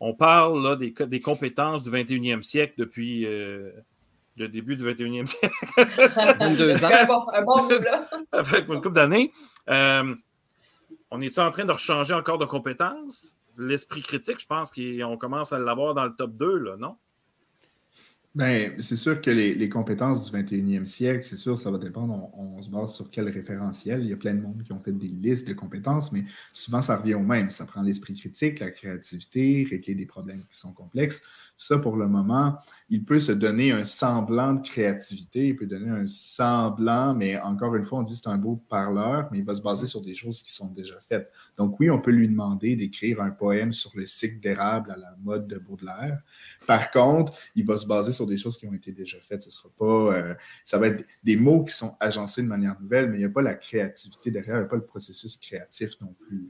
On 0.01 0.13
parle 0.13 0.61
là, 0.61 0.75
des, 0.75 0.91
des 0.91 1.21
compétences 1.21 1.85
du 1.85 1.89
21e 1.89 2.41
siècle 2.41 2.73
depuis 2.77 3.25
euh, 3.25 3.71
le 4.35 4.49
début 4.49 4.75
du 4.75 4.83
21e 4.83 5.25
siècle. 5.27 5.55
22 6.41 6.83
ans. 6.83 6.89
Un 6.91 7.05
bon, 7.05 7.25
un 7.31 7.41
bon 7.41 7.67
bout, 7.69 7.79
là. 7.79 8.05
Avec 8.33 8.67
une 8.67 8.81
couple 8.81 8.95
d'années. 8.95 9.31
on 9.69 11.21
est 11.21 11.39
en 11.39 11.51
train 11.51 11.63
de 11.63 11.71
rechanger 11.71 12.13
encore 12.13 12.37
de 12.37 12.45
compétences? 12.45 13.37
L'esprit 13.57 14.01
critique, 14.01 14.41
je 14.41 14.45
pense 14.45 14.73
qu'on 14.73 15.17
commence 15.17 15.53
à 15.53 15.59
l'avoir 15.59 15.93
dans 15.93 16.03
le 16.03 16.13
top 16.17 16.31
2, 16.35 16.57
là, 16.57 16.75
non? 16.75 16.97
Bien, 18.33 18.71
c'est 18.79 18.95
sûr 18.95 19.19
que 19.19 19.29
les, 19.29 19.67
compétences 19.67 20.31
du 20.31 20.37
21e 20.37 20.85
siècle, 20.85 21.27
c'est 21.29 21.35
sûr, 21.35 21.59
ça 21.59 21.69
va 21.69 21.77
dépendre. 21.77 22.31
On, 22.33 22.61
se 22.61 22.69
base 22.69 22.95
sur 22.95 23.09
quel 23.11 23.27
référentiel. 23.27 24.03
Il 24.03 24.09
y 24.09 24.13
a 24.13 24.15
plein 24.15 24.33
de 24.33 24.39
monde 24.39 24.63
qui 24.63 24.71
ont 24.71 24.79
fait 24.79 24.93
des 24.93 25.09
listes 25.09 25.45
de 25.45 25.53
compétences, 25.53 26.13
mais 26.13 26.23
souvent, 26.53 26.81
ça 26.81 26.95
revient 26.95 27.15
au 27.15 27.19
même. 27.19 27.51
Ça 27.51 27.65
prend 27.65 27.81
l'esprit 27.81 28.15
critique, 28.15 28.61
la 28.61 28.71
créativité, 28.71 29.67
régler 29.69 29.95
des 29.95 30.05
problèmes 30.05 30.45
qui 30.49 30.57
sont 30.57 30.71
complexes. 30.71 31.21
Ça, 31.61 31.77
pour 31.77 31.95
le 31.95 32.07
moment, 32.07 32.57
il 32.89 33.05
peut 33.05 33.19
se 33.19 33.31
donner 33.31 33.71
un 33.71 33.83
semblant 33.83 34.55
de 34.55 34.67
créativité, 34.67 35.49
il 35.49 35.55
peut 35.55 35.67
donner 35.67 35.91
un 35.91 36.07
semblant, 36.07 37.13
mais 37.13 37.39
encore 37.39 37.75
une 37.75 37.83
fois, 37.83 37.99
on 37.99 38.01
dit 38.01 38.15
c'est 38.15 38.29
un 38.29 38.39
beau 38.39 38.55
parleur, 38.67 39.29
mais 39.31 39.37
il 39.37 39.45
va 39.45 39.53
se 39.53 39.61
baser 39.61 39.85
sur 39.85 40.01
des 40.01 40.15
choses 40.15 40.41
qui 40.41 40.51
sont 40.51 40.71
déjà 40.71 40.99
faites. 41.07 41.31
Donc 41.57 41.79
oui, 41.79 41.91
on 41.91 42.01
peut 42.01 42.09
lui 42.09 42.27
demander 42.27 42.75
d'écrire 42.75 43.21
un 43.21 43.29
poème 43.29 43.73
sur 43.73 43.91
le 43.93 44.07
cycle 44.07 44.39
d'érable 44.39 44.89
à 44.89 44.97
la 44.97 45.15
mode 45.21 45.47
de 45.47 45.59
Baudelaire. 45.59 46.23
Par 46.65 46.89
contre, 46.89 47.37
il 47.55 47.63
va 47.63 47.77
se 47.77 47.85
baser 47.85 48.11
sur 48.11 48.25
des 48.25 48.37
choses 48.37 48.57
qui 48.57 48.65
ont 48.65 48.73
été 48.73 48.91
déjà 48.91 49.19
faites. 49.21 49.43
Ce 49.43 49.51
sera 49.51 49.69
pas, 49.77 50.15
euh, 50.15 50.33
ça 50.65 50.79
va 50.79 50.87
être 50.87 51.05
des 51.23 51.35
mots 51.35 51.63
qui 51.63 51.75
sont 51.75 51.95
agencés 51.99 52.41
de 52.41 52.47
manière 52.47 52.81
nouvelle, 52.81 53.07
mais 53.11 53.17
il 53.17 53.19
n'y 53.19 53.25
a 53.25 53.29
pas 53.29 53.43
la 53.43 53.53
créativité 53.53 54.31
derrière, 54.31 54.55
il 54.55 54.61
n'y 54.61 54.65
a 54.65 54.67
pas 54.67 54.77
le 54.77 54.85
processus 54.85 55.37
créatif 55.37 55.91
non 56.01 56.15
plus. 56.25 56.49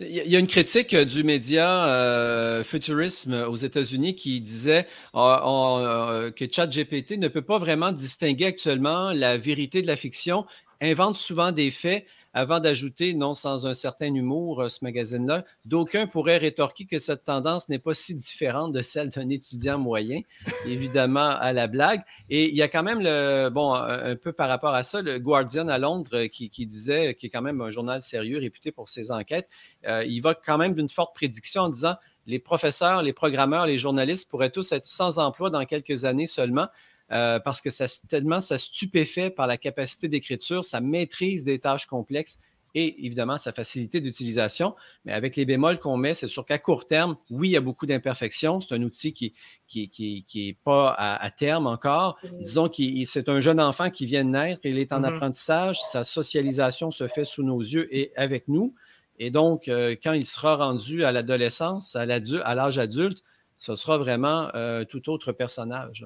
Il 0.00 0.08
y 0.08 0.36
a 0.36 0.38
une 0.38 0.46
critique 0.46 0.96
du 0.96 1.22
média 1.22 1.86
euh, 1.86 2.64
Futurisme 2.64 3.44
aux 3.48 3.56
États-Unis 3.56 4.14
qui 4.14 4.40
disait 4.40 4.86
euh, 5.14 6.30
que 6.30 6.44
ChatGPT 6.50 7.18
ne 7.18 7.28
peut 7.28 7.42
pas 7.42 7.58
vraiment 7.58 7.92
distinguer 7.92 8.46
actuellement 8.46 9.12
la 9.12 9.36
vérité 9.36 9.82
de 9.82 9.86
la 9.86 9.96
fiction, 9.96 10.46
invente 10.80 11.16
souvent 11.16 11.52
des 11.52 11.70
faits 11.70 12.06
avant 12.34 12.60
d'ajouter, 12.60 13.14
non 13.14 13.32
sans 13.32 13.64
un 13.64 13.74
certain 13.74 14.12
humour, 14.12 14.62
euh, 14.62 14.68
ce 14.68 14.84
magazine-là, 14.84 15.44
d'aucuns 15.64 16.06
pourraient 16.06 16.36
rétorquer 16.36 16.84
que 16.84 16.98
cette 16.98 17.24
tendance 17.24 17.68
n'est 17.68 17.78
pas 17.78 17.94
si 17.94 18.14
différente 18.14 18.72
de 18.72 18.82
celle 18.82 19.08
d'un 19.08 19.28
étudiant 19.30 19.78
moyen, 19.78 20.20
évidemment 20.66 21.30
à 21.30 21.52
la 21.52 21.68
blague. 21.68 22.02
Et 22.28 22.48
il 22.48 22.56
y 22.56 22.62
a 22.62 22.68
quand 22.68 22.82
même, 22.82 23.00
le, 23.00 23.48
bon, 23.50 23.72
un 23.72 24.16
peu 24.16 24.32
par 24.32 24.48
rapport 24.48 24.74
à 24.74 24.82
ça, 24.82 25.00
le 25.00 25.18
Guardian 25.18 25.68
à 25.68 25.78
Londres 25.78 26.10
euh, 26.14 26.26
qui, 26.26 26.66
disait, 26.66 27.14
qui 27.14 27.26
est 27.26 27.30
quand 27.30 27.42
même 27.42 27.60
un 27.60 27.70
journal 27.70 28.02
sérieux 28.02 28.38
réputé 28.38 28.72
pour 28.72 28.88
ses 28.88 29.12
enquêtes, 29.12 29.48
euh, 29.86 30.04
il 30.04 30.20
va 30.20 30.34
quand 30.34 30.58
même 30.58 30.74
d'une 30.74 30.88
forte 30.88 31.14
prédiction 31.14 31.62
en 31.62 31.68
disant 31.68 31.94
les 32.26 32.38
professeurs, 32.38 33.02
les 33.02 33.12
programmeurs, 33.12 33.66
les 33.66 33.78
journalistes 33.78 34.28
pourraient 34.28 34.50
tous 34.50 34.72
être 34.72 34.84
sans 34.86 35.18
emploi 35.18 35.50
dans 35.50 35.64
quelques 35.66 36.04
années 36.04 36.26
seulement. 36.26 36.68
Euh, 37.12 37.38
parce 37.38 37.60
que 37.60 37.68
ça, 37.70 37.86
tellement 38.08 38.40
ça 38.40 38.56
stupéfait 38.56 39.30
par 39.30 39.46
la 39.46 39.58
capacité 39.58 40.08
d'écriture, 40.08 40.64
sa 40.64 40.80
maîtrise 40.80 41.44
des 41.44 41.58
tâches 41.58 41.86
complexes 41.86 42.38
et 42.74 43.06
évidemment 43.06 43.36
sa 43.36 43.52
facilité 43.52 44.00
d'utilisation. 44.00 44.74
Mais 45.04 45.12
avec 45.12 45.36
les 45.36 45.44
bémols 45.44 45.78
qu'on 45.78 45.96
met, 45.96 46.14
c'est 46.14 46.26
sûr 46.26 46.44
qu'à 46.44 46.58
court 46.58 46.86
terme, 46.86 47.16
oui, 47.30 47.48
il 47.48 47.52
y 47.52 47.56
a 47.56 47.60
beaucoup 47.60 47.86
d'imperfections. 47.86 48.60
C'est 48.60 48.74
un 48.74 48.82
outil 48.82 49.12
qui 49.12 49.34
n'est 49.74 49.86
qui, 49.86 50.24
qui, 50.26 50.56
pas 50.64 50.94
à, 50.98 51.30
terme 51.30 51.66
encore. 51.66 52.18
Disons 52.40 52.68
que 52.68 52.82
c'est 53.06 53.28
un 53.28 53.40
jeune 53.40 53.60
enfant 53.60 53.90
qui 53.90 54.06
vient 54.06 54.24
de 54.24 54.30
naître, 54.30 54.62
il 54.64 54.78
est 54.78 54.92
en 54.92 55.00
mm-hmm. 55.00 55.14
apprentissage, 55.14 55.80
sa 55.82 56.02
socialisation 56.02 56.90
se 56.90 57.06
fait 57.06 57.24
sous 57.24 57.44
nos 57.44 57.60
yeux 57.60 57.94
et 57.94 58.12
avec 58.16 58.48
nous. 58.48 58.74
Et 59.18 59.30
donc, 59.30 59.68
euh, 59.68 59.94
quand 60.02 60.12
il 60.12 60.26
sera 60.26 60.56
rendu 60.56 61.04
à 61.04 61.12
l'adolescence, 61.12 61.94
à 61.94 62.04
l'âge 62.06 62.78
adulte, 62.78 63.22
ce 63.58 63.76
sera 63.76 63.98
vraiment 63.98 64.48
euh, 64.54 64.84
tout 64.84 65.08
autre 65.08 65.30
personnage. 65.30 66.04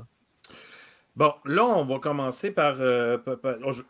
Bon, 1.18 1.34
là, 1.44 1.64
on 1.64 1.84
va 1.84 1.98
commencer 1.98 2.52
par. 2.52 2.76
Euh, 2.78 3.18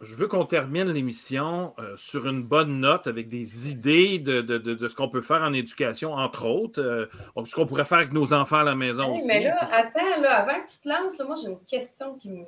je 0.00 0.14
veux 0.14 0.28
qu'on 0.28 0.46
termine 0.46 0.90
l'émission 0.90 1.74
euh, 1.78 1.94
sur 1.98 2.26
une 2.26 2.42
bonne 2.42 2.80
note 2.80 3.06
avec 3.06 3.28
des 3.28 3.70
idées 3.70 4.18
de, 4.18 4.86
ce 4.88 4.96
qu'on 4.96 5.10
peut 5.10 5.20
faire 5.20 5.42
en 5.42 5.52
éducation, 5.52 6.14
entre 6.14 6.46
autres. 6.46 6.80
Euh, 6.80 7.04
ce 7.44 7.54
qu'on 7.54 7.66
pourrait 7.66 7.84
faire 7.84 7.98
avec 7.98 8.14
nos 8.14 8.32
enfants 8.32 8.60
à 8.60 8.64
la 8.64 8.74
maison 8.74 9.14
aussi. 9.14 9.26
Mais 9.26 9.44
là, 9.44 9.58
attends, 9.60 10.22
là, 10.22 10.38
avant 10.38 10.58
que 10.64 10.70
tu 10.70 10.78
te 10.78 10.88
lances, 10.88 11.20
moi, 11.20 11.36
j'ai 11.36 11.50
une 11.50 11.62
question 11.64 12.14
qui 12.14 12.30
me 12.30 12.46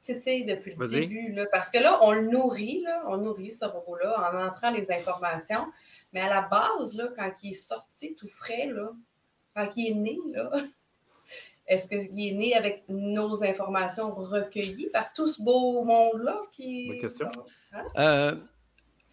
titille 0.00 0.44
depuis 0.44 0.76
le 0.78 0.86
début. 0.86 1.36
parce 1.50 1.68
que 1.68 1.80
là, 1.80 1.98
on 2.02 2.12
le 2.12 2.28
nourrit, 2.28 2.82
là, 2.82 3.02
on 3.08 3.16
nourrit 3.16 3.50
ce 3.50 3.64
robot-là 3.64 4.30
en 4.32 4.46
entrant 4.46 4.70
les 4.70 4.88
informations. 4.92 5.66
Mais 6.12 6.20
à 6.20 6.28
la 6.28 6.42
base, 6.42 6.96
là, 6.96 7.08
quand 7.18 7.32
il 7.42 7.50
est 7.50 7.54
sorti 7.54 8.14
tout 8.14 8.28
frais, 8.28 8.70
là, 8.72 8.92
quand 9.56 9.68
il 9.74 9.90
est 9.90 9.94
né, 9.96 10.16
là. 10.32 10.52
Est-ce 11.66 11.88
qu'il 11.88 11.98
est 11.98 12.32
né 12.32 12.54
avec 12.54 12.84
nos 12.88 13.42
informations 13.44 14.14
recueillies 14.14 14.90
par 14.92 15.12
tout 15.12 15.28
ce 15.28 15.40
beau 15.40 15.84
monde-là? 15.84 16.40
Qui... 16.52 16.88
Bonne 16.88 17.00
question. 17.00 17.28
Hein? 17.72 17.84
Euh, 17.96 18.34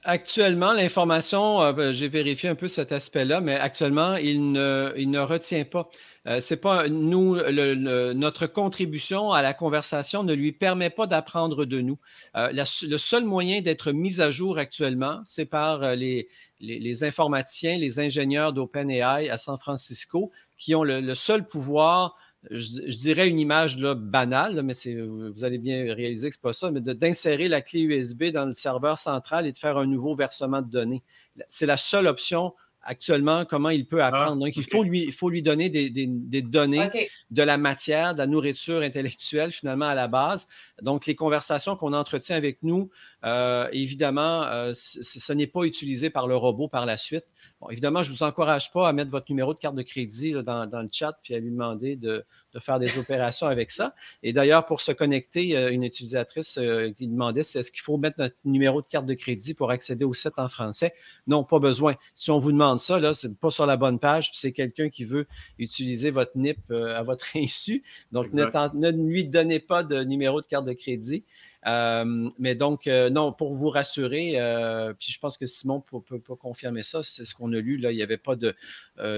actuellement, 0.03 0.73
l'information, 0.73 1.61
euh, 1.61 1.73
ben, 1.73 1.91
j'ai 1.91 2.07
vérifié 2.07 2.49
un 2.49 2.55
peu 2.55 2.67
cet 2.67 2.91
aspect-là, 2.91 3.39
mais 3.39 3.55
actuellement, 3.55 4.15
il 4.15 4.51
ne, 4.51 4.93
il 4.97 5.11
ne 5.11 5.19
retient 5.19 5.63
pas. 5.63 5.89
Euh, 6.27 6.41
c'est 6.41 6.57
pas 6.57 6.89
nous, 6.89 7.35
notre 7.35 8.45
contribution 8.47 9.31
à 9.31 9.41
la 9.41 9.53
conversation 9.53 10.23
ne 10.23 10.33
lui 10.33 10.51
permet 10.51 10.89
pas 10.89 11.07
d'apprendre 11.07 11.65
de 11.65 11.79
nous. 11.79 11.97
le 12.35 12.97
seul 12.97 13.23
moyen 13.23 13.61
d'être 13.61 13.91
mis 13.91 14.19
à 14.19 14.31
jour 14.31 14.57
actuellement, 14.57 15.21
c'est 15.23 15.45
par 15.45 15.95
les, 15.95 16.27
les, 16.59 17.03
informaticiens, 17.05 17.77
les 17.77 17.99
ingénieurs 17.99 18.51
d'OpenAI 18.51 19.29
à 19.29 19.37
San 19.37 19.57
Francisco 19.57 20.31
qui 20.57 20.75
ont 20.75 20.83
le 20.83 21.15
seul 21.15 21.47
pouvoir 21.47 22.17
je, 22.49 22.97
dirais 22.97 23.27
une 23.27 23.39
image 23.39 23.77
là, 23.77 23.95
banale, 23.95 24.61
mais 24.63 24.73
vous 24.95 25.43
allez 25.43 25.57
bien 25.57 25.93
réaliser 25.93 26.29
que 26.29 26.35
ce 26.35 26.39
n'est 26.39 26.43
pas 26.43 26.53
ça, 26.53 26.71
mais 26.71 26.81
d'insérer 26.81 27.47
la 27.47 27.61
clé 27.61 27.81
USB 27.81 28.25
dans 28.25 28.45
le 28.45 28.53
serveur 28.53 28.97
central 28.97 29.45
et 29.45 29.51
de 29.51 29.57
faire 29.57 29.77
un 29.77 29.85
nouveau 29.85 30.15
versement 30.15 30.61
de 30.61 30.69
données. 30.69 31.03
C'est 31.49 31.65
la 31.65 31.77
seule 31.77 32.07
option 32.07 32.53
actuellement, 32.81 33.45
comment 33.45 33.69
il 33.69 33.85
peut 33.85 34.01
ah, 34.01 34.07
apprendre. 34.07 34.37
Donc, 34.37 34.55
il, 34.55 34.63
faut 34.63 34.83
lui, 34.83 35.03
il 35.03 35.11
faut 35.11 35.29
lui 35.29 35.41
donner 35.41 35.69
des, 35.69 36.41
données, 36.41 36.89
de 37.29 37.43
la 37.43 37.57
matière, 37.57 38.13
de 38.13 38.19
la 38.19 38.27
nourriture 38.27 38.81
intellectuelle 38.81 39.51
finalement 39.51 39.87
à 39.87 39.95
la 39.95 40.07
base. 40.07 40.47
Donc, 40.81 41.05
les 41.05 41.15
conversations 41.15 41.75
qu'on 41.75 41.93
entretient 41.93 42.35
avec 42.35 42.63
nous, 42.63 42.89
euh, 43.25 43.67
évidemment, 43.73 44.43
euh, 44.43 44.71
ce 44.73 45.33
n'est 45.33 45.47
pas 45.47 45.63
utilisé 45.63 46.09
par 46.09 46.27
le 46.27 46.35
robot 46.35 46.67
par 46.67 46.85
la 46.85 46.97
suite 46.97 47.25
évidemment, 47.69 48.03
je 48.03 48.11
ne 48.11 48.15
vous 48.15 48.23
encourage 48.23 48.71
pas 48.71 48.87
à 48.87 48.93
mettre 48.93 49.11
votre 49.11 49.25
numéro 49.29 49.53
de 49.53 49.59
carte 49.59 49.75
de 49.75 49.81
crédit 49.81 50.31
dans, 50.43 50.65
le 50.65 50.89
chat 50.91 51.17
puis 51.21 51.35
à 51.35 51.39
lui 51.39 51.51
demander 51.51 51.95
de, 51.95 52.25
faire 52.59 52.79
des 52.79 52.97
opérations 52.97 53.47
avec 53.47 53.69
ça. 53.69 53.93
Et 54.23 54.33
d'ailleurs, 54.33 54.65
pour 54.65 54.81
se 54.81 54.91
connecter, 54.91 55.55
une 55.71 55.83
utilisatrice 55.83 56.57
euh, 56.57 56.91
qui 56.91 57.07
demandait 57.07 57.41
est-ce 57.41 57.71
qu'il 57.71 57.81
faut 57.81 57.97
mettre 57.97 58.19
notre 58.19 58.35
numéro 58.45 58.81
de 58.81 58.87
carte 58.87 59.05
de 59.05 59.13
crédit 59.13 59.53
pour 59.53 59.71
accéder 59.71 60.05
au 60.05 60.13
site 60.13 60.33
en 60.37 60.49
français? 60.49 60.93
Non, 61.27 61.43
pas 61.43 61.59
besoin. 61.59 61.95
Si 62.13 62.31
on 62.31 62.39
vous 62.39 62.51
demande 62.51 62.79
ça, 62.79 62.99
là, 62.99 63.13
c'est 63.13 63.37
pas 63.37 63.51
sur 63.51 63.65
la 63.65 63.77
bonne 63.77 63.99
page, 63.99 64.31
c'est 64.33 64.51
quelqu'un 64.51 64.89
qui 64.89 65.03
veut 65.03 65.27
utiliser 65.57 66.11
votre 66.11 66.31
NIP 66.35 66.59
euh, 66.71 66.97
à 66.97 67.03
votre 67.03 67.25
insu. 67.35 67.83
Donc, 68.11 68.33
ne, 68.33 68.45
ne, 68.73 68.91
lui 68.91 69.25
donnez 69.25 69.59
pas 69.59 69.83
de 69.83 70.03
numéro 70.03 70.41
de 70.41 70.47
carte 70.47 70.65
de 70.65 70.73
crédit. 70.73 71.23
Euh, 71.67 72.29
mais 72.39 72.55
donc, 72.55 72.87
euh, 72.87 73.09
non, 73.09 73.33
pour 73.33 73.53
vous 73.53 73.69
rassurer, 73.69 74.33
euh, 74.35 74.93
puis 74.93 75.11
je 75.11 75.19
pense 75.19 75.37
que 75.37 75.45
Simon 75.45 75.81
peut, 75.81 76.19
peut, 76.19 76.35
confirmer 76.35 76.83
ça, 76.83 77.03
c'est 77.03 77.25
ce 77.25 77.35
qu'on 77.35 77.51
a 77.53 77.57
lu, 77.59 77.77
là, 77.77 77.91
il 77.91 77.95
n'y 77.95 78.03
avait 78.03 78.17
pas 78.17 78.35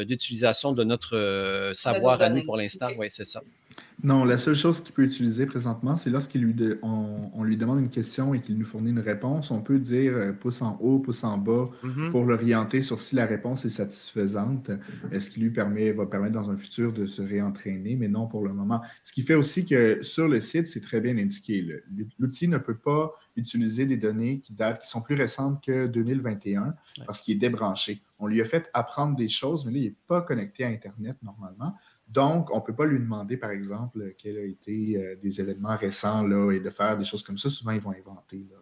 d'utilisation 0.06 0.74
de, 0.74 0.84
notre 0.84 1.72
savoir 1.74 2.22
à 2.22 2.30
nous 2.30 2.44
pour 2.44 2.58
l'instant. 2.58 2.90
Oui, 2.98 3.08
c'est 3.10 3.26
ça. 3.26 3.42
Non, 4.04 4.26
la 4.26 4.38
seule 4.38 4.56
chose 4.56 4.82
qu'il 4.82 4.94
peut 4.94 5.04
utiliser 5.04 5.46
présentement, 5.46 5.96
c'est 5.96 6.10
lorsqu'on 6.10 6.40
lui, 6.40 6.56
on, 6.82 7.44
lui 7.44 7.58
demande 7.58 7.80
une 7.80 7.90
question 7.90 8.34
et 8.34 8.42
qu'il 8.42 8.58
nous 8.58 8.66
fournit 8.66 8.90
une 8.90 9.00
réponse, 9.00 9.52
on 9.52 9.62
peut 9.62 9.80
dire 9.80 10.14
euh, 10.16 10.32
pouce 10.32 10.62
en 10.62 10.78
haut, 10.82 11.00
pouce 11.00 11.24
en 11.24 11.38
bas 11.38 11.70
mm-hmm. 11.84 12.10
pour 12.10 12.26
l'orienter 12.26 12.82
sur 12.82 13.00
si 13.00 13.16
la 13.16 13.26
réponse 13.26 13.66
est 13.66 13.70
satisfaisante, 13.70 14.72
ce 15.18 15.30
qui 15.30 15.40
lui 15.40 15.52
permet, 15.52 15.92
va 15.92 16.06
permettre 16.06 16.34
dans 16.34 16.50
un 16.50 16.58
futur 16.58 16.94
de 16.94 17.06
se 17.06 17.22
réentraîner, 17.22 17.96
mais 17.96 18.08
non 18.08 18.28
pour 18.28 18.44
le 18.44 18.54
moment. 18.54 18.82
Ce 19.04 19.14
qui 19.14 19.22
fait 19.22 19.36
aussi 19.36 19.66
que 19.66 20.00
sur 20.02 20.28
le 20.28 20.42
site, 20.42 20.68
c'est 20.68 20.82
très 20.82 21.00
bien 21.00 21.18
indiqué. 21.18 21.66
L'outil 22.18 22.48
ne 22.48 22.58
peut 22.58 22.78
pas 22.78 23.14
utiliser 23.36 23.86
des 23.86 23.98
données 23.98 24.40
qui 24.40 24.54
datent, 24.54 24.82
qui 24.82 24.88
sont 24.88 25.02
plus 25.02 25.16
récentes 25.16 25.64
que 25.64 25.88
2021 25.88 26.76
parce 27.06 27.22
qu'il 27.22 27.36
est 27.36 27.40
débranché. 27.40 28.02
On 28.20 28.28
lui 28.28 28.42
a 28.42 28.46
fait 28.46 28.70
apprendre 28.74 29.16
des 29.16 29.30
choses, 29.30 29.66
mais 29.66 29.72
là, 29.72 29.78
il 29.80 29.84
n'est 29.86 29.96
pas 30.08 30.22
connecté 30.22 30.64
à 30.64 30.68
Internet 30.68 31.18
normalement. 31.24 31.76
Donc, 32.12 32.52
on 32.52 32.58
ne 32.58 32.62
peut 32.62 32.76
pas 32.76 32.86
lui 32.86 33.00
demander, 33.00 33.38
par 33.38 33.52
exemple, 33.52 34.14
quels 34.18 34.38
ont 34.38 34.50
été 34.50 34.98
euh, 34.98 35.16
des 35.16 35.40
événements 35.40 35.78
récents 35.78 36.28
là, 36.28 36.52
et 36.52 36.60
de 36.60 36.70
faire 36.70 36.98
des 36.98 37.06
choses 37.06 37.24
comme 37.24 37.38
ça. 37.38 37.50
Souvent, 37.50 37.72
ils 37.72 37.80
vont 37.80 37.92
inventer. 37.92 38.46
Là, 38.50 38.58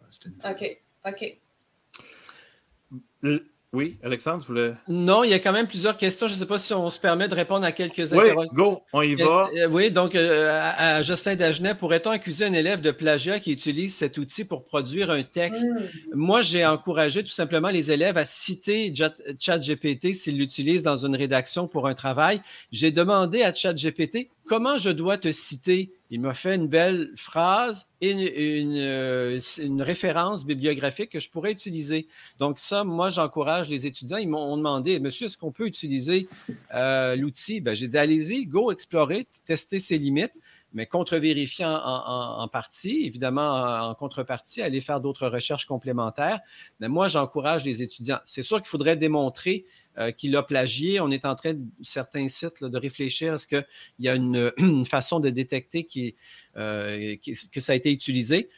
OK. 0.51 0.81
OK. 1.05 1.37
Oui, 3.71 3.97
Alexandre, 4.03 4.41
tu 4.41 4.47
voulais. 4.47 4.73
Non, 4.87 5.23
il 5.23 5.29
y 5.29 5.33
a 5.33 5.39
quand 5.39 5.51
même 5.51 5.67
plusieurs 5.67 5.95
questions. 5.95 6.27
Je 6.27 6.33
ne 6.33 6.37
sais 6.39 6.47
pas 6.47 6.57
si 6.57 6.73
on 6.73 6.89
se 6.89 6.99
permet 6.99 7.27
de 7.27 7.35
répondre 7.35 7.63
à 7.63 7.71
quelques 7.71 8.11
Oui, 8.13 8.47
go, 8.51 8.81
on 8.93 9.03
y 9.03 9.13
va. 9.13 9.47
Euh, 9.55 9.67
oui, 9.67 9.91
donc, 9.91 10.15
euh, 10.15 10.49
à, 10.75 11.03
Justin 11.03 11.35
Dagenet, 11.35 11.75
pourrait-on 11.75 12.09
accuser 12.09 12.45
un 12.45 12.53
élève 12.53 12.81
de 12.81 12.89
plagiat 12.89 13.39
qui 13.39 13.51
utilise 13.51 13.95
cet 13.95 14.17
outil 14.17 14.43
pour 14.43 14.63
produire 14.63 15.11
un 15.11 15.21
texte? 15.21 15.67
Hmm. 15.67 15.83
Moi, 16.15 16.41
j'ai 16.41 16.65
encouragé 16.65 17.21
tout 17.21 17.29
simplement 17.29 17.69
les 17.69 17.91
élèves 17.91 18.17
à 18.17 18.25
citer 18.25 18.91
ChatGPT 19.39 20.13
s'ils 20.13 20.39
l'utilisent 20.39 20.83
dans 20.83 21.05
une 21.05 21.15
rédaction 21.15 21.67
pour 21.67 21.87
un 21.87 21.93
travail. 21.93 22.41
J'ai 22.71 22.89
demandé 22.89 23.43
à 23.43 23.53
ChatGPT 23.53 24.29
comment 24.49 24.79
je 24.79 24.89
dois 24.89 25.17
te 25.17 25.31
citer? 25.31 25.93
Il 26.09 26.21
m'a 26.21 26.33
fait 26.33 26.55
une 26.55 26.67
belle 26.67 27.11
phrase 27.15 27.87
et 28.01 28.09
une, 28.59 28.75
euh, 28.77 29.39
référence 29.77 30.43
bibliographique 30.43 31.11
que 31.11 31.19
je 31.19 31.29
pourrais 31.29 31.51
utiliser. 31.51 32.07
Donc 32.39 32.57
ça, 32.57 32.83
moi, 32.83 33.11
j'encourage 33.11 33.69
les 33.69 33.85
étudiants. 33.85 34.17
Ils 34.17 34.27
m'ont 34.27 34.57
demandé, 34.57 34.99
monsieur, 34.99 35.27
est-ce 35.27 35.37
qu'on 35.37 35.51
peut 35.51 35.67
utiliser 35.67 36.27
euh, 36.73 37.15
l'outil? 37.15 37.61
Ben, 37.61 37.75
j'ai 37.75 37.87
dit, 37.87 37.97
allez-y, 37.97 38.47
go 38.47 38.71
explorer, 38.71 39.27
tester 39.45 39.77
ses 39.77 39.99
limites 39.99 40.33
mais 40.73 40.85
contre-vérifier 40.85 41.65
en, 41.65 42.47
partie, 42.47 43.05
évidemment 43.05 43.89
en, 43.89 43.95
contrepartie, 43.95 44.61
aller 44.61 44.81
faire 44.81 45.01
d'autres 45.01 45.27
recherches 45.27 45.65
complémentaires. 45.65 46.39
Mais 46.79 46.87
moi, 46.87 47.07
j'encourage 47.07 47.65
les 47.65 47.81
étudiants. 47.81 48.19
C'est 48.23 48.43
sûr 48.43 48.57
qu'il 48.57 48.67
faudrait 48.67 48.95
démontrer 48.95 49.65
euh, 49.97 50.11
qu'il 50.11 50.35
a 50.35 50.43
plagié. 50.43 50.99
On 50.99 51.09
est 51.09 51.25
en 51.25 51.35
train, 51.35 51.55
certains 51.81 52.27
sites, 52.27 52.63
de 52.63 52.77
réfléchir 52.77 53.33
à 53.33 53.37
ce 53.37 53.47
qu'il 53.47 53.65
y 53.99 54.09
a 54.09 54.15
une, 54.15 54.51
façon 54.85 55.19
de 55.19 55.29
détecter 55.29 56.15
euh, 56.55 57.15
que 57.23 57.59
ça 57.59 57.73
a 57.73 57.75
été 57.75 57.91
utilisé. 57.91 58.49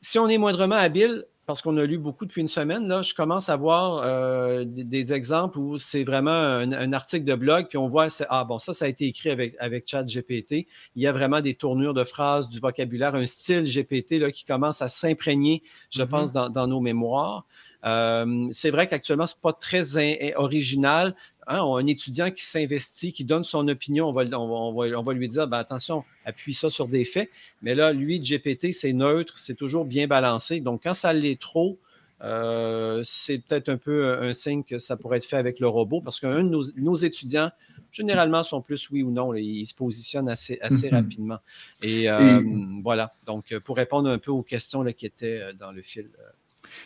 Si 0.00 0.18
on 0.18 0.28
est 0.28 0.38
moindrement 0.38 0.76
habile, 0.76 1.24
parce 1.46 1.60
qu'on 1.60 1.76
a 1.76 1.84
lu 1.84 1.98
beaucoup 1.98 2.24
depuis 2.24 2.40
une 2.40 2.48
semaine, 2.48 2.88
là, 2.88 3.02
je 3.02 3.14
commence 3.14 3.48
à 3.48 3.56
voir 3.56 4.02
euh, 4.04 4.64
des, 4.66 5.12
exemples 5.12 5.58
où 5.58 5.78
c'est 5.78 6.04
vraiment 6.04 6.30
un, 6.30 6.92
article 6.92 7.24
de 7.24 7.34
blog, 7.34 7.66
puis 7.68 7.76
on 7.76 7.86
voit, 7.86 8.08
ah 8.30 8.44
bon, 8.44 8.58
ça, 8.58 8.72
ça 8.72 8.86
a 8.86 8.88
été 8.88 9.06
écrit 9.06 9.30
avec, 9.30 9.54
avec 9.58 9.86
Chat 9.86 10.04
GPT. 10.04 10.66
Il 10.96 11.02
y 11.02 11.06
a 11.06 11.12
vraiment 11.12 11.40
des 11.40 11.54
tournures 11.54 11.94
de 11.94 12.04
phrases, 12.04 12.48
du 12.48 12.60
vocabulaire, 12.60 13.14
un 13.14 13.26
style 13.26 13.64
GPT 13.64 14.12
là, 14.12 14.30
qui 14.30 14.44
commence 14.44 14.80
à 14.80 14.88
s'imprégner, 14.88 15.62
je 15.90 16.02
mm-hmm. 16.02 16.08
pense, 16.08 16.32
dans, 16.32 16.66
nos 16.66 16.80
mémoires. 16.80 17.44
Euh, 17.84 18.48
c'est 18.50 18.70
vrai 18.70 18.86
qu'actuellement, 18.86 19.26
ce 19.26 19.34
n'est 19.34 19.40
pas 19.42 19.52
très 19.52 20.34
original. 20.36 21.14
Hein, 21.46 21.60
un 21.60 21.86
étudiant 21.86 22.30
qui 22.30 22.42
s'investit, 22.42 23.12
qui 23.12 23.24
donne 23.24 23.44
son 23.44 23.68
opinion, 23.68 24.08
on 24.08 24.12
va, 24.12 24.24
on 24.38 25.02
va, 25.02 25.12
lui 25.12 25.28
dire 25.28 25.46
ben, 25.46 25.58
attention, 25.58 26.02
appuie 26.24 26.54
ça 26.54 26.70
sur 26.70 26.88
des 26.88 27.04
faits. 27.04 27.28
Mais 27.60 27.74
là, 27.74 27.92
lui, 27.92 28.18
GPT, 28.18 28.72
c'est 28.72 28.94
neutre, 28.94 29.36
c'est 29.36 29.54
toujours 29.54 29.84
bien 29.84 30.06
balancé. 30.06 30.60
Donc, 30.60 30.82
quand 30.84 30.94
ça 30.94 31.12
l'est 31.12 31.38
trop, 31.38 31.78
euh, 32.22 33.02
c'est 33.04 33.38
peut-être 33.38 33.68
un 33.68 33.76
peu 33.76 34.18
un 34.18 34.32
signe 34.32 34.62
que 34.62 34.78
ça 34.78 34.96
pourrait 34.96 35.18
être 35.18 35.26
fait 35.26 35.36
avec 35.36 35.60
le 35.60 35.68
robot 35.68 36.00
parce 36.00 36.18
qu'un 36.18 36.44
de 36.44 36.72
nos, 36.78 36.96
étudiants, 36.96 37.50
généralement, 37.92 38.42
sont 38.42 38.62
plus 38.62 38.88
oui 38.88 39.02
ou 39.02 39.10
non. 39.10 39.34
ils 39.34 39.66
se 39.66 39.74
positionnent 39.74 40.30
assez, 40.30 40.58
assez 40.62 40.88
mhm. 40.88 40.94
rapidement. 40.94 41.38
Et, 41.82 42.08
euh, 42.08 42.40
voilà. 42.82 43.12
Donc, 43.26 43.54
pour 43.58 43.76
répondre 43.76 44.08
un 44.08 44.18
peu 44.18 44.30
aux 44.30 44.42
questions 44.42 44.82
là, 44.82 44.94
qui 44.94 45.04
étaient 45.04 45.52
dans 45.60 45.72
le 45.72 45.82
fil. 45.82 46.08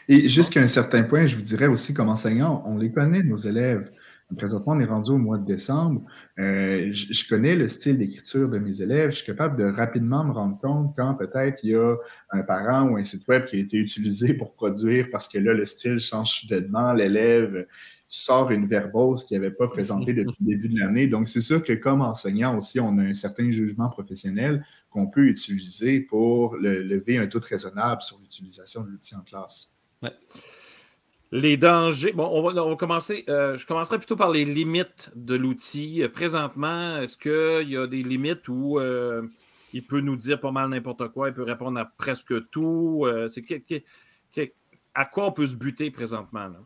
Et 0.09 0.29
jusqu'à 0.29 0.61
un 0.61 0.67
certain 0.67 1.03
point, 1.03 1.27
je 1.27 1.37
vous 1.37 1.43
dirais 1.43 1.67
aussi, 1.67 1.95
comme 1.95 2.09
enseignant, 2.09 2.63
on 2.67 2.79
les 2.79 2.91
connaît, 2.91 3.23
nos 3.23 3.37
élèves. 3.37 3.91
Présentement, 4.37 4.75
on 4.75 4.81
est 4.81 4.85
rendu 4.85 5.11
au 5.11 5.17
mois 5.17 5.39
de 5.39 5.47
décembre. 5.47 6.03
Euh, 6.39 6.91
je, 6.93 7.29
connais 7.29 7.55
le 7.55 7.67
style 7.67 7.97
d'écriture 7.97 8.47
de 8.49 8.59
mes 8.59 8.83
élèves. 8.83 9.11
Je 9.11 9.17
suis 9.17 9.27
capable 9.27 9.57
de 9.57 9.65
rapidement 9.65 10.23
me 10.23 10.33
rendre 10.33 10.59
compte 10.61 10.95
quand 10.97 11.15
peut-être 11.15 11.61
il 11.63 11.71
y 11.71 11.75
a 11.75 11.97
un 12.33 12.43
parent 12.43 12.91
ou 12.91 12.97
un 12.99 13.05
site 13.05 13.27
web 13.27 13.47
qui 13.47 13.57
a 13.57 13.59
été 13.61 13.79
utilisé 13.79 14.35
pour 14.35 14.53
produire 14.53 15.07
parce 15.11 15.29
que 15.29 15.39
là, 15.39 15.55
le 15.55 15.65
style 15.65 15.99
change 15.99 16.41
soudainement. 16.41 16.93
L'élève 16.93 17.67
sort 18.09 18.51
une 18.51 18.67
verbose 18.67 19.25
qu'il 19.25 19.39
n'avait 19.39 19.55
pas 19.55 19.69
présentée 19.69 20.15
depuis 20.15 20.37
le 20.41 20.47
début 20.47 20.69
de 20.69 20.79
l'année. 20.81 21.07
Donc, 21.07 21.29
c'est 21.29 21.43
sûr 21.43 21.63
que 21.63 21.75
comme 21.75 22.01
enseignant 22.01 22.57
aussi, 22.57 22.81
on 22.81 22.97
a 22.99 23.03
un 23.03 23.15
certain 23.15 23.51
jugement 23.51 23.89
professionnel 23.91 24.65
qu'on 24.91 25.07
peut 25.07 25.27
utiliser 25.27 26.01
pour 26.01 26.57
lever 26.57 27.19
un 27.19 27.27
taux 27.27 27.41
raisonnable 27.41 28.01
sur 28.01 28.19
l'utilisation 28.19 28.83
de 28.85 28.91
l'outil 28.91 29.15
en 29.15 29.21
classe. 29.21 29.75
Ouais. 30.03 30.13
Les 31.31 31.59
dangers. 31.59 32.13
Bon, 32.13 32.27
on 32.33 32.41
va, 32.43 32.77
commencer. 32.77 33.25
Euh, 33.29 33.59
je 33.59 33.67
commencerai 33.67 33.99
plutôt 33.99 34.17
par 34.17 34.31
les 34.31 34.47
limites 34.47 35.11
de 35.15 35.35
l'outil. 35.35 36.03
Euh, 36.03 36.09
présentement, 36.09 36.99
est-ce 37.03 37.19
qu'il 37.19 37.69
y 37.69 37.77
a 37.77 37.87
des 37.87 38.03
limites 38.03 38.49
où 38.49 38.79
euh, 38.79 39.29
il 39.75 39.87
peut 39.87 40.01
nous 40.01 40.17
dire 40.17 40.41
pas 40.41 40.53
mal 40.53 40.71
n'importe 40.71 41.09
quoi, 41.09 41.29
il 41.29 41.35
peut 41.35 41.43
répondre 41.43 41.79
à 41.79 41.85
presque 41.85 42.49
tout? 42.49 43.07
c'est 43.29 43.45
à 44.95 45.05
quoi 45.05 45.27
on 45.27 45.33
peut 45.33 45.47
se 45.47 45.57
buter 45.57 45.91
présentement? 45.91 46.49
Là? 46.49 46.61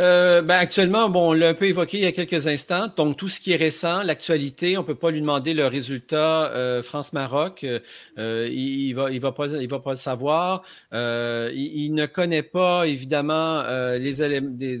Euh, 0.00 0.40
ben 0.40 0.56
actuellement, 0.56 1.10
bon, 1.10 1.28
on 1.28 1.32
l'a 1.34 1.50
un 1.50 1.54
peu 1.54 1.66
évoqué 1.66 1.98
il 1.98 2.04
y 2.04 2.06
a 2.06 2.12
quelques 2.12 2.46
instants. 2.46 2.88
Donc, 2.96 3.18
tout 3.18 3.28
ce 3.28 3.38
qui 3.38 3.52
est 3.52 3.56
récent, 3.56 4.02
l'actualité, 4.02 4.78
on 4.78 4.80
ne 4.80 4.86
peut 4.86 4.94
pas 4.94 5.10
lui 5.10 5.20
demander 5.20 5.52
le 5.52 5.66
résultat 5.66 6.50
euh, 6.52 6.82
France-Maroc. 6.82 7.64
Euh, 7.64 8.48
il, 8.50 8.90
ne 8.90 8.94
va, 8.94 9.10
il 9.10 9.20
va 9.20 9.32
pas, 9.32 9.48
il 9.48 9.68
va 9.68 9.78
pas 9.78 9.90
le 9.90 9.96
savoir. 9.96 10.62
Il, 10.92 11.92
ne 11.92 12.06
connaît 12.06 12.42
pas 12.42 12.84
évidemment 12.86 13.62
les, 13.98 14.22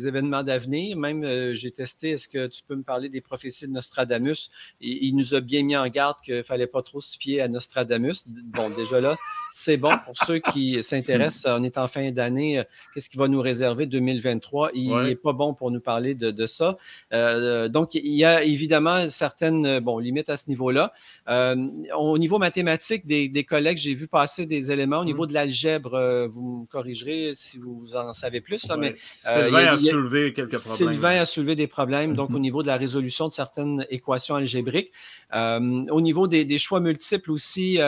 événements 0.06 0.42
d'avenir. 0.42 0.96
Même, 0.96 1.52
j'ai 1.52 1.70
testé. 1.70 2.10
Est-ce 2.12 2.26
que 2.26 2.46
tu 2.46 2.62
peux 2.66 2.76
me 2.76 2.82
parler 2.82 3.10
des 3.10 3.20
prophéties 3.20 3.66
de 3.66 3.72
Nostradamus? 3.72 4.50
Il, 4.80 5.04
il 5.04 5.16
nous 5.16 5.34
a 5.34 5.40
bien 5.40 5.62
mis 5.62 5.76
en 5.76 5.86
garde 5.88 6.16
qu'il 6.24 6.42
fallait 6.44 6.66
pas 6.66 6.82
trop 6.82 7.02
se 7.02 7.18
fier 7.18 7.42
à 7.42 7.48
Nostradamus. 7.48 8.26
Bon, 8.26 8.70
déjà 8.70 9.00
là, 9.00 9.16
c'est 9.50 9.76
bon 9.76 9.92
pour 10.04 10.16
ceux 10.16 10.38
qui 10.38 10.82
s'intéressent. 10.82 11.46
On 11.58 11.64
est 11.64 11.78
en 11.78 11.88
fin 11.88 12.10
d'année. 12.10 12.62
Qu'est-ce 12.94 13.10
qui 13.10 13.16
va 13.16 13.28
nous 13.28 13.40
réserver 13.40 13.86
2023 13.86 14.70
Il 14.74 14.94
n'est 14.96 15.16
pas 15.16 15.32
bon 15.32 15.54
pour 15.54 15.70
nous 15.70 15.80
parler 15.80 16.14
de, 16.14 16.46
ça. 16.46 16.76
Euh, 17.12 17.68
donc, 17.68 17.94
il 17.94 18.14
y 18.14 18.24
a 18.24 18.42
évidemment 18.42 19.08
certaines 19.08 19.80
bon, 19.80 19.98
limites 19.98 20.28
à 20.28 20.36
ce 20.36 20.48
niveau-là. 20.48 20.92
Euh, 21.28 21.56
au 21.96 22.18
niveau 22.18 22.38
mathématique, 22.38 23.06
des, 23.06 23.44
collègues, 23.44 23.78
j'ai 23.78 23.94
vu 23.94 24.06
passer 24.06 24.46
des 24.46 24.72
éléments. 24.72 25.00
Au 25.00 25.04
niveau 25.04 25.26
de 25.26 25.34
l'algèbre, 25.34 25.94
euh, 25.94 26.26
vous 26.28 26.60
me 26.62 26.66
corrigerez 26.66 27.32
si 27.34 27.58
vous 27.58 27.94
en 27.94 28.12
savez 28.12 28.40
plus. 28.40 28.66
mais, 28.78 28.92
Sylvain 28.94 29.66
a, 29.66 29.78
soulevé 29.78 30.32
quelques 30.32 30.58
problèmes. 30.58 30.76
Sylvain 30.76 31.20
a 31.20 31.26
soulevé 31.26 31.56
des 31.56 31.66
problèmes, 31.66 32.14
donc 32.14 32.30
au 32.30 32.34
mhm. 32.34 32.42
niveau 32.42 32.62
de 32.62 32.68
la 32.68 32.76
résolution 32.76 33.28
de 33.28 33.32
certaines 33.32 33.86
équations 33.90 34.34
algébriques. 34.34 34.92
au 35.32 36.00
niveau 36.00 36.26
des, 36.26 36.58
choix 36.58 36.80
multiples 36.80 37.30
aussi, 37.30 37.78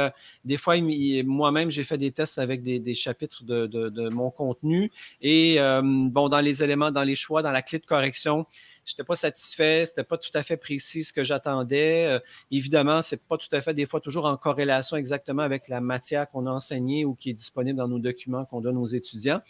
des 0.44 0.56
fois, 0.56 0.76
moi-même, 1.52 1.70
j'ai 1.70 1.84
fait 1.84 1.98
des 1.98 2.10
tests 2.10 2.38
avec 2.38 2.62
des, 2.62 2.94
chapitres 2.94 3.44
de, 3.44 4.08
mon 4.08 4.30
contenu. 4.30 4.90
Et 5.20 5.58
bon, 5.82 6.28
dans 6.28 6.40
les 6.40 6.62
éléments, 6.62 6.90
dans 6.90 7.02
les 7.02 7.16
choix, 7.16 7.42
dans 7.42 7.52
la 7.52 7.62
clé 7.62 7.78
de 7.78 7.86
correction, 7.86 8.46
je 8.84 8.92
n'étais 8.92 9.04
pas 9.04 9.16
satisfait, 9.16 9.84
ce 9.86 9.92
n'était 9.92 10.04
pas 10.04 10.18
tout 10.18 10.30
à 10.34 10.42
fait 10.42 10.56
précis 10.56 11.04
ce 11.04 11.12
que 11.12 11.22
j'attendais. 11.22 12.06
Euh, 12.06 12.18
évidemment, 12.50 13.00
ce 13.00 13.14
n'est 13.14 13.20
pas 13.28 13.36
tout 13.36 13.48
à 13.52 13.60
fait 13.60 13.74
des 13.74 13.86
fois 13.86 14.00
toujours 14.00 14.26
en 14.26 14.36
corrélation 14.36 14.96
exactement 14.96 15.42
avec 15.42 15.68
la 15.68 15.80
matière 15.80 16.28
qu'on 16.28 16.46
a 16.46 16.50
enseignée 16.50 17.04
ou 17.04 17.14
qui 17.14 17.30
est 17.30 17.34
disponible 17.34 17.78
dans 17.78 17.88
nos 17.88 18.00
documents 18.00 18.44
qu'on 18.44 18.60
donne 18.60 18.76
aux 18.76 18.86
étudiants. 18.86 19.40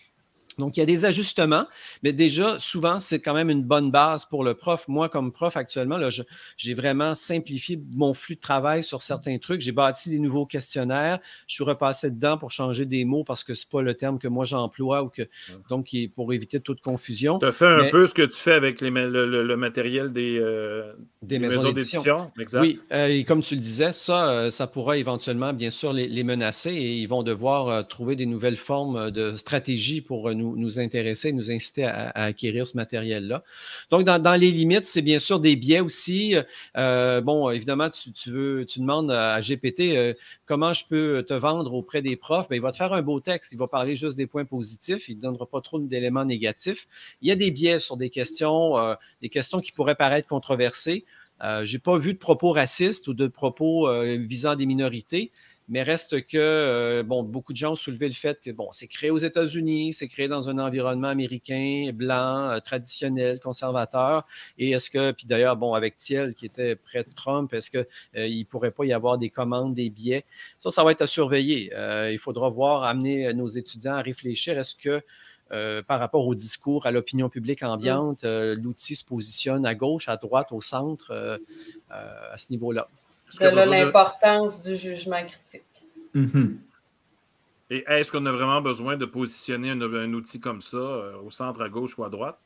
Donc, 0.58 0.76
il 0.76 0.80
y 0.80 0.82
a 0.82 0.86
des 0.86 1.04
ajustements, 1.04 1.66
mais 2.02 2.12
déjà, 2.12 2.58
souvent, 2.58 3.00
c'est 3.00 3.20
quand 3.20 3.34
même 3.34 3.50
une 3.50 3.62
bonne 3.62 3.90
base 3.90 4.24
pour 4.24 4.44
le 4.44 4.54
prof. 4.54 4.86
Moi, 4.88 5.08
comme 5.08 5.32
prof 5.32 5.56
actuellement, 5.56 5.98
j'ai 6.56 6.74
vraiment 6.74 7.14
simplifié 7.14 7.80
mon 7.94 8.14
flux 8.14 8.36
de 8.36 8.40
travail 8.40 8.84
sur 8.84 9.02
certains 9.02 9.38
trucs. 9.38 9.60
J'ai 9.60 9.72
bâti 9.72 10.10
des 10.10 10.18
nouveaux 10.18 10.46
questionnaires. 10.46 11.18
Je 11.46 11.54
suis 11.54 11.64
repassé 11.64 12.10
dedans 12.10 12.38
pour 12.38 12.50
changer 12.50 12.86
des 12.86 13.04
mots 13.04 13.24
parce 13.24 13.44
que 13.44 13.54
ce 13.54 13.64
n'est 13.64 13.70
pas 13.70 13.82
le 13.82 13.94
terme 13.94 14.18
que 14.18 14.28
moi 14.28 14.44
j'emploie 14.44 15.02
ou 15.02 15.08
que 15.08 15.22
donc 15.68 15.94
pour 16.14 16.32
éviter 16.32 16.60
toute 16.60 16.80
confusion. 16.80 17.38
Tu 17.38 17.46
as 17.46 17.52
fait 17.52 17.66
un 17.66 17.90
peu 17.90 18.06
ce 18.06 18.14
que 18.14 18.22
tu 18.22 18.36
fais 18.36 18.54
avec 18.54 18.80
le, 18.80 19.56
matériel 19.56 20.12
des, 20.12 20.38
euh, 20.38 20.92
des, 21.22 21.38
maisons, 21.38 21.62
d'édition. 21.62 22.30
Oui, 22.54 22.80
euh, 22.92 23.06
et 23.06 23.24
comme 23.24 23.42
tu 23.42 23.54
le 23.54 23.60
disais, 23.60 23.92
ça, 23.92 24.28
euh, 24.28 24.50
ça 24.50 24.66
pourra 24.66 24.96
éventuellement, 24.96 25.52
bien 25.52 25.70
sûr, 25.70 25.92
les, 25.92 26.22
menacer 26.22 26.70
et 26.70 26.92
ils 26.92 27.06
vont 27.06 27.24
devoir 27.24 27.86
trouver 27.88 28.14
des 28.14 28.26
nouvelles 28.26 28.56
formes 28.56 29.10
de 29.10 29.34
stratégies 29.34 30.00
pour 30.00 30.32
nous 30.32 30.41
nous, 30.42 30.56
nous 30.56 30.78
intéresser, 30.78 31.32
nous 31.32 31.50
inciter 31.50 31.84
à, 31.84 32.10
acquérir 32.10 32.66
ce 32.66 32.76
matériel-là. 32.76 33.42
Donc, 33.90 34.04
dans, 34.04 34.40
les 34.40 34.50
limites, 34.50 34.86
c'est 34.86 35.02
bien 35.02 35.18
sûr 35.18 35.40
des 35.40 35.56
biais 35.56 35.80
aussi. 35.80 36.34
bon, 36.74 37.50
évidemment, 37.50 37.88
tu, 37.90 38.30
veux, 38.30 38.66
tu 38.66 38.80
demandes 38.80 39.10
à 39.10 39.38
GPT 39.40 40.16
comment 40.46 40.72
je 40.72 40.84
peux 40.86 41.24
te 41.26 41.34
vendre 41.34 41.74
auprès 41.74 42.02
des 42.02 42.16
profs? 42.16 42.48
Bien, 42.48 42.56
il 42.56 42.62
va 42.62 42.72
te 42.72 42.76
faire 42.76 42.92
un 42.92 43.02
beau 43.02 43.20
texte. 43.20 43.52
Il 43.52 43.58
va 43.58 43.68
parler 43.68 43.96
juste 43.96 44.16
des 44.16 44.26
points 44.26 44.44
positifs. 44.44 45.08
Il 45.08 45.16
ne 45.16 45.22
donnera 45.22 45.46
pas 45.46 45.60
trop 45.60 45.78
d'éléments 45.78 46.24
négatifs. 46.24 46.86
Il 47.20 47.28
y 47.28 47.30
a 47.30 47.36
des 47.36 47.50
biais 47.50 47.78
sur 47.78 47.96
des 47.96 48.10
questions, 48.10 48.96
des 49.20 49.28
questions 49.28 49.60
qui 49.60 49.72
pourraient 49.72 49.94
paraître 49.94 50.28
controversées. 50.28 51.04
Euh, 51.42 51.64
je 51.64 51.72
n'ai 51.72 51.78
pas 51.80 51.98
vu 51.98 52.12
de 52.14 52.18
propos 52.18 52.52
racistes 52.52 53.08
ou 53.08 53.14
de 53.14 53.26
propos 53.26 53.88
euh, 53.88 54.16
visant 54.16 54.54
des 54.54 54.66
minorités, 54.66 55.32
mais 55.72 55.82
reste 55.82 56.24
que, 56.26 56.36
euh, 56.36 57.02
bon, 57.02 57.24
beaucoup 57.24 57.52
de 57.52 57.56
gens 57.56 57.72
ont 57.72 57.74
soulevé 57.74 58.06
le 58.06 58.14
fait 58.14 58.40
que, 58.40 58.50
bon, 58.50 58.68
c'est 58.72 58.86
créé 58.86 59.10
aux 59.10 59.18
États-Unis, 59.18 59.92
c'est 59.92 60.06
créé 60.06 60.28
dans 60.28 60.48
un 60.48 60.58
environnement 60.58 61.08
américain, 61.08 61.90
blanc, 61.92 62.58
traditionnel, 62.64 63.40
conservateur. 63.40 64.26
Et 64.58 64.70
est-ce 64.70 64.90
que, 64.90 65.12
puis 65.12 65.26
d'ailleurs, 65.26 65.56
bon, 65.56 65.74
avec 65.74 65.96
Thiel 65.96 66.34
qui 66.34 66.46
était 66.46 66.76
près 66.76 67.02
de 67.02 67.10
Trump, 67.10 67.52
est-ce 67.52 67.70
qu'il 67.70 67.84
ne 68.14 68.44
pourrait 68.44 68.70
pas 68.70 68.84
y 68.84 68.92
avoir 68.92 69.18
des 69.18 69.30
commandes, 69.30 69.74
des 69.74 69.90
biais? 69.90 70.24
Ça, 70.58 70.70
ça 70.70 70.84
va 70.84 70.92
être 70.92 71.02
à 71.02 71.06
surveiller. 71.06 71.72
il 72.10 72.18
faudra 72.18 72.48
voir, 72.48 72.84
amener 72.84 73.32
nos 73.34 73.48
étudiants 73.48 73.94
à 73.94 74.02
réfléchir. 74.02 74.58
Est-ce 74.58 74.76
que 74.76 75.02
euh, 75.52 75.82
par 75.82 76.00
rapport 76.00 76.26
au 76.26 76.34
discours, 76.34 76.86
à 76.86 76.90
l'opinion 76.90 77.28
publique 77.28 77.62
ambiante, 77.62 78.24
euh, 78.24 78.54
l'outil 78.54 78.96
se 78.96 79.04
positionne 79.04 79.66
à 79.66 79.74
gauche, 79.74 80.08
à 80.08 80.16
droite, 80.16 80.48
au 80.50 80.62
centre, 80.62 81.10
euh, 81.10 81.36
à 81.88 82.38
ce 82.38 82.50
niveau-là? 82.50 82.88
De 83.40 83.70
l'importance 83.70 84.60
du 84.60 84.76
jugement 84.76 85.24
critique. 85.24 85.62
Mm-hmm. 86.14 86.56
Et 87.70 87.84
est-ce 87.88 88.12
qu'on 88.12 88.26
a 88.26 88.32
vraiment 88.32 88.60
besoin 88.60 88.96
de 88.96 89.06
positionner 89.06 89.70
un 89.70 90.12
outil 90.12 90.40
comme 90.40 90.60
ça 90.60 90.78
au 91.24 91.30
centre, 91.30 91.62
à 91.62 91.68
gauche 91.68 91.96
ou 91.96 92.04
à 92.04 92.10
droite? 92.10 92.38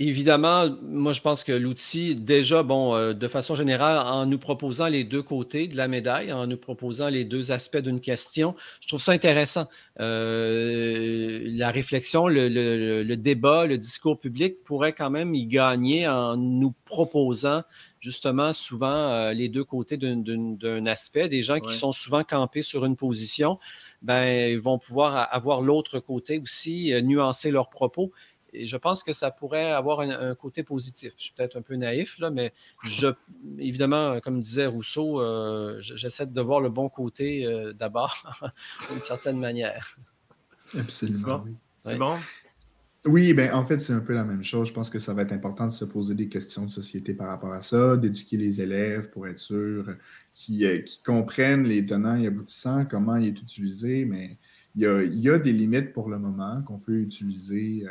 Évidemment, 0.00 0.70
moi, 0.80 1.12
je 1.12 1.20
pense 1.20 1.42
que 1.42 1.50
l'outil, 1.50 2.14
déjà, 2.14 2.62
bon, 2.62 2.94
euh, 2.94 3.14
de 3.14 3.26
façon 3.26 3.56
générale, 3.56 3.98
en 4.06 4.26
nous 4.26 4.38
proposant 4.38 4.86
les 4.86 5.02
deux 5.02 5.24
côtés 5.24 5.66
de 5.66 5.76
la 5.76 5.88
médaille, 5.88 6.32
en 6.32 6.46
nous 6.46 6.56
proposant 6.56 7.08
les 7.08 7.24
deux 7.24 7.50
aspects 7.50 7.78
d'une 7.78 8.00
question, 8.00 8.54
je 8.80 8.86
trouve 8.86 9.00
ça 9.00 9.10
intéressant. 9.10 9.66
Euh, 9.98 11.42
la 11.46 11.72
réflexion, 11.72 12.28
le, 12.28 13.14
débat, 13.16 13.66
le 13.66 13.76
discours 13.76 14.20
public 14.20 14.62
pourrait 14.62 14.92
quand 14.92 15.10
même 15.10 15.34
y 15.34 15.46
gagner 15.46 16.06
en 16.06 16.36
nous 16.36 16.74
proposant 16.84 17.64
justement 17.98 18.52
souvent 18.52 19.10
euh, 19.10 19.32
les 19.32 19.48
deux 19.48 19.64
côtés 19.64 19.96
d'un 19.96 20.86
aspect. 20.86 21.28
Des 21.28 21.42
gens 21.42 21.58
qui 21.58 21.72
sont 21.72 21.90
souvent 21.90 22.22
campés 22.22 22.62
sur 22.62 22.84
une 22.84 22.94
position, 22.94 23.58
ben, 24.02 24.52
ils 24.52 24.60
vont 24.60 24.78
pouvoir 24.78 25.26
avoir 25.32 25.60
l'autre 25.60 25.98
côté 25.98 26.38
aussi, 26.38 26.92
nuancer 27.02 27.50
leurs 27.50 27.68
propos 27.68 28.12
et 28.52 28.66
je 28.66 28.76
pense 28.76 29.02
que 29.02 29.12
ça 29.12 29.30
pourrait 29.30 29.72
avoir 29.72 30.00
un, 30.00 30.34
côté 30.34 30.62
positif. 30.62 31.14
Je 31.16 31.24
suis 31.24 31.32
peut-être 31.32 31.56
un 31.56 31.62
peu 31.62 31.76
naïf, 31.76 32.18
là, 32.18 32.30
mais 32.30 32.52
je, 32.84 33.08
évidemment, 33.58 34.20
comme 34.20 34.40
disait 34.40 34.66
Rousseau, 34.66 35.20
euh, 35.20 35.80
j'essaie 35.80 36.26
de 36.26 36.40
voir 36.40 36.60
le 36.60 36.70
bon 36.70 36.88
côté 36.88 37.44
euh, 37.44 37.72
d'abord, 37.72 38.42
d'une 38.90 39.02
certaine 39.02 39.38
manière. 39.38 39.98
Absolument. 40.76 41.44
C'est 41.78 41.96
bon? 41.96 42.18
Oui, 43.06 43.32
ben, 43.32 43.54
en 43.54 43.64
fait, 43.64 43.78
c'est 43.78 43.92
un 43.92 44.00
peu 44.00 44.12
la 44.12 44.24
même 44.24 44.42
chose. 44.42 44.68
Je 44.68 44.72
pense 44.72 44.90
que 44.90 44.98
ça 44.98 45.14
va 45.14 45.22
être 45.22 45.32
important 45.32 45.66
de 45.66 45.72
se 45.72 45.84
poser 45.84 46.14
des 46.14 46.28
questions 46.28 46.64
de 46.64 46.70
société 46.70 47.14
par 47.14 47.28
rapport 47.28 47.52
à 47.52 47.62
ça, 47.62 47.96
d'éduquer 47.96 48.36
les 48.36 48.60
élèves 48.60 49.08
pour 49.10 49.26
être 49.28 49.38
sûr 49.38 49.94
qu'ils 50.34 50.64
euh, 50.66 50.84
comprennent 51.04 51.64
les 51.64 51.86
tenants 51.86 52.16
et 52.16 52.26
aboutissants, 52.26 52.84
comment 52.86 53.16
il 53.16 53.28
est 53.28 53.40
utilisé, 53.40 54.04
mais 54.04 54.36
il 54.74 54.82
y 55.20 55.30
a, 55.30 55.38
des 55.38 55.52
limites 55.52 55.92
pour 55.92 56.08
le 56.08 56.18
moment 56.18 56.62
qu'on 56.62 56.78
peut 56.78 56.98
utiliser 57.00 57.84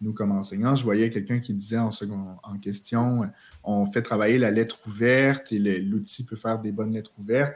nous, 0.00 0.12
comme 0.12 0.32
enseignants, 0.32 0.76
je 0.76 0.84
voyais 0.84 1.10
quelqu'un 1.10 1.40
qui 1.40 1.54
disait 1.54 1.78
en, 1.78 1.90
second, 1.90 2.36
en 2.42 2.58
question, 2.58 3.22
on 3.64 3.86
fait 3.86 4.02
travailler 4.02 4.38
la 4.38 4.50
lettre 4.50 4.78
ouverte 4.86 5.52
et 5.52 5.58
l'outil 5.80 6.24
peut 6.24 6.36
faire 6.36 6.58
des 6.58 6.72
bonnes 6.72 6.92
lettres 6.92 7.12
ouvertes. 7.18 7.54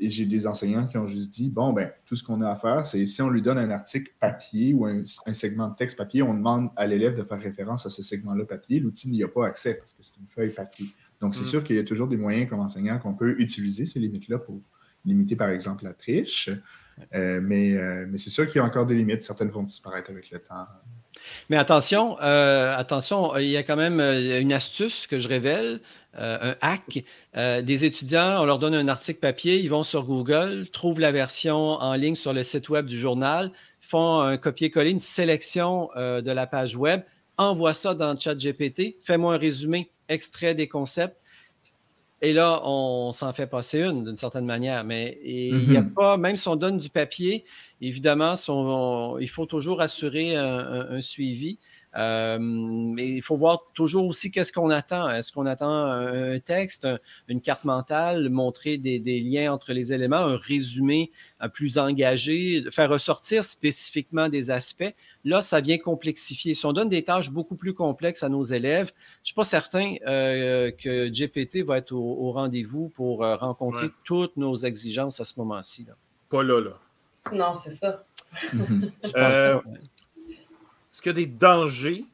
Et 0.00 0.10
j'ai 0.10 0.26
des 0.26 0.46
enseignants 0.46 0.86
qui 0.86 0.98
ont 0.98 1.06
juste 1.06 1.30
dit, 1.30 1.48
bon, 1.48 1.72
ben, 1.72 1.90
tout 2.04 2.16
ce 2.16 2.24
qu'on 2.24 2.40
a 2.40 2.50
à 2.50 2.56
faire, 2.56 2.84
c'est 2.84 3.06
si 3.06 3.22
on 3.22 3.30
lui 3.30 3.42
donne 3.42 3.58
un 3.58 3.70
article 3.70 4.12
papier 4.18 4.74
ou 4.74 4.86
un, 4.86 5.04
segment 5.04 5.68
de 5.68 5.76
texte 5.76 5.96
papier, 5.96 6.20
on 6.22 6.34
demande 6.34 6.70
à 6.74 6.86
l'élève 6.86 7.14
de 7.16 7.22
faire 7.22 7.40
référence 7.40 7.86
à 7.86 7.90
ce 7.90 8.02
segment-là 8.02 8.44
papier. 8.44 8.80
L'outil 8.80 9.08
n'y 9.10 9.22
a 9.22 9.28
pas 9.28 9.46
accès 9.46 9.74
parce 9.74 9.92
que 9.92 10.02
c'est 10.02 10.16
une 10.18 10.26
feuille 10.26 10.52
papier. 10.52 10.86
Donc, 11.20 11.34
c'est 11.34 11.44
mm. 11.44 11.48
sûr 11.48 11.64
qu'il 11.64 11.76
y 11.76 11.78
a 11.78 11.84
toujours 11.84 12.08
des 12.08 12.16
moyens 12.16 12.50
comme 12.50 12.60
enseignant 12.60 12.98
qu'on 12.98 13.14
peut 13.14 13.36
utiliser 13.38 13.86
ces 13.86 14.00
limites-là 14.00 14.38
pour 14.38 14.60
limiter, 15.04 15.36
par 15.36 15.50
exemple, 15.50 15.84
la 15.84 15.92
triche. 15.92 16.50
Euh, 17.14 17.40
mais, 17.40 17.74
euh, 17.74 18.06
mais 18.08 18.18
c'est 18.18 18.30
sûr 18.30 18.46
qu'il 18.46 18.56
y 18.56 18.58
a 18.58 18.64
encore 18.64 18.86
des 18.86 18.94
limites. 18.94 19.22
Certaines 19.22 19.50
vont 19.50 19.62
disparaître 19.62 20.10
avec 20.10 20.30
le 20.30 20.40
temps. 20.40 20.66
Mais 21.48 21.56
attention, 21.56 22.16
euh, 22.20 22.76
attention, 22.76 23.36
il 23.36 23.48
y 23.48 23.56
a 23.56 23.62
quand 23.62 23.76
même 23.76 24.00
euh, 24.00 24.40
une 24.40 24.52
astuce 24.52 25.06
que 25.06 25.18
je 25.18 25.28
révèle, 25.28 25.80
euh, 26.16 26.52
un 26.52 26.56
hack. 26.60 27.04
des 27.34 27.84
étudiants, 27.84 28.40
on 28.40 28.44
leur 28.44 28.58
donne 28.58 28.74
un 28.74 28.86
article 28.88 29.18
papier, 29.18 29.58
ils 29.58 29.68
vont 29.68 29.82
sur 29.82 30.04
Google, 30.04 30.68
trouvent 30.72 31.00
la 31.00 31.10
version 31.10 31.56
en 31.56 31.94
ligne 31.94 32.14
sur 32.14 32.32
le 32.32 32.42
site 32.42 32.68
web 32.68 32.86
du 32.86 32.98
journal, 32.98 33.50
font 33.80 34.20
un 34.20 34.36
copier-coller, 34.36 34.92
une 34.92 35.00
sélection 35.00 35.90
de 35.96 36.30
la 36.30 36.46
page 36.46 36.76
web, 36.76 37.02
envoient 37.36 37.74
ça 37.74 37.94
dans 37.94 38.12
le 38.12 38.18
chat 38.18 38.36
GPT, 38.36 38.96
fais-moi 39.02 39.34
un 39.34 39.38
résumé, 39.38 39.90
extrait 40.08 40.54
des 40.54 40.68
concepts. 40.68 41.20
Et 42.22 42.32
là, 42.32 42.62
on 42.64 43.12
s'en 43.12 43.32
fait 43.32 43.46
passer 43.46 43.82
une 43.82 44.04
d'une 44.04 44.16
certaine 44.16 44.46
manière. 44.46 44.84
Mais 44.84 45.18
il 45.24 45.68
n'y 45.68 45.76
a 45.76 45.82
mm-hmm. 45.82 45.92
pas, 45.92 46.16
même 46.16 46.36
si 46.36 46.48
on 46.48 46.56
donne 46.56 46.78
du 46.78 46.88
papier, 46.88 47.44
Évidemment, 47.84 48.34
il 49.20 49.28
faut 49.28 49.44
toujours 49.44 49.82
assurer 49.82 50.36
un, 50.36 51.00
suivi. 51.02 51.58
Euh, 51.96 52.38
mais 52.40 53.08
il 53.08 53.22
faut 53.22 53.36
voir 53.36 53.70
toujours 53.74 54.06
aussi 54.06 54.30
qu'est-ce 54.30 54.52
qu'on 54.52 54.70
attend. 54.70 55.08
Est-ce 55.10 55.32
qu'on 55.32 55.46
attend 55.46 55.70
un 55.70 56.38
texte, 56.40 56.86
une 57.28 57.40
carte 57.40 57.64
mentale, 57.64 58.28
montrer 58.28 58.78
des, 58.78 59.20
liens 59.20 59.52
entre 59.52 59.72
les 59.72 59.92
éléments, 59.92 60.16
un 60.16 60.36
résumé 60.36 61.10
euh, 61.42 61.48
plus 61.48 61.78
engagé, 61.78 62.64
faire 62.70 62.90
ressortir 62.90 63.44
spécifiquement 63.44 64.28
des 64.28 64.50
aspects. 64.50 64.94
Là, 65.24 65.40
ça 65.40 65.60
vient 65.60 65.78
complexifier. 65.78 66.54
Si 66.54 66.66
on 66.66 66.72
donne 66.72 66.88
des 66.88 67.04
tâches 67.04 67.30
beaucoup 67.30 67.56
plus 67.56 67.74
complexes 67.74 68.22
à 68.22 68.28
nos 68.28 68.42
élèves, 68.42 68.88
je 68.88 69.22
ne 69.22 69.26
suis 69.26 69.34
pas 69.34 69.44
certain 69.44 69.94
euh, 70.06 70.70
que 70.70 71.08
GPT 71.08 71.64
va 71.64 71.78
être 71.78 71.92
au, 71.92 72.32
rendez-vous 72.32 72.88
pour 72.88 73.18
rencontrer 73.18 73.88
toutes 74.04 74.36
nos 74.36 74.56
exigences 74.56 75.20
à 75.20 75.24
ce 75.24 75.38
moment-ci. 75.38 75.86
Pas 76.28 76.42
là, 76.42 76.60
là. 76.60 76.78
Non, 77.32 77.54
c'est 77.54 77.70
ça. 77.70 78.04
Euh, 79.16 79.60
est-ce 80.94 81.02
qu'il 81.02 81.10
y 81.10 81.22
a 81.22 81.26
des 81.26 81.26
dangers? 81.26 82.04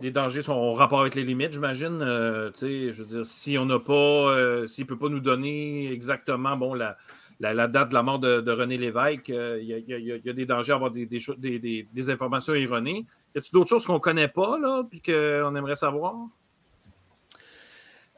Les 0.00 0.10
dangers 0.10 0.40
sont 0.40 0.54
en 0.54 0.72
rapport 0.72 1.02
avec 1.02 1.14
les 1.14 1.22
limites, 1.22 1.52
j'imagine. 1.52 2.00
Euh, 2.00 2.50
je 2.58 2.90
veux 2.90 3.04
dire, 3.04 3.26
si 3.26 3.58
on 3.58 3.66
n'a 3.66 3.78
pas, 3.78 3.92
euh, 3.92 4.66
s'il 4.66 4.84
ne 4.84 4.88
peut 4.88 4.96
pas 4.96 5.10
nous 5.10 5.20
donner 5.20 5.92
exactement 5.92 6.56
bon, 6.56 6.72
la, 6.72 6.96
date 7.68 7.90
de 7.90 7.94
la 7.94 8.02
mort 8.02 8.18
de, 8.18 8.50
René 8.50 8.78
Lévesque, 8.78 9.28
il 9.28 9.64
y, 10.24 10.30
a 10.30 10.32
des 10.32 10.46
dangers 10.46 10.72
à 10.72 10.76
avoir 10.76 10.90
des, 10.90 11.04
des, 11.04 12.10
informations 12.10 12.54
erronées. 12.54 13.04
Y 13.34 13.38
a-t-il 13.38 13.52
d'autres 13.52 13.68
choses 13.68 13.84
qu'on 13.84 13.94
ne 13.94 13.98
connaît 13.98 14.28
pas, 14.28 14.58
là, 14.58 14.82
puis 14.88 15.02
qu'on 15.02 15.54
aimerait 15.54 15.74
savoir? 15.74 16.14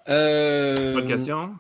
Euh, 0.07 1.01
question. 1.07 1.55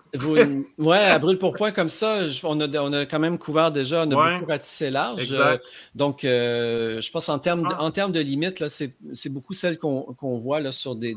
ouais, 0.78 0.98
à 0.98 1.18
brûle 1.18 1.38
pour 1.38 1.54
point 1.54 1.72
comme 1.72 1.88
ça, 1.88 2.24
on, 2.42 2.60
a, 2.60 2.68
on 2.78 2.92
a 2.92 3.06
quand 3.06 3.18
même 3.18 3.38
couvert 3.38 3.72
déjà, 3.72 4.04
on 4.06 4.10
a 4.10 4.38
beaucoup 4.38 4.50
ratissé 4.50 4.90
large. 4.90 5.28
Euh, 5.32 5.56
donc, 5.94 6.24
euh, 6.24 7.00
je 7.00 7.10
pense 7.10 7.30
en 7.30 7.38
termes, 7.38 7.62
de, 7.62 7.68
ah. 7.72 7.82
en 7.82 7.90
termes 7.90 8.12
de 8.12 8.20
limites, 8.20 8.62
c'est 8.68 9.28
beaucoup 9.30 9.54
celles 9.54 9.78
qu'on 9.78 10.36
voit 10.36 10.60
là, 10.60 10.72
sur 10.72 10.94
des, 10.94 11.16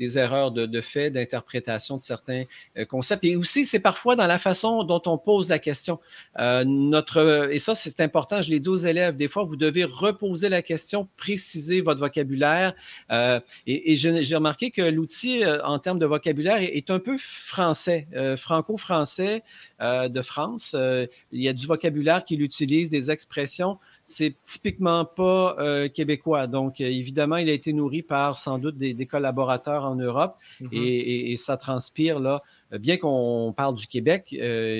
des, 0.00 0.18
erreurs 0.18 0.50
de, 0.50 0.66
de 0.66 0.80
fait, 0.80 1.10
d'interprétation 1.10 1.96
de 1.96 2.02
certains 2.02 2.42
euh, 2.76 2.84
concepts. 2.84 3.24
Et 3.24 3.36
aussi, 3.36 3.64
c'est 3.64 3.78
parfois 3.78 4.16
dans 4.16 4.26
la 4.26 4.38
façon 4.38 4.82
dont 4.82 5.02
on 5.06 5.16
pose 5.16 5.50
la 5.50 5.60
question. 5.60 6.00
notre, 6.36 7.50
et 7.52 7.60
ça, 7.60 7.76
c'est 7.76 8.00
important, 8.00 8.42
je 8.42 8.50
l'ai 8.50 8.58
dit 8.58 8.68
aux 8.68 8.74
élèves, 8.76 9.14
des 9.14 9.28
fois, 9.28 9.44
vous 9.44 9.56
devez 9.56 9.84
reposer 9.84 10.48
la 10.48 10.62
question, 10.62 11.06
préciser 11.16 11.82
votre 11.82 12.00
vocabulaire. 12.00 12.74
et, 13.12 13.92
et 13.92 13.96
j'ai 13.96 14.34
remarqué 14.34 14.72
que 14.72 14.82
l'outil, 14.82 15.44
en 15.62 15.78
termes 15.78 16.00
de 16.00 16.06
vocabulaire, 16.06 16.63
est 16.64 16.90
un 16.90 16.98
peu 16.98 17.16
français, 17.18 18.06
euh, 18.14 18.36
franco-français 18.36 19.42
euh, 19.80 20.08
de 20.08 20.22
France. 20.22 20.74
Euh, 20.76 21.06
il 21.32 21.42
y 21.42 21.48
a 21.48 21.52
du 21.52 21.66
vocabulaire 21.66 22.24
qu'il 22.24 22.42
utilise, 22.42 22.90
des 22.90 23.10
expressions. 23.10 23.78
C'est 24.04 24.36
typiquement 24.44 25.04
pas 25.04 25.56
québécois. 25.88 26.46
Donc, 26.46 26.80
évidemment, 26.80 27.38
il 27.38 27.48
a 27.48 27.52
été 27.52 27.72
nourri 27.72 28.02
par 28.02 28.36
sans 28.36 28.58
doute 28.58 28.76
des, 28.76 29.06
collaborateurs 29.06 29.84
en 29.84 29.94
Europe 29.94 30.36
mm-hmm. 30.60 30.68
et, 30.72 31.36
ça 31.38 31.56
transpire 31.56 32.20
là. 32.20 32.42
Bien 32.72 32.98
qu'on 32.98 33.54
parle 33.56 33.76
du 33.76 33.86
Québec, 33.86 34.36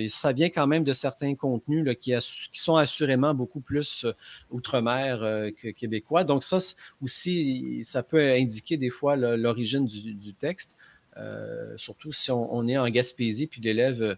ça 0.09 0.32
vient 0.32 0.51
quand 0.51 0.66
même 0.66 0.85
de 0.85 0.93
certains 0.93 1.35
contenus 1.37 1.87
là, 1.87 1.95
qui, 1.95 2.12
sont 2.53 2.76
assurément 2.76 3.32
beaucoup 3.32 3.61
plus 3.61 4.05
outre-mer 4.51 5.20
que 5.57 5.68
québécois. 5.68 6.24
Donc, 6.24 6.43
ça 6.43 6.59
aussi, 7.03 7.80
ça 7.82 8.03
peut 8.03 8.20
indiquer 8.32 8.76
des 8.76 8.91
fois 8.91 9.16
l'origine 9.16 9.87
du, 9.87 10.35
texte. 10.35 10.76
Euh, 11.16 11.74
surtout 11.76 12.12
si 12.12 12.30
on, 12.30 12.66
est 12.66 12.76
en 12.76 12.88
Gaspésie, 12.88 13.46
puis 13.46 13.60
l'élève 13.60 14.16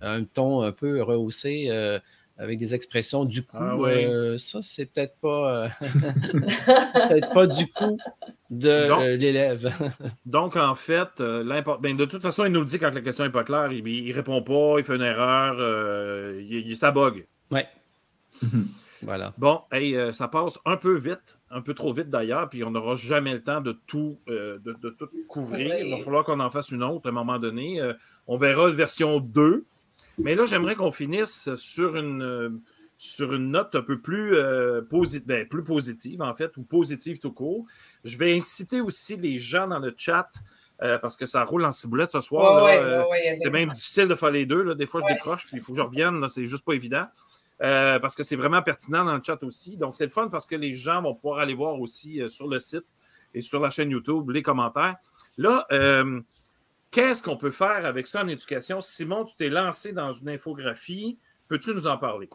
a 0.00 0.12
un 0.12 0.24
ton 0.24 0.62
un 0.62 0.72
peu 0.72 1.02
rehaussé. 1.02 1.68
Euh, 1.70 1.98
avec 2.38 2.58
des 2.58 2.74
expressions 2.74 3.24
du 3.24 3.42
coup. 3.42 3.56
Ah 3.58 3.74
euh, 3.76 4.38
ça, 4.38 4.62
c'est 4.62 4.86
peut-être 4.86 5.16
pas, 5.18 5.64
euh, 5.64 5.68
peut-être 7.08 7.32
pas 7.32 7.46
du 7.46 7.66
coup 7.66 7.98
de 8.50 8.68
euh, 8.68 9.16
l'élève. 9.16 9.72
donc, 10.26 10.56
en 10.56 10.74
fait, 10.74 11.10
ben, 11.18 11.96
de 11.96 12.04
toute 12.04 12.22
façon, 12.22 12.44
il 12.44 12.52
nous 12.52 12.60
le 12.60 12.66
dit 12.66 12.78
quand 12.78 12.94
la 12.94 13.00
question 13.00 13.24
n'est 13.24 13.30
pas 13.30 13.44
claire. 13.44 13.72
Il, 13.72 13.82
ne 14.08 14.14
répond 14.14 14.42
pas, 14.42 14.76
il 14.78 14.84
fait 14.84 14.94
une 14.94 15.02
erreur, 15.02 15.56
il, 16.40 16.76
ça 16.76 16.92
bug. 16.92 17.26
Oui. 17.50 17.60
voilà. 19.02 19.34
Bon, 19.36 19.62
hey, 19.72 19.96
ça 20.12 20.28
passe 20.28 20.58
un 20.64 20.76
peu 20.76 20.96
vite, 20.96 21.37
un 21.50 21.60
peu 21.62 21.74
trop 21.74 21.92
vite 21.92 22.10
d'ailleurs, 22.10 22.48
puis 22.50 22.62
on 22.64 22.70
n'aura 22.70 22.94
jamais 22.94 23.32
le 23.32 23.42
temps 23.42 23.60
de 23.60 23.72
tout, 23.86 24.18
de, 24.26 24.60
de, 24.64 24.90
tout 24.90 25.08
couvrir. 25.28 25.78
Il 25.78 25.90
va 25.90 25.98
falloir 25.98 26.24
qu'on 26.24 26.40
en 26.40 26.50
fasse 26.50 26.70
une 26.70 26.82
autre 26.82 27.06
à 27.06 27.08
un 27.08 27.12
moment 27.12 27.38
donné. 27.38 27.80
on 28.26 28.36
verra 28.36 28.70
version 28.70 29.18
2 29.18 29.64
mais 30.18 30.34
là, 30.34 30.44
j'aimerais 30.44 30.74
qu'on 30.74 30.90
finisse 30.90 31.54
sur 31.54 31.96
une, 31.96 32.22
euh, 32.22 32.50
sur 32.96 33.32
une 33.32 33.50
note 33.50 33.74
un 33.74 33.82
peu 33.82 34.00
plus, 34.00 34.34
euh, 34.34 34.82
ben, 35.24 35.46
plus 35.48 35.64
positive, 35.64 36.22
en 36.22 36.34
fait, 36.34 36.56
ou 36.56 36.62
positive 36.62 37.18
tout 37.18 37.32
court. 37.32 37.64
Je 38.04 38.18
vais 38.18 38.34
inciter 38.34 38.80
aussi 38.80 39.16
les 39.16 39.38
gens 39.38 39.68
dans 39.68 39.78
le 39.78 39.94
chat. 39.96 40.28
Euh, 40.80 40.96
parce 40.96 41.16
que 41.16 41.26
ça 41.26 41.42
roule 41.42 41.64
en 41.64 41.72
ciboulette 41.72 42.12
ce 42.12 42.20
soir. 42.20 42.64
c'est 43.38 43.50
même 43.50 43.70
difficile 43.70 44.06
de 44.06 44.14
faire 44.14 44.30
les 44.30 44.46
deux. 44.46 44.76
Des 44.76 44.86
fois, 44.86 45.00
je 45.00 45.12
décroche, 45.12 45.48
puis 45.48 45.56
il 45.56 45.60
faut 45.60 45.72
que 45.72 45.78
je 45.78 45.82
revienne. 45.82 46.24
C'est 46.28 46.44
juste 46.44 46.64
pas 46.64 46.74
évident. 46.74 47.06
Parce 47.58 48.14
que 48.14 48.22
c'est 48.22 48.36
vraiment 48.36 48.62
pertinent 48.62 49.04
dans 49.04 49.14
le 49.14 49.22
chat 49.22 49.42
aussi. 49.42 49.76
Donc, 49.76 49.96
c'est 49.96 50.04
le 50.04 50.10
fun 50.10 50.28
parce 50.28 50.46
que 50.46 50.56
les 50.56 50.74
gens 50.74 51.02
vont 51.02 51.14
pouvoir 51.14 51.40
aller 51.40 51.54
voir 51.54 51.80
aussi 51.80 52.20
sur 52.28 52.48
le 52.48 52.58
site 52.60 52.86
et 53.34 53.42
sur 53.42 53.60
la 53.60 53.70
chaîne 53.70 53.90
YouTube 53.90 54.30
les 54.30 54.42
commentaires. 54.42 54.96
Là, 55.36 55.66
Qu'est-ce 56.90 57.22
qu'on 57.22 57.36
peut 57.36 57.50
faire 57.50 57.84
avec 57.84 58.06
ça 58.06 58.22
en 58.22 58.28
éducation? 58.28 58.80
Simon, 58.80 59.24
tu 59.24 59.34
t'es 59.36 59.50
lancé 59.50 59.92
dans 59.92 60.12
une 60.12 60.30
infographie. 60.30 61.18
Peux-tu 61.46 61.74
nous 61.74 61.86
en 61.86 61.98
parler? 61.98 62.30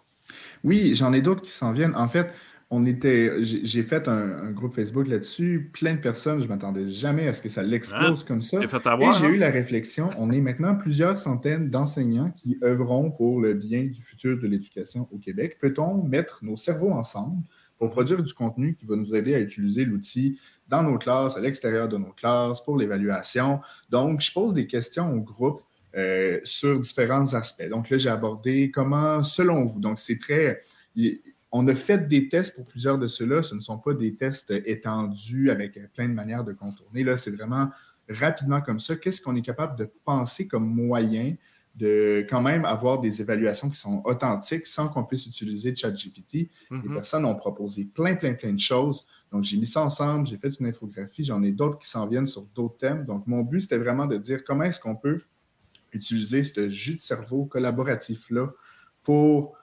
Oui, 0.64 0.94
j'en 0.94 1.12
ai 1.12 1.22
d'autres 1.22 1.42
qui 1.42 1.50
s'en 1.50 1.72
viennent. 1.72 1.96
En 1.96 2.08
fait, 2.08 2.32
on 2.70 2.86
était, 2.86 3.43
j'ai 3.43 3.84
fait 3.84 4.07
un, 4.07 4.51
groupe 4.51 4.74
Facebook 4.74 5.07
là-dessus, 5.07 5.70
plein 5.74 5.93
de 5.93 5.99
personnes, 5.99 6.39
je 6.39 6.45
ne 6.45 6.49
m'attendais 6.49 6.89
jamais 6.89 7.28
à 7.28 7.34
ce 7.34 7.41
que 7.41 7.49
ça 7.49 7.61
l'explose 7.61 8.22
ah, 8.24 8.28
comme 8.28 8.41
ça. 8.41 8.59
Et 8.61 9.14
j'ai 9.20 9.28
eu 9.28 9.38
la 9.38 9.51
réflexion, 9.51 10.09
on 10.18 10.32
est 10.32 10.41
maintenant 10.41 10.76
plusieurs 10.76 11.18
centaines 11.18 11.70
d'enseignants 11.70 12.32
qui 12.32 12.57
œuvront 12.64 13.11
pour 13.11 13.41
le 13.41 13.53
bien 13.53 13.84
du 13.84 14.01
futur 14.01 14.39
de 14.39 14.47
l'éducation 14.47 15.07
au 15.11 15.18
Québec. 15.18 15.57
Peut-on 15.59 16.03
mettre 16.03 16.39
nos 16.43 16.57
cerveaux 16.57 16.91
ensemble 16.91 17.43
pour 17.78 17.89
produire 17.89 18.24
du 18.24 18.34
contenu 18.34 18.76
qui 18.76 18.86
va 18.86 18.95
nous 18.95 19.14
aider 19.16 19.36
à 19.36 19.39
utiliser 19.39 19.86
l'outil 19.86 20.39
dans 20.68 20.84
nos 20.84 20.97
classes, 20.97 21.38
à 21.38 21.41
l'extérieur 21.41 21.89
de 21.89 21.97
nos 21.97 22.11
classes, 22.11 22.61
pour 22.61 22.78
l'évaluation? 22.78 23.59
Donc, 23.89 24.22
je 24.22 24.34
pose 24.34 24.53
des 24.53 24.68
questions 24.68 25.14
au 25.14 25.22
groupe 25.22 25.61
euh, 25.95 26.39
sur 26.43 26.80
différents 26.80 27.34
aspects. 27.36 27.70
Donc 27.70 27.91
là, 27.91 27.99
j'ai 27.99 28.09
abordé 28.09 28.72
comment, 28.74 29.22
selon 29.22 29.66
vous, 29.66 29.80
donc 29.80 29.99
c'est 29.99 30.18
très... 30.18 30.59
On 31.56 31.68
a 31.68 31.76
fait 31.76 32.08
des 32.08 32.30
tests 32.30 32.56
pour 32.56 32.66
plusieurs 32.66 32.97
de 32.97 33.06
ceux-là. 33.06 33.43
Ce 33.43 33.54
ne 33.54 33.60
sont 33.60 33.78
pas 33.78 33.93
des 33.93 34.16
tests 34.16 34.51
étendus 34.66 35.51
avec 35.51 35.80
plein 35.93 36.10
de 36.10 36.14
manières 36.14 36.43
de 36.43 36.51
contourner. 36.51 37.04
Là, 37.04 37.16
c'est 37.16 37.30
vraiment 37.30 37.70
rapidement 38.10 38.60
comme 38.60 38.80
ça. 38.80 38.95
Qu'est-ce 38.95 39.22
qu'on 39.22 39.36
est 39.36 39.43
capable 39.43 39.78
de 39.78 39.88
penser 40.04 40.47
comme 40.47 40.66
moyen 40.66 41.36
de 41.76 42.26
quand 42.28 42.41
même 42.41 42.66
avoir 42.66 42.99
des 42.99 43.22
évaluations 43.22 43.70
qui 43.70 43.80
sont 43.80 44.01
authentiques 44.04 44.66
sans 44.66 44.89
qu'on 44.89 45.04
puisse 45.04 45.28
utiliser 45.28 45.76
ChatGPT? 45.76 46.34
Les 46.34 46.49
mm-hmm. 46.72 46.93
personnes 46.93 47.26
ont 47.26 47.36
proposé 47.36 47.86
plein, 47.86 48.16
plein, 48.16 48.34
plein 48.34 48.54
de 48.54 48.60
choses. 48.60 49.06
Donc, 49.32 49.43
j'ai 49.43 49.58
mis 49.58 49.68
ça 49.68 49.84
ensemble, 49.84 50.26
j'ai 50.26 50.38
fait 50.38 50.51
une 50.60 50.66
infographie, 50.66 51.24
j'en 51.24 51.43
ai 51.43 51.51
d'autres 51.51 51.78
qui 51.78 51.88
s'en 51.88 52.08
viennent 52.08 52.26
sur 52.26 52.47
d'autres 52.56 52.78
thèmes. 52.80 53.06
Donc, 53.06 53.28
mon 53.28 53.43
but, 53.43 53.62
c'était 53.62 53.78
vraiment 53.78 54.08
de 54.08 54.18
dire 54.18 54.43
comment 54.43 54.64
est-ce 54.64 54.80
qu'on 54.80 54.95
peut 54.95 55.22
utiliser 55.91 56.43
ce 56.43 56.68
jus 56.68 56.95
de 56.95 57.01
cerveau 57.01 57.45
collaboratif-là 57.45 58.49
pour 59.04 59.56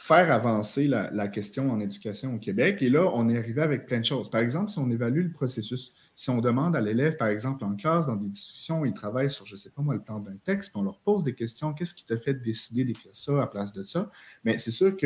faire 0.00 0.30
avancer 0.30 0.86
la, 0.86 1.26
question 1.26 1.72
en 1.72 1.80
éducation 1.80 2.36
au 2.36 2.38
Québec. 2.38 2.82
Et 2.82 2.88
là, 2.88 3.10
on 3.14 3.28
est 3.28 3.36
arrivé 3.36 3.62
avec 3.62 3.84
plein 3.84 3.98
de 3.98 4.04
choses. 4.04 4.30
Par 4.30 4.40
exemple, 4.40 4.70
si 4.70 4.78
on 4.78 4.88
évalue 4.90 5.24
le 5.24 5.32
processus, 5.32 5.92
si 6.14 6.30
on 6.30 6.38
demande 6.38 6.76
à 6.76 6.80
l'élève, 6.80 7.16
par 7.16 7.26
exemple, 7.26 7.64
en 7.64 7.74
classe, 7.74 8.06
dans 8.06 8.14
des 8.14 8.28
discussions, 8.28 8.84
il 8.84 8.94
travaille 8.94 9.28
sur, 9.28 9.44
je 9.44 9.54
ne 9.54 9.58
sais 9.58 9.70
pas 9.70 9.82
moi, 9.82 9.94
le 9.94 10.00
plan 10.00 10.20
d'un 10.20 10.36
texte, 10.44 10.70
puis 10.70 10.80
on 10.80 10.84
leur 10.84 11.00
pose 11.00 11.24
des 11.24 11.34
questions, 11.34 11.74
qu'est-ce 11.74 11.96
qui 11.96 12.06
te 12.06 12.16
fait 12.16 12.34
décider 12.34 12.84
d'écrire 12.84 13.10
ça 13.12 13.42
à 13.42 13.48
place 13.48 13.72
de 13.72 13.82
ça? 13.82 14.08
Mais 14.44 14.58
c'est 14.58 14.70
sûr 14.70 14.96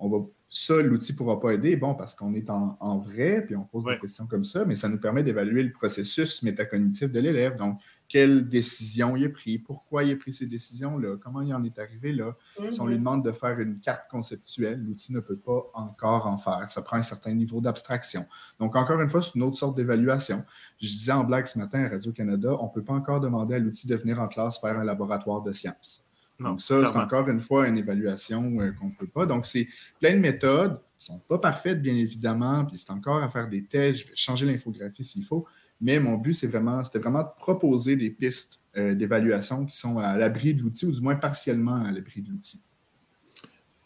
va 0.00 0.18
ça, 0.50 0.80
l'outil 0.80 1.12
ne 1.12 1.18
pourra 1.18 1.38
pas 1.40 1.50
aider, 1.52 1.76
bon, 1.76 1.94
parce 1.94 2.14
qu'on 2.14 2.32
est 2.34 2.48
en, 2.48 2.98
vrai, 2.98 3.44
puis 3.44 3.54
on 3.54 3.64
pose 3.64 3.84
des 3.84 3.98
questions 3.98 4.26
comme 4.26 4.44
ça, 4.44 4.64
mais 4.64 4.76
ça 4.76 4.88
nous 4.88 4.98
permet 4.98 5.22
d'évaluer 5.22 5.62
le 5.62 5.72
processus 5.72 6.42
métacognitif 6.42 7.12
de 7.12 7.20
l'élève. 7.20 7.56
Donc, 7.56 7.78
quelle 8.08 8.48
décision 8.48 9.16
il 9.16 9.26
a 9.26 9.28
pris, 9.28 9.58
pourquoi 9.58 10.02
il 10.02 10.12
a 10.12 10.16
pris 10.16 10.32
ces 10.32 10.46
décisions-là, 10.46 11.16
comment 11.22 11.42
il 11.42 11.52
en 11.54 11.62
est 11.62 11.78
arrivé 11.78 12.12
là. 12.12 12.34
Si 12.70 12.80
on 12.80 12.86
lui 12.86 12.94
mhm. 12.94 13.00
demande 13.00 13.24
de 13.24 13.32
faire 13.32 13.60
une 13.60 13.80
carte 13.80 14.10
conceptuelle, 14.10 14.82
l'outil 14.82 15.12
ne 15.12 15.20
peut 15.20 15.36
pas 15.36 15.70
encore 15.74 16.26
en 16.26 16.38
faire. 16.38 16.72
Ça 16.72 16.80
prend 16.80 16.96
un 16.96 17.02
certain 17.02 17.34
niveau 17.34 17.60
d'abstraction. 17.60 18.26
Donc, 18.58 18.76
encore 18.76 19.00
une 19.00 19.10
fois, 19.10 19.22
c'est 19.22 19.34
une 19.34 19.42
autre 19.42 19.58
sorte 19.58 19.76
d'évaluation. 19.76 20.44
Je 20.80 20.88
disais 20.88 21.12
en 21.12 21.24
blague 21.24 21.46
ce 21.46 21.58
matin 21.58 21.84
à 21.84 21.88
Radio-Canada, 21.90 22.56
on 22.58 22.66
ne 22.66 22.72
peut 22.72 22.82
pas 22.82 22.94
encore 22.94 23.20
demander 23.20 23.56
à 23.56 23.58
l'outil 23.58 23.86
de 23.86 23.96
venir 23.96 24.18
en 24.20 24.28
classe 24.28 24.58
faire 24.58 24.78
un 24.78 24.84
laboratoire 24.84 25.42
de 25.42 25.52
sciences. 25.52 26.04
Donc, 26.40 26.62
ça, 26.62 26.86
c'est 26.86 26.96
encore 26.96 27.28
une 27.28 27.40
fois 27.40 27.66
une 27.66 27.76
évaluation 27.76 28.60
euh, 28.60 28.70
qu'on 28.72 28.86
ne 28.86 28.92
peut 28.92 29.08
pas. 29.08 29.26
Donc, 29.26 29.44
c'est 29.44 29.66
plein 30.00 30.14
de 30.14 30.20
méthodes 30.20 30.80
qui 30.98 31.10
ne 31.10 31.16
sont 31.16 31.22
pas 31.28 31.38
parfaites, 31.38 31.82
bien 31.82 31.96
évidemment, 31.96 32.64
puis 32.64 32.78
c'est 32.78 32.92
encore 32.92 33.22
à 33.22 33.28
faire 33.28 33.48
des 33.48 33.64
tests. 33.64 34.00
Je 34.00 34.06
vais 34.06 34.16
changer 34.16 34.46
l'infographie 34.46 35.02
s'il 35.02 35.24
faut. 35.24 35.46
Mais 35.80 36.00
mon 36.00 36.16
but, 36.16 36.34
c'est 36.34 36.46
vraiment, 36.46 36.82
c'était 36.84 36.98
vraiment 36.98 37.22
de 37.22 37.28
proposer 37.36 37.96
des 37.96 38.10
pistes 38.10 38.60
euh, 38.76 38.94
d'évaluation 38.94 39.64
qui 39.64 39.76
sont 39.76 39.98
à 39.98 40.16
l'abri 40.16 40.54
de 40.54 40.62
l'outil, 40.62 40.86
ou 40.86 40.92
du 40.92 41.00
moins 41.00 41.14
partiellement 41.14 41.84
à 41.84 41.90
l'abri 41.90 42.22
de 42.22 42.30
l'outil. 42.30 42.62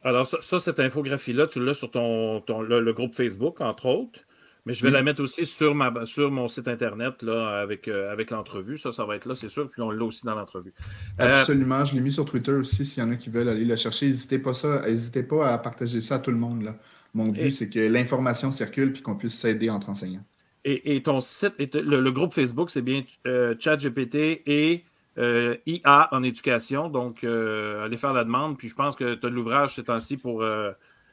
Alors, 0.04 0.26
ça, 0.26 0.58
cette 0.58 0.80
infographie-là, 0.80 1.46
tu 1.46 1.64
l'as 1.64 1.74
sur 1.74 1.90
ton, 1.90 2.42
le, 2.48 2.92
groupe 2.92 3.14
Facebook, 3.14 3.60
entre 3.60 3.86
autres. 3.86 4.20
Mais 4.64 4.74
je 4.74 4.84
vais 4.84 4.90
la 4.90 5.02
mettre 5.02 5.22
aussi 5.22 5.44
sur, 5.44 5.74
ma, 5.74 6.06
sur 6.06 6.30
mon 6.30 6.46
site 6.46 6.68
Internet 6.68 7.22
là, 7.22 7.60
avec, 7.60 7.88
euh, 7.88 8.12
avec 8.12 8.30
l'entrevue. 8.30 8.78
Ça, 8.78 8.92
ça 8.92 9.04
va 9.04 9.16
être 9.16 9.26
là, 9.26 9.34
c'est 9.34 9.48
sûr. 9.48 9.68
Puis 9.68 9.82
on 9.82 9.90
l'a 9.90 10.04
aussi 10.04 10.24
dans 10.24 10.36
l'entrevue. 10.36 10.72
Euh, 11.20 11.40
Absolument. 11.40 11.84
Je 11.84 11.94
l'ai 11.96 12.00
mis 12.00 12.12
sur 12.12 12.24
Twitter 12.24 12.52
aussi. 12.52 12.84
S'il 12.84 13.02
y 13.02 13.06
en 13.06 13.10
a 13.10 13.16
qui 13.16 13.28
veulent 13.28 13.48
aller 13.48 13.64
la 13.64 13.74
chercher, 13.74 14.06
n'hésitez 14.06 14.38
pas, 14.38 14.52
ça, 14.52 14.84
pas 15.28 15.52
à 15.52 15.58
partager 15.58 16.00
ça 16.00 16.16
à 16.16 16.18
tout 16.20 16.30
le 16.30 16.36
monde. 16.36 16.62
Là. 16.62 16.76
Mon 17.12 17.28
but, 17.28 17.50
c'est 17.50 17.70
que 17.70 17.80
l'information 17.80 18.52
circule 18.52 18.92
puis 18.92 19.02
qu'on 19.02 19.16
puisse 19.16 19.34
s'aider 19.34 19.68
entre 19.68 19.88
enseignants. 19.88 20.24
Et, 20.64 21.02
ton 21.02 21.20
site, 21.20 21.74
le, 21.74 22.10
groupe 22.10 22.32
Facebook, 22.32 22.70
c'est 22.70 22.82
bien 22.82 23.02
euh, 23.26 23.56
ChatGPT 23.58 24.42
et 24.46 24.84
IA 25.16 26.08
en 26.12 26.22
éducation. 26.22 26.88
Donc, 26.88 27.24
allez 27.24 27.96
faire 27.96 28.12
la 28.12 28.24
demande. 28.24 28.56
Puis 28.56 28.68
je 28.68 28.74
pense 28.74 28.94
que 28.94 29.14
tu 29.14 29.26
as 29.26 29.30
de 29.30 29.34
l'ouvrage 29.34 29.74
ces 29.74 29.84
temps-ci 29.84 30.16
pour 30.16 30.44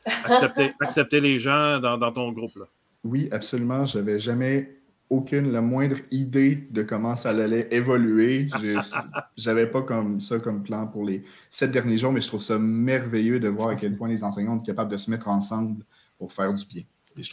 accepter, 0.06 0.74
accepter 0.82 1.20
les 1.20 1.40
gens 1.40 1.80
dans, 1.80 1.98
dans 1.98 2.12
ton 2.12 2.32
groupe. 2.32 2.58
Là. 2.58 2.66
Oui, 3.04 3.30
absolument. 3.32 3.86
Je 3.86 3.98
n'avais 3.98 4.20
jamais 4.20 4.80
aucune, 5.10 5.52
la 5.52 5.62
moindre 5.62 5.98
idée 6.12 6.68
de 6.70 6.84
comment 6.84 7.16
ça 7.16 7.30
allait 7.32 7.68
évoluer. 7.72 8.48
J'avais 9.38 9.68
pas 9.68 9.82
comme 9.84 10.20
ça 10.20 10.40
comme 10.40 10.64
plan 10.64 10.86
pour 10.88 11.04
les 11.04 11.24
sept 11.50 11.72
derniers 11.72 11.98
jours, 11.98 12.12
mais 12.12 12.22
je 12.22 12.28
trouve 12.28 12.42
ça 12.42 12.60
merveilleux 12.60 13.40
de 13.40 13.48
voir 13.48 13.70
à 13.70 13.76
quel 13.76 13.98
point 13.98 14.08
les 14.08 14.24
enseignants 14.24 14.58
sont 14.58 14.64
capables 14.64 14.92
de 14.92 14.98
se 14.98 15.10
mettre 15.10 15.28
ensemble 15.28 15.84
pour 16.18 16.32
faire 16.32 16.54
du 16.54 16.66
bien. 16.66 16.84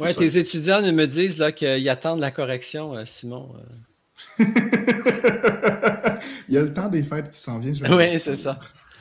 Oui, 0.00 0.14
tes 0.14 0.38
étudiants 0.38 0.82
me 0.82 1.06
disent 1.06 1.42
qu'ils 1.54 1.88
attendent 1.88 2.20
la 2.20 2.30
correction, 2.30 2.96
euh, 2.96 3.04
Simon. 3.04 3.54
Euh. 4.40 4.44
Il 6.48 6.54
y 6.54 6.58
a 6.58 6.62
le 6.62 6.72
temps 6.72 6.88
des 6.88 7.02
fêtes 7.02 7.30
qui 7.30 7.40
s'en 7.40 7.58
vient. 7.58 7.72
Oui, 7.90 8.18
c'est 8.18 8.36
ça. 8.36 8.58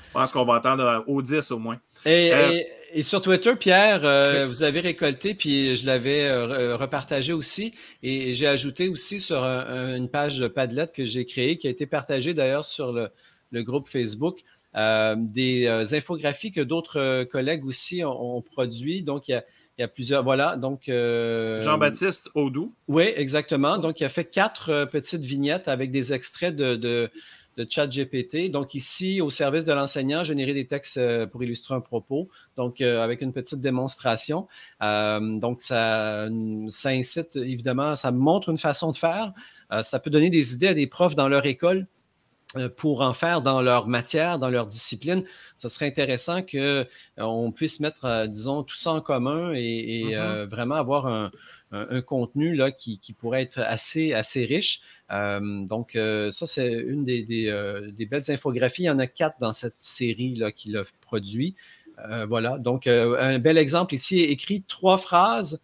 Je 0.08 0.14
pense 0.14 0.32
qu'on 0.32 0.46
va 0.46 0.56
attendre 0.56 1.04
au 1.08 1.22
10 1.22 1.52
au 1.52 1.60
moins. 1.60 1.80
et 2.06 2.34
euh, 2.34 2.60
et 2.98 3.04
sur 3.04 3.22
Twitter, 3.22 3.54
Pierre, 3.58 4.06
euh, 4.06 4.48
vous 4.48 4.64
avez 4.64 4.80
récolté, 4.80 5.34
puis 5.34 5.76
je 5.76 5.86
l'avais 5.86 6.30
euh, 6.30 6.78
repartagé 6.78 7.34
aussi. 7.34 7.74
Et 8.02 8.34
j'ai 8.34 8.48
ajouté 8.48 8.88
aussi 8.88 9.20
sur 9.20 9.44
une 9.44 10.08
page 10.08 10.48
Padlet 10.48 10.88
que 10.88 11.04
j'ai 11.04 11.26
créée, 11.26 11.58
qui 11.58 11.68
a 11.68 11.70
été 11.70 11.88
partagée 11.88 12.34
d'ailleurs 12.34 12.64
sur 12.64 12.94
le, 12.94 13.12
groupe 13.64 13.90
Facebook, 13.90 14.44
euh, 14.76 15.16
des 15.18 15.68
infographies 15.92 16.54
que 16.54 16.62
d'autres 16.62 17.26
collègues 17.26 17.66
aussi 17.66 18.02
ont, 18.06 18.42
produit. 18.42 19.04
Donc, 19.04 19.28
il 19.28 19.32
y 19.32 19.36
a, 19.36 19.44
plusieurs. 19.94 20.24
Voilà. 20.24 20.58
Donc. 20.58 20.84
Jean-Baptiste 20.88 22.30
Audou. 22.34 22.74
Oui, 22.88 23.12
exactement. 23.16 23.78
Donc, 23.78 24.00
il 24.00 24.06
a 24.06 24.10
fait 24.10 24.26
quatre 24.26 24.86
petites 24.86 25.24
vignettes 25.24 25.68
avec 25.68 25.92
des 25.92 26.14
extraits 26.14 26.56
de 26.56 27.10
de 27.58 27.66
ChatGPT. 27.70 28.52
Donc, 28.52 28.74
ici, 28.74 29.22
au 29.22 29.30
service 29.30 29.66
de 29.66 29.74
l'enseignant, 29.74 30.24
générer 30.24 30.54
des 30.54 30.68
textes 30.68 30.98
euh, 30.98 31.26
pour 31.26 31.44
illustrer 31.44 31.76
un 31.76 31.82
propos, 31.82 32.30
donc 32.56 32.82
euh, 32.82 33.04
avec 33.04 33.22
une 33.22 33.34
petite 33.34 33.62
démonstration. 33.62 34.48
Euh, 34.84 35.40
donc, 35.40 35.62
ça, 35.62 36.28
ça 36.70 36.90
incite, 36.90 37.36
évidemment, 37.36 37.96
ça 37.96 38.12
montre 38.12 38.50
une 38.50 38.58
façon 38.58 38.92
de 38.92 38.98
faire. 38.98 39.34
ça 39.82 40.00
peut 40.00 40.10
donner 40.10 40.30
des 40.30 40.54
idées 40.54 40.68
à 40.68 40.74
des 40.74 40.88
profs 40.88 41.16
dans 41.16 41.28
leur 41.28 41.46
école 41.46 41.88
pour 42.78 43.02
en 43.02 43.14
faire 43.14 43.42
dans 43.42 43.62
leur 43.62 43.88
matière, 43.88 44.40
dans 44.40 44.50
leur 44.50 44.68
discipline. 44.68 45.24
Ce 45.58 45.68
serait 45.68 45.88
intéressant 45.88 46.42
qu'on 46.42 47.52
puisse 47.52 47.80
mettre, 47.80 48.28
disons, 48.28 48.64
tout 48.64 48.76
ça 48.76 48.92
en 48.92 49.02
commun 49.02 49.54
et, 49.54 50.14
mm-hmm. 50.14 50.46
vraiment 50.46 50.76
avoir 50.76 51.08
un, 51.08 51.32
un, 51.72 52.02
contenu 52.02 52.56
là, 52.56 52.72
qui, 52.72 53.00
pourrait 53.18 53.42
être 53.44 53.60
assez, 53.60 54.14
assez 54.14 54.46
riche. 54.46 54.82
Euh, 55.12 55.66
donc, 55.66 55.96
euh, 55.96 56.30
ça, 56.32 56.46
c'est 56.46 56.72
une 56.72 57.06
des, 57.06 57.26
euh, 57.48 57.92
des, 57.92 58.06
belles 58.06 58.30
infographies. 58.30 58.84
Il 58.84 58.88
y 58.88 58.90
en 58.90 59.00
a 59.00 59.08
quatre 59.08 59.40
dans 59.40 59.54
cette 59.54 59.80
série 59.80 60.36
là, 60.36 60.52
qu'il 60.52 60.78
a 60.78 60.84
produit. 61.02 61.56
voilà, 62.28 62.58
donc 62.58 62.88
un 62.88 63.40
bel 63.40 63.58
exemple 63.58 63.96
ici 63.96 64.20
écrit 64.20 64.64
trois 64.68 64.98
phrases, 64.98 65.62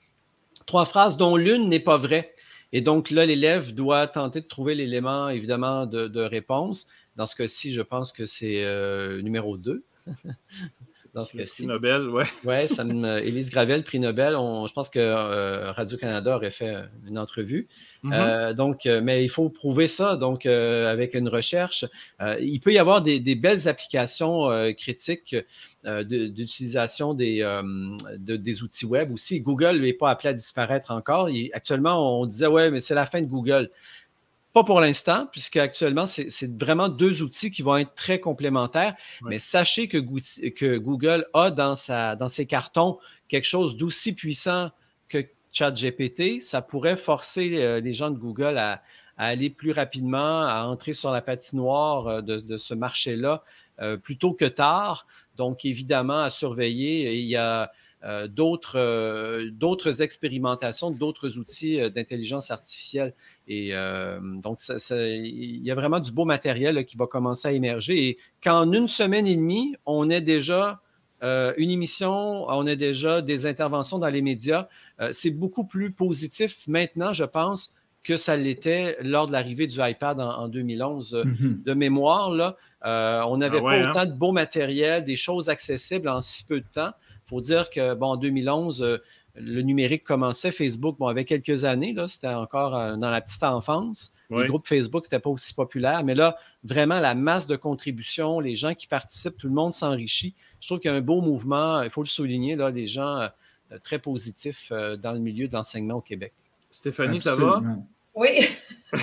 trois 0.66 0.86
phrases 0.86 1.18
dont 1.18 1.36
l'une 1.36 1.68
n'est 1.68 1.82
pas 1.82 1.98
vraie. 1.98 2.34
Et 2.74 2.82
donc 2.82 3.10
là, 3.10 3.26
l'élève 3.26 3.74
doit 3.74 4.08
tenter 4.08 4.42
de 4.42 4.48
trouver 4.48 4.76
l'élément, 4.76 5.30
évidemment, 5.30 5.86
de, 5.86 6.22
réponse. 6.22 6.88
Dans 7.18 7.26
ce 7.26 7.36
cas-ci, 7.36 7.72
je 7.72 7.82
pense 7.82 8.12
que 8.12 8.26
c'est 8.26 8.64
euh, 8.64 9.22
numéro 9.22 9.58
2. 9.58 9.84
dans 11.14 11.26
ce 11.26 11.36
cas-ci. 11.36 11.64
Prix 11.64 11.68
Nobel, 11.68 12.08
oui. 12.10 12.24
Oui, 12.46 12.56
Élise 13.24 13.50
Gravel, 13.50 13.84
prix 13.84 14.00
Nobel. 14.00 14.34
je 14.34 14.74
pense 14.74 14.90
que 14.90 15.00
euh, 15.00 15.72
Radio-Canada 15.72 16.36
aurait 16.36 16.52
fait 16.52 16.76
une 17.08 17.18
entrevue. 17.18 17.68
Mm-hmm. 18.04 18.14
Euh, 18.14 18.54
donc, 18.54 18.86
mais 18.86 19.24
il 19.24 19.30
faut 19.30 19.50
prouver 19.50 19.88
ça. 19.88 20.16
Donc, 20.16 20.46
avec 20.46 21.14
une 21.14 21.30
recherche, 21.30 21.86
il 22.40 22.60
peut 22.60 22.74
y 22.74 22.80
avoir 22.80 23.02
des, 23.02 23.20
belles 23.36 23.68
applications 23.68 24.50
critiques 24.78 25.36
d'utilisation 25.86 27.14
des, 27.14 27.46
des 28.18 28.64
outils 28.64 28.86
web 28.86 29.12
aussi. 29.12 29.40
Google 29.42 29.80
n'est 29.80 29.94
pas 29.94 30.10
appelé 30.10 30.30
à 30.30 30.34
disparaître 30.34 30.92
encore. 30.92 31.30
actuellement, 31.54 32.22
on 32.22 32.26
disait, 32.26 32.48
ouais, 32.48 32.72
mais 32.72 32.80
c'est 32.80 32.96
la 32.96 33.06
fin 33.06 33.22
de 33.22 33.28
Google. 33.28 33.70
Pas 34.54 34.66
pour 34.66 34.82
l'instant, 34.82 35.28
puisque 35.32 35.56
actuellement, 35.56 36.06
c'est 36.06 36.60
vraiment 36.62 36.90
deux 36.90 37.22
outils 37.22 37.52
qui 37.52 37.62
vont 37.62 37.78
être 37.78 37.94
très 37.94 38.20
complémentaires. 38.20 38.96
Mais 39.22 39.40
sachez 39.40 39.88
que, 39.88 39.98
que, 40.50 40.78
Google 40.78 41.26
a 41.34 41.52
dans, 41.52 41.76
sa, 41.76 42.18
dans 42.18 42.28
ses 42.28 42.46
cartons 42.46 42.98
quelque 43.30 43.46
chose 43.46 43.78
d'aussi 43.78 44.14
puissant 44.14 44.72
que 45.08 45.26
ChatGPT. 45.54 46.42
Ça 46.42 46.62
pourrait 46.62 46.98
forcer 46.98 47.64
euh, 47.64 47.80
les 47.80 47.94
gens 47.94 48.10
de 48.10 48.18
Google 48.18 48.58
à, 48.58 48.82
aller 49.18 49.50
plus 49.50 49.72
rapidement, 49.72 50.42
à 50.42 50.64
entrer 50.66 50.94
sur 50.94 51.12
la 51.12 51.22
patinoire 51.22 52.08
euh, 52.08 52.22
de, 52.22 52.58
ce 52.58 52.74
marché-là 52.74 53.44
euh, 53.80 53.96
plutôt 53.96 54.34
que 54.34 54.46
tard. 54.46 55.08
Donc, 55.38 55.64
évidemment, 55.64 56.24
à 56.24 56.30
surveiller. 56.30 57.16
il 57.16 57.26
y 57.26 57.38
a 57.38 57.72
d'autres, 58.28 60.02
expérimentations, 60.02 60.92
d'autres 60.92 61.38
outils 61.38 61.80
euh, 61.80 61.90
d'intelligence 61.90 62.52
artificielle. 62.52 63.14
Et 63.48 63.74
donc, 64.44 64.60
il 64.92 65.62
y 65.64 65.72
a 65.72 65.76
vraiment 65.76 66.00
du 66.00 66.12
beau 66.12 66.26
matériel 66.26 66.86
qui 66.86 66.96
va 66.96 67.06
commencer 67.06 67.50
à 67.50 67.52
émerger. 67.52 68.08
Et 68.08 68.18
qu'en 68.42 68.72
une 68.72 68.88
semaine 68.88 69.28
et 69.28 69.36
demie, 69.36 69.76
on 69.86 70.10
ait 70.10 70.22
déjà 70.22 70.82
une 71.22 71.70
émission, 71.70 72.46
on 72.48 72.66
a 72.66 72.76
déjà 72.76 73.22
des 73.22 73.46
interventions 73.46 74.00
dans 74.00 74.08
les 74.08 74.22
médias, 74.22 74.70
c'est 75.12 75.32
beaucoup 75.32 75.66
plus 75.66 75.92
positif 75.92 76.64
maintenant, 76.68 77.14
je 77.14 77.26
pense, 77.26 77.74
que 78.04 78.16
ça 78.16 78.36
l'était 78.36 78.98
lors 79.02 79.28
de 79.28 79.34
l'arrivée 79.34 79.68
du 79.68 79.80
iPad 79.82 80.20
en, 80.20 80.48
2011. 80.48 81.14
Mm-hmm. 81.14 81.64
De 81.64 81.74
mémoire, 81.74 82.32
là, 82.32 82.56
on 83.28 83.38
n'avait 83.38 83.60
ah 83.60 83.62
pas 83.62 83.74
hein? 83.74 83.90
autant 83.90 84.06
de 84.06 84.14
beau 84.14 84.32
matériel, 84.32 85.04
des 85.04 85.18
choses 85.18 85.50
accessibles 85.50 86.08
en 86.08 86.22
si 86.22 86.46
peu 86.46 86.62
de 86.62 86.68
temps 86.74 86.94
faut 87.32 87.42
dire 87.42 87.70
que, 87.70 87.94
bon, 87.94 88.08
en 88.08 88.18
2011, 88.18 88.84
euh, 88.84 88.98
le 89.36 89.62
numérique 89.62 90.04
commençait. 90.04 90.52
Facebook, 90.52 90.98
bon, 91.00 91.08
avait 91.08 91.24
quelques 91.24 91.64
années, 91.64 91.94
là, 91.94 92.10
c'était 92.10 92.28
encore 92.28 92.76
euh, 92.76 92.98
dans 92.98 93.10
la 93.10 93.22
petite 93.22 93.44
enfance. 93.44 94.14
Les 94.30 94.48
groupes 94.48 94.66
Facebook, 94.66 95.04
c'était 95.04 95.20
pas 95.20 95.30
aussi 95.30 95.54
populaire. 95.54 96.06
Mais 96.06 96.16
là, 96.16 96.38
vraiment, 96.64 97.02
la 97.02 97.16
masse 97.16 97.48
de 97.48 97.58
contributions, 97.58 98.40
les 98.40 98.56
gens 98.56 98.74
qui 98.74 98.88
participent, 98.88 99.38
tout 99.38 99.48
le 99.48 99.54
monde 99.54 99.74
s'enrichit. 99.74 100.36
Je 100.62 100.68
trouve 100.68 100.80
qu'il 100.80 100.90
y 100.90 100.94
a 100.94 100.96
un 100.96 101.02
beau 101.02 101.20
mouvement, 101.20 101.82
il 101.82 101.90
faut 101.90 102.02
le 102.02 102.08
souligner, 102.08 102.56
là, 102.56 102.72
des 102.72 102.88
gens 102.88 103.20
euh, 103.20 103.28
très 103.84 104.00
positifs 104.00 104.72
dans 104.72 105.12
le 105.12 105.20
milieu 105.20 105.50
de 105.50 105.54
l'enseignement 105.54 105.96
au 105.96 106.02
Québec. 106.02 106.32
Stéphanie, 106.70 107.20
ça 107.20 107.36
va? 107.36 107.62
Oui. 108.16 108.48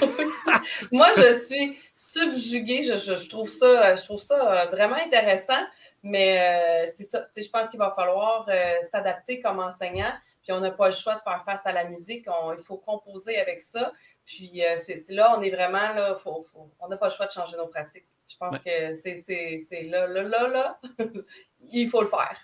Moi, 0.93 1.09
je 1.17 1.45
suis 1.47 1.79
subjuguée. 1.95 2.85
Je, 2.85 3.29
trouve 3.29 3.49
ça, 3.49 3.97
je 3.97 4.05
trouve 4.05 4.21
ça 4.21 4.67
vraiment 4.71 4.97
intéressant. 4.97 5.61
Mais 6.03 6.87
euh, 6.87 6.91
c'est 6.95 7.05
ça. 7.05 7.27
Je 7.37 7.49
pense 7.49 7.69
qu'il 7.71 7.79
va 7.79 7.91
falloir 7.91 8.47
euh, 8.49 8.55
s'adapter 8.91 9.41
comme 9.41 9.59
enseignant. 9.59 10.13
Puis 10.43 10.53
on 10.53 10.61
n'a 10.61 10.71
pas 10.71 10.89
le 10.89 10.95
choix 10.95 11.15
de 11.15 11.21
faire 11.21 11.43
face 11.45 11.61
à 11.65 11.73
la 11.73 11.85
musique. 11.85 12.27
il 12.27 12.65
faut 12.65 12.79
composer 12.79 13.39
avec 13.39 13.61
ça. 13.61 13.93
Puis 14.25 14.65
euh, 14.65 14.77
c'est 14.77 15.03
là, 15.09 15.35
on 15.37 15.43
est 15.43 15.51
vraiment 15.51 15.95
là. 15.95 16.17
on 16.25 16.89
n'a 16.89 16.97
pas 16.97 17.09
le 17.09 17.15
choix 17.15 17.27
de 17.27 17.33
changer 17.33 17.57
nos 17.57 17.67
pratiques. 17.67 18.07
Je 18.29 18.37
pense 18.37 18.59
que 18.59 18.95
c'est 18.95 19.83
là, 19.85 20.07
là, 20.07 20.23
là, 20.23 20.49
là. 20.49 20.81
il 21.73 21.89
faut 21.89 22.03
le 22.03 22.09
faire. 22.09 22.37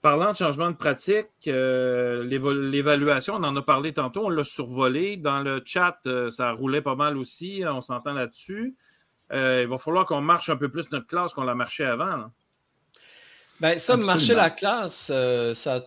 Parlant 0.00 0.32
de 0.32 0.36
changement 0.36 0.68
de 0.68 0.76
pratique, 0.76 1.28
l'évaluation, 1.44 3.34
on 3.34 3.44
en 3.44 3.54
a 3.54 3.62
parlé 3.62 3.94
tantôt, 3.94 4.26
on 4.26 4.30
l'a 4.30 4.42
survolé. 4.42 5.16
Dans 5.16 5.40
le 5.42 5.62
chat, 5.64 6.00
ça 6.30 6.50
roulait 6.50 6.82
pas 6.82 6.96
mal 6.96 7.16
aussi, 7.16 7.62
on 7.64 7.80
s'entend 7.80 8.12
là-dessus. 8.12 8.74
Euh, 9.32 9.62
il 9.62 9.68
va 9.68 9.78
falloir 9.78 10.06
qu'on 10.06 10.20
marche 10.20 10.48
un 10.50 10.56
peu 10.56 10.68
plus 10.68 10.90
notre 10.90 11.06
classe 11.06 11.32
qu'on 11.32 11.44
l'a 11.44 11.54
marché 11.54 11.84
avant. 11.84 12.30
Ben, 13.60 13.78
ça, 13.78 13.96
marcher 13.96 14.34
la 14.34 14.50
classe, 14.50 15.10
euh, 15.12 15.54
ça, 15.54 15.84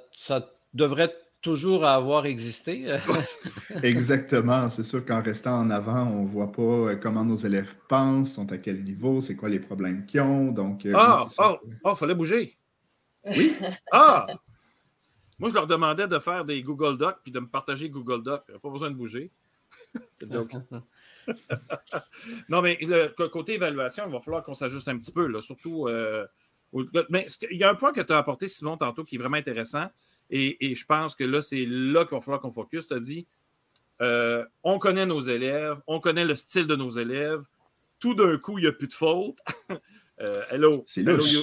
devrait 0.73 1.13
toujours 1.41 1.85
avoir 1.85 2.25
existé. 2.25 2.87
Exactement. 3.83 4.69
C'est 4.69 4.83
sûr 4.83 5.05
qu'en 5.05 5.21
restant 5.21 5.59
en 5.59 5.69
avant, 5.69 6.03
on 6.03 6.23
ne 6.23 6.27
voit 6.27 6.51
pas 6.51 6.61
euh, 6.61 6.95
comment 6.95 7.23
nos 7.23 7.35
élèves 7.35 7.75
pensent, 7.87 8.33
sont 8.33 8.51
à 8.51 8.57
quel 8.57 8.83
niveau, 8.83 9.21
c'est 9.21 9.35
quoi 9.35 9.49
les 9.49 9.59
problèmes 9.59 10.05
qu'ils 10.05 10.21
ont. 10.21 10.51
Donc, 10.51 10.87
ah, 10.93 11.27
ah, 11.37 11.59
ah, 11.83 11.95
fallait 11.95 12.15
bouger. 12.15 12.57
Oui. 13.25 13.55
Ah! 13.91 14.25
Moi, 15.37 15.49
je 15.49 15.53
leur 15.53 15.67
demandais 15.67 16.07
de 16.07 16.17
faire 16.19 16.45
des 16.45 16.63
Google 16.63 16.97
Docs 16.97 17.17
puis 17.21 17.31
de 17.31 17.39
me 17.39 17.47
partager 17.47 17.89
Google 17.89 18.23
Docs. 18.23 18.43
Il 18.47 18.51
n'y 18.51 18.57
a 18.57 18.59
pas 18.59 18.69
besoin 18.69 18.89
de 18.89 18.95
bouger. 18.95 19.31
c'est 20.17 20.25
le 20.25 20.31
joke. 20.31 20.55
non, 22.49 22.61
mais 22.61 22.77
le 22.81 23.27
côté 23.27 23.55
évaluation, 23.55 24.05
il 24.07 24.11
va 24.11 24.19
falloir 24.19 24.43
qu'on 24.43 24.53
s'ajuste 24.53 24.87
un 24.87 24.97
petit 24.97 25.11
peu, 25.11 25.27
là, 25.27 25.41
surtout. 25.41 25.87
Euh, 25.87 26.25
mais 27.09 27.27
il 27.51 27.57
y 27.57 27.63
a 27.63 27.69
un 27.69 27.75
point 27.75 27.93
que 27.93 28.01
tu 28.01 28.13
as 28.13 28.17
apporté, 28.17 28.47
Simon, 28.47 28.77
tantôt, 28.77 29.03
qui 29.03 29.15
est 29.15 29.19
vraiment 29.19 29.37
intéressant. 29.37 29.87
Et, 30.29 30.73
je 30.75 30.85
pense 30.85 31.15
que 31.15 31.23
là, 31.23 31.41
c'est 31.41 31.65
là 31.67 32.05
qu'il 32.05 32.15
va 32.15 32.21
falloir 32.21 32.41
qu'on 32.41 32.51
focus. 32.51 32.87
Tu 32.87 32.93
as 32.93 32.99
dit 32.99 33.27
euh, 34.01 34.43
on 34.63 34.77
connaît 34.77 35.05
nos 35.05 35.21
élèves, 35.21 35.77
on 35.87 35.99
connaît 35.99 36.25
le 36.25 36.35
style 36.35 36.67
de 36.67 36.75
nos 36.75 36.89
élèves. 36.89 37.43
Tout 37.99 38.13
d'un 38.13 38.37
coup, 38.37 38.57
il 38.59 38.63
n'y 38.63 38.67
a 38.67 38.73
plus 38.73 38.87
de 38.87 38.93
faute. 38.93 39.39
euh, 40.21 40.43
hello. 40.49 40.83
C'est 40.87 41.03
louche. 41.03 41.35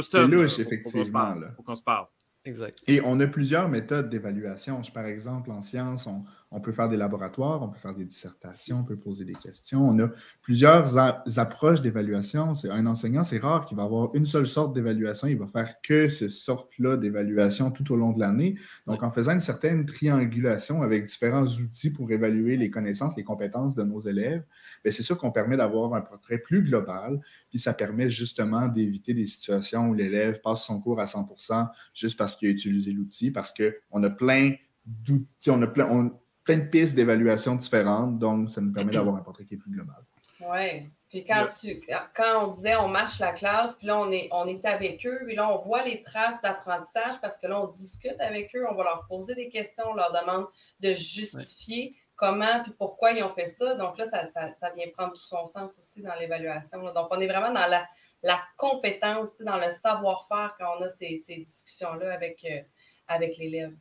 C'est 0.00 0.26
louche, 0.26 0.58
effectivement. 0.58 1.36
Il 1.36 1.54
faut 1.56 1.62
qu'on 1.62 1.74
se 1.76 1.82
parle. 1.82 2.06
Exact. 2.44 2.78
Et 2.86 3.00
on 3.04 3.20
a 3.20 3.26
plusieurs 3.26 3.68
méthodes 3.68 4.08
d'évaluation. 4.08 4.80
Par 4.94 5.04
exemple, 5.04 5.50
en 5.50 5.62
sciences, 5.62 6.06
on, 6.06 6.24
on 6.52 6.60
peut 6.60 6.72
faire 6.72 6.88
des 6.88 6.96
laboratoires, 6.96 7.62
on 7.62 7.68
peut 7.68 7.78
faire 7.78 7.94
des 7.94 8.04
dissertations, 8.04 8.78
on 8.80 8.84
peut 8.84 8.96
poser 8.96 9.24
des 9.24 9.34
questions. 9.34 9.88
On 9.88 9.98
a 10.00 10.08
plusieurs 10.42 10.98
approches 11.38 11.80
d'évaluation. 11.80 12.54
C'est 12.54 12.70
un 12.70 12.86
enseignant, 12.86 13.22
c'est 13.22 13.38
rare 13.38 13.66
qu'il 13.66 13.76
va 13.76 13.84
avoir 13.84 14.14
une 14.14 14.26
seule 14.26 14.48
sorte 14.48 14.74
d'évaluation. 14.74 15.28
Il 15.28 15.38
va 15.38 15.46
faire 15.46 15.80
que 15.80 16.08
ce 16.08 16.28
sorte-là 16.28 16.96
d'évaluation 16.96 17.70
tout 17.70 17.92
au 17.92 17.96
long 17.96 18.12
de 18.12 18.18
l'année. 18.18 18.56
Donc, 18.88 19.02
en 19.04 19.12
faisant 19.12 19.32
une 19.32 19.40
certaine 19.40 19.86
triangulation 19.86 20.82
avec 20.82 21.04
différents 21.04 21.46
outils 21.46 21.90
pour 21.90 22.10
évaluer 22.10 22.56
les 22.56 22.70
connaissances, 22.70 23.16
les 23.16 23.24
compétences 23.24 23.76
de 23.76 23.84
nos 23.84 24.00
élèves, 24.00 24.42
ben, 24.84 24.92
c'est 24.92 25.04
sûr 25.04 25.18
qu'on 25.18 25.30
permet 25.30 25.56
d'avoir 25.56 25.94
un 25.94 26.00
portrait 26.00 26.38
plus 26.38 26.64
global. 26.64 27.20
Puis 27.50 27.60
ça 27.60 27.74
permet 27.74 28.10
justement 28.10 28.66
d'éviter 28.66 29.14
des 29.14 29.26
situations 29.26 29.88
où 29.88 29.94
l'élève 29.94 30.40
passe 30.40 30.64
son 30.64 30.80
cours 30.80 31.00
à 31.00 31.04
100% 31.04 31.68
juste 31.94 32.18
parce 32.18 32.34
qu'il 32.34 32.48
a 32.48 32.50
utilisé 32.50 32.92
l'outil, 32.92 33.30
parce 33.30 33.52
qu'on 33.52 34.02
a 34.02 34.10
plein 34.10 34.54
d'outils, 34.84 35.50
on 35.50 35.62
a 35.62 35.66
plein, 35.66 36.10
plein 36.50 36.64
de 36.64 36.68
pistes 36.68 36.94
d'évaluation 36.94 37.54
différentes, 37.54 38.18
donc 38.18 38.50
ça 38.50 38.60
nous 38.60 38.72
permet 38.72 38.92
d'avoir 38.92 39.16
un 39.16 39.20
portrait 39.20 39.44
qui 39.44 39.54
est 39.54 39.58
plus 39.58 39.70
global. 39.70 40.02
Oui. 40.40 40.90
Puis 41.08 41.24
quand, 41.24 41.46
tu, 41.60 41.80
quand 42.14 42.44
on 42.44 42.46
disait 42.52 42.76
on 42.76 42.88
marche 42.88 43.18
la 43.18 43.32
classe, 43.32 43.74
puis 43.74 43.86
là 43.86 43.98
on 43.98 44.10
est, 44.12 44.28
on 44.32 44.46
est 44.46 44.64
avec 44.64 45.04
eux, 45.06 45.20
puis 45.26 45.34
là 45.34 45.52
on 45.52 45.58
voit 45.58 45.84
les 45.84 46.02
traces 46.02 46.40
d'apprentissage 46.40 47.20
parce 47.20 47.36
que 47.36 47.46
là 47.48 47.60
on 47.60 47.66
discute 47.66 48.20
avec 48.20 48.54
eux, 48.54 48.64
on 48.70 48.74
va 48.74 48.84
leur 48.84 49.06
poser 49.08 49.34
des 49.34 49.48
questions, 49.48 49.84
on 49.90 49.94
leur 49.94 50.12
demande 50.12 50.46
de 50.78 50.94
justifier 50.94 51.96
comment 52.14 52.62
puis 52.62 52.72
pourquoi 52.78 53.12
ils 53.12 53.24
ont 53.24 53.34
fait 53.34 53.48
ça. 53.48 53.74
Donc 53.74 53.98
là, 53.98 54.06
ça, 54.06 54.26
ça, 54.26 54.70
vient 54.76 54.86
prendre 54.96 55.14
tout 55.14 55.22
son 55.22 55.46
sens 55.46 55.76
aussi 55.78 56.02
dans 56.02 56.14
l'évaluation. 56.14 56.82
Donc 56.92 57.08
on 57.10 57.18
est 57.18 57.26
vraiment 57.26 57.52
dans 57.52 57.66
la, 57.66 57.88
la 58.22 58.40
compétence, 58.56 59.36
dans 59.40 59.56
le 59.56 59.70
savoir-faire 59.70 60.54
quand 60.58 60.76
on 60.78 60.82
a 60.82 60.88
ces, 60.88 61.22
ces 61.26 61.38
discussions-là 61.38 62.12
avec, 62.12 62.44
euh, 62.44 62.60
avec 63.08 63.36
l'élève. 63.38 63.74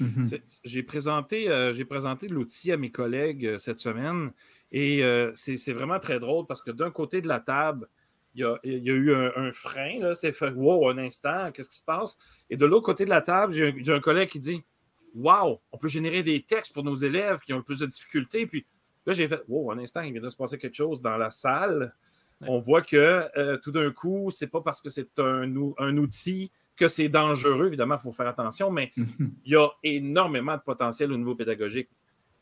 Mhm. 0.00 0.30
J'ai 0.64 0.82
présenté, 0.82 1.48
euh, 1.48 1.72
présenté 1.84 2.28
l'outil 2.28 2.70
à 2.72 2.76
mes 2.76 2.90
collègues 2.90 3.46
euh, 3.46 3.58
cette 3.58 3.80
semaine 3.80 4.32
et 4.70 5.02
euh, 5.02 5.32
c'est 5.34 5.72
vraiment 5.72 5.98
très 5.98 6.20
drôle 6.20 6.46
parce 6.46 6.62
que 6.62 6.70
d'un 6.70 6.90
côté 6.90 7.20
de 7.20 7.28
la 7.28 7.40
table, 7.40 7.88
il 8.34 8.42
y 8.42 8.44
a, 8.44 8.58
eu 8.94 9.12
un, 9.14 9.50
frein, 9.50 10.14
c'est 10.14 10.32
fait 10.32 10.50
wow, 10.50 10.90
un 10.90 10.98
instant, 10.98 11.50
qu'est-ce 11.50 11.68
qui 11.68 11.78
se 11.78 11.84
passe? 11.84 12.16
Et 12.50 12.56
de 12.56 12.66
l'autre 12.66 12.84
côté 12.84 13.04
de 13.04 13.10
la 13.10 13.22
table, 13.22 13.52
j'ai 13.52 13.92
un, 13.92 14.00
collègue 14.00 14.28
qui 14.28 14.38
dit 14.38 14.62
Wow, 15.14 15.60
on 15.72 15.78
peut 15.78 15.88
générer 15.88 16.22
des 16.22 16.42
textes 16.42 16.72
pour 16.72 16.84
nos 16.84 16.94
élèves 16.94 17.40
qui 17.40 17.52
ont 17.52 17.56
le 17.56 17.64
plus 17.64 17.80
de 17.80 17.86
difficultés. 17.86 18.46
Puis 18.46 18.64
là, 19.06 19.14
j'ai 19.14 19.26
fait 19.26 19.42
Wow, 19.48 19.72
un 19.72 19.78
instant, 19.78 20.02
il 20.02 20.12
vient 20.12 20.20
de 20.20 20.28
se 20.28 20.36
passer 20.36 20.56
quelque 20.56 20.76
chose 20.76 21.02
dans 21.02 21.16
la 21.16 21.30
salle. 21.30 21.94
On 22.42 22.60
voit 22.60 22.82
que 22.82 23.56
tout 23.62 23.72
d'un 23.72 23.90
coup, 23.90 24.30
c'est 24.30 24.46
pas 24.46 24.60
parce 24.60 24.80
que 24.80 24.90
c'est 24.90 25.18
un, 25.18 25.50
un 25.78 25.96
outil 25.96 26.52
que 26.78 26.88
c'est 26.88 27.08
dangereux, 27.08 27.66
évidemment, 27.66 27.96
il 27.96 28.02
faut 28.02 28.12
faire 28.12 28.28
attention, 28.28 28.70
mais 28.70 28.92
il 28.96 29.52
y 29.52 29.56
a 29.56 29.68
énormément 29.82 30.54
de 30.54 30.62
potentiel 30.62 31.12
au 31.12 31.16
niveau 31.16 31.34
pédagogique. 31.34 31.88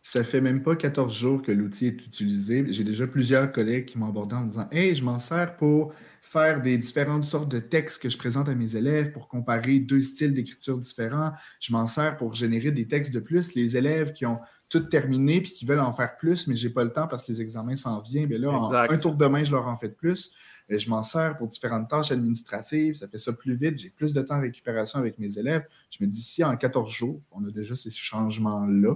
Ça 0.03 0.23
fait 0.23 0.41
même 0.41 0.63
pas 0.63 0.77
14 0.77 1.13
jours 1.13 1.43
que 1.43 1.51
l'outil 1.51 1.87
est 1.87 2.07
utilisé. 2.07 2.65
J'ai 2.69 2.85
déjà 2.85 3.09
plusieurs 3.09 3.51
collègues 3.51 3.87
qui 3.87 3.99
m'ont 3.99 4.09
abordé 4.09 4.37
en 4.37 4.43
me 4.43 4.51
disant 4.51 4.69
Hey, 4.71 4.95
je 4.95 5.03
m'en 5.03 5.19
sers 5.19 5.57
pour 5.57 5.95
faire 6.23 6.63
des 6.63 6.79
différentes 6.79 7.25
sortes 7.25 7.49
de 7.49 7.59
textes 7.59 8.01
que 8.01 8.09
je 8.09 8.17
présente 8.17 8.49
à 8.49 8.55
mes 8.55 8.77
élèves 8.77 9.11
pour 9.11 9.27
comparer 9.27 9.81
deux 9.81 10.03
styles 10.03 10.33
d'écriture 10.33 10.79
différents. 10.79 11.33
Je 11.59 11.73
m'en 11.73 11.89
sers 11.89 12.17
pour 12.17 12.35
générer 12.35 12.71
des 12.71 12.87
textes 12.87 13.13
de 13.13 13.19
plus. 13.19 13.55
Les 13.55 13.77
élèves 13.77 14.13
qui 14.13 14.27
ont 14.27 14.39
tout 14.69 14.81
terminé 14.81 15.41
puis 15.41 15.53
qui 15.53 15.67
veulent 15.67 15.81
en 15.81 15.93
faire 15.93 16.17
plus, 16.17 16.47
mais 16.47 16.55
je 16.55 16.69
n'ai 16.69 16.73
pas 16.73 16.85
le 16.85 16.93
temps 16.93 17.09
parce 17.09 17.25
que 17.25 17.33
les 17.33 17.43
examens 17.43 17.77
s'en 17.77 18.01
viennent, 18.01 18.27
bien 18.27 18.39
là, 18.39 18.51
en 18.51 18.73
un 18.73 18.99
tour 18.99 19.17
de 19.17 19.27
main, 19.27 19.43
je 19.43 19.51
leur 19.51 19.67
en 19.67 19.77
fais 19.77 19.89
plus. 19.89 20.33
Euh, 20.71 20.79
je 20.79 20.89
m'en 20.89 21.03
sers 21.03 21.37
pour 21.37 21.49
différentes 21.49 21.89
tâches 21.89 22.13
administratives. 22.13 22.95
Ça 22.95 23.09
fait 23.09 23.19
ça 23.19 23.33
plus 23.33 23.57
vite. 23.57 23.79
J'ai 23.79 23.91
plus 23.91 24.13
de 24.13 24.23
temps 24.23 24.37
de 24.37 24.43
récupération 24.43 24.99
avec 24.99 25.19
mes 25.19 25.39
élèves. 25.39 25.65
Je 25.91 26.05
me 26.05 26.09
dis, 26.09 26.23
si 26.23 26.43
en 26.45 26.57
14 26.57 26.91
jours, 26.91 27.21
on 27.31 27.45
a 27.47 27.51
déjà 27.51 27.75
ces 27.75 27.91
changements-là, 27.91 28.95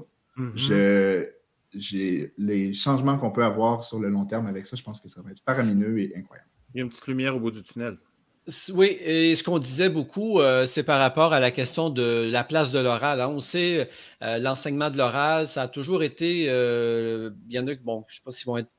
j'ai 1.72 2.32
les 2.36 2.72
changements 2.72 3.18
qu'on 3.18 3.30
peut 3.30 3.44
avoir 3.44 3.84
sur 3.84 4.00
le 4.00 4.08
long 4.08 4.24
terme 4.24 4.46
avec 4.46 4.66
ça, 4.66 4.76
je 4.76 4.82
pense 4.82 5.00
que 5.00 5.08
ça 5.08 5.22
va 5.22 5.30
être 5.30 5.42
faramineux 5.44 6.00
et 6.00 6.12
incroyable. 6.16 6.48
Il 6.74 6.78
y 6.78 6.80
a 6.80 6.84
une 6.84 6.90
petite 6.90 7.06
lumière 7.06 7.36
au 7.36 7.40
bout 7.40 7.50
du 7.50 7.62
tunnel. 7.62 7.98
Oui, 8.72 8.96
et 9.00 9.34
ce 9.34 9.44
qu'on 9.44 9.58
disait 9.58 9.88
beaucoup, 9.90 10.40
euh, 10.40 10.64
c'est 10.64 10.82
par 10.82 10.98
rapport 10.98 11.32
à 11.32 11.40
la 11.40 11.50
question 11.50 11.90
de 11.90 12.28
la 12.30 12.42
place 12.42 12.72
de 12.72 12.78
l'oral. 12.78 13.20
Hein. 13.20 13.28
On 13.28 13.40
sait, 13.40 13.88
euh, 14.22 14.38
l'enseignement 14.38 14.90
de 14.90 14.96
l'oral, 14.96 15.46
ça 15.46 15.62
a 15.62 15.68
toujours 15.68 16.02
été, 16.02 16.46
euh, 16.48 17.30
il 17.48 17.54
y 17.54 17.58
en 17.58 17.66
a, 17.68 17.74
bon, 17.76 18.04
je 18.08 18.14
ne 18.14 18.16
sais 18.16 18.22
pas 18.24 18.30
s'ils 18.32 18.46
vont 18.46 18.56
être 18.56 18.70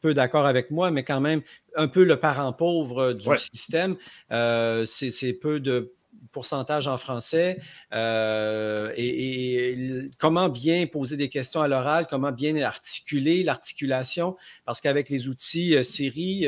peu 0.00 0.14
d'accord 0.14 0.46
avec 0.46 0.70
moi, 0.70 0.90
mais 0.90 1.04
quand 1.04 1.20
même 1.20 1.42
un 1.76 1.88
peu 1.88 2.04
le 2.04 2.18
parent 2.18 2.52
pauvre 2.52 3.12
du 3.12 3.28
système. 3.38 3.96
c'est 4.30 5.38
peu 5.40 5.60
de 5.60 5.94
pourcentage 6.30 6.88
en 6.88 6.98
français 6.98 7.58
et, 7.92 10.10
comment 10.18 10.48
bien 10.48 10.86
poser 10.86 11.16
des 11.16 11.28
questions 11.28 11.60
à 11.60 11.68
l'oral, 11.68 12.06
comment 12.08 12.32
bien 12.32 12.56
articuler 12.56 13.42
l'articulation, 13.42 14.36
parce 14.64 14.80
qu'avec 14.80 15.08
les 15.08 15.28
outils 15.28 15.82
Siri, 15.84 16.46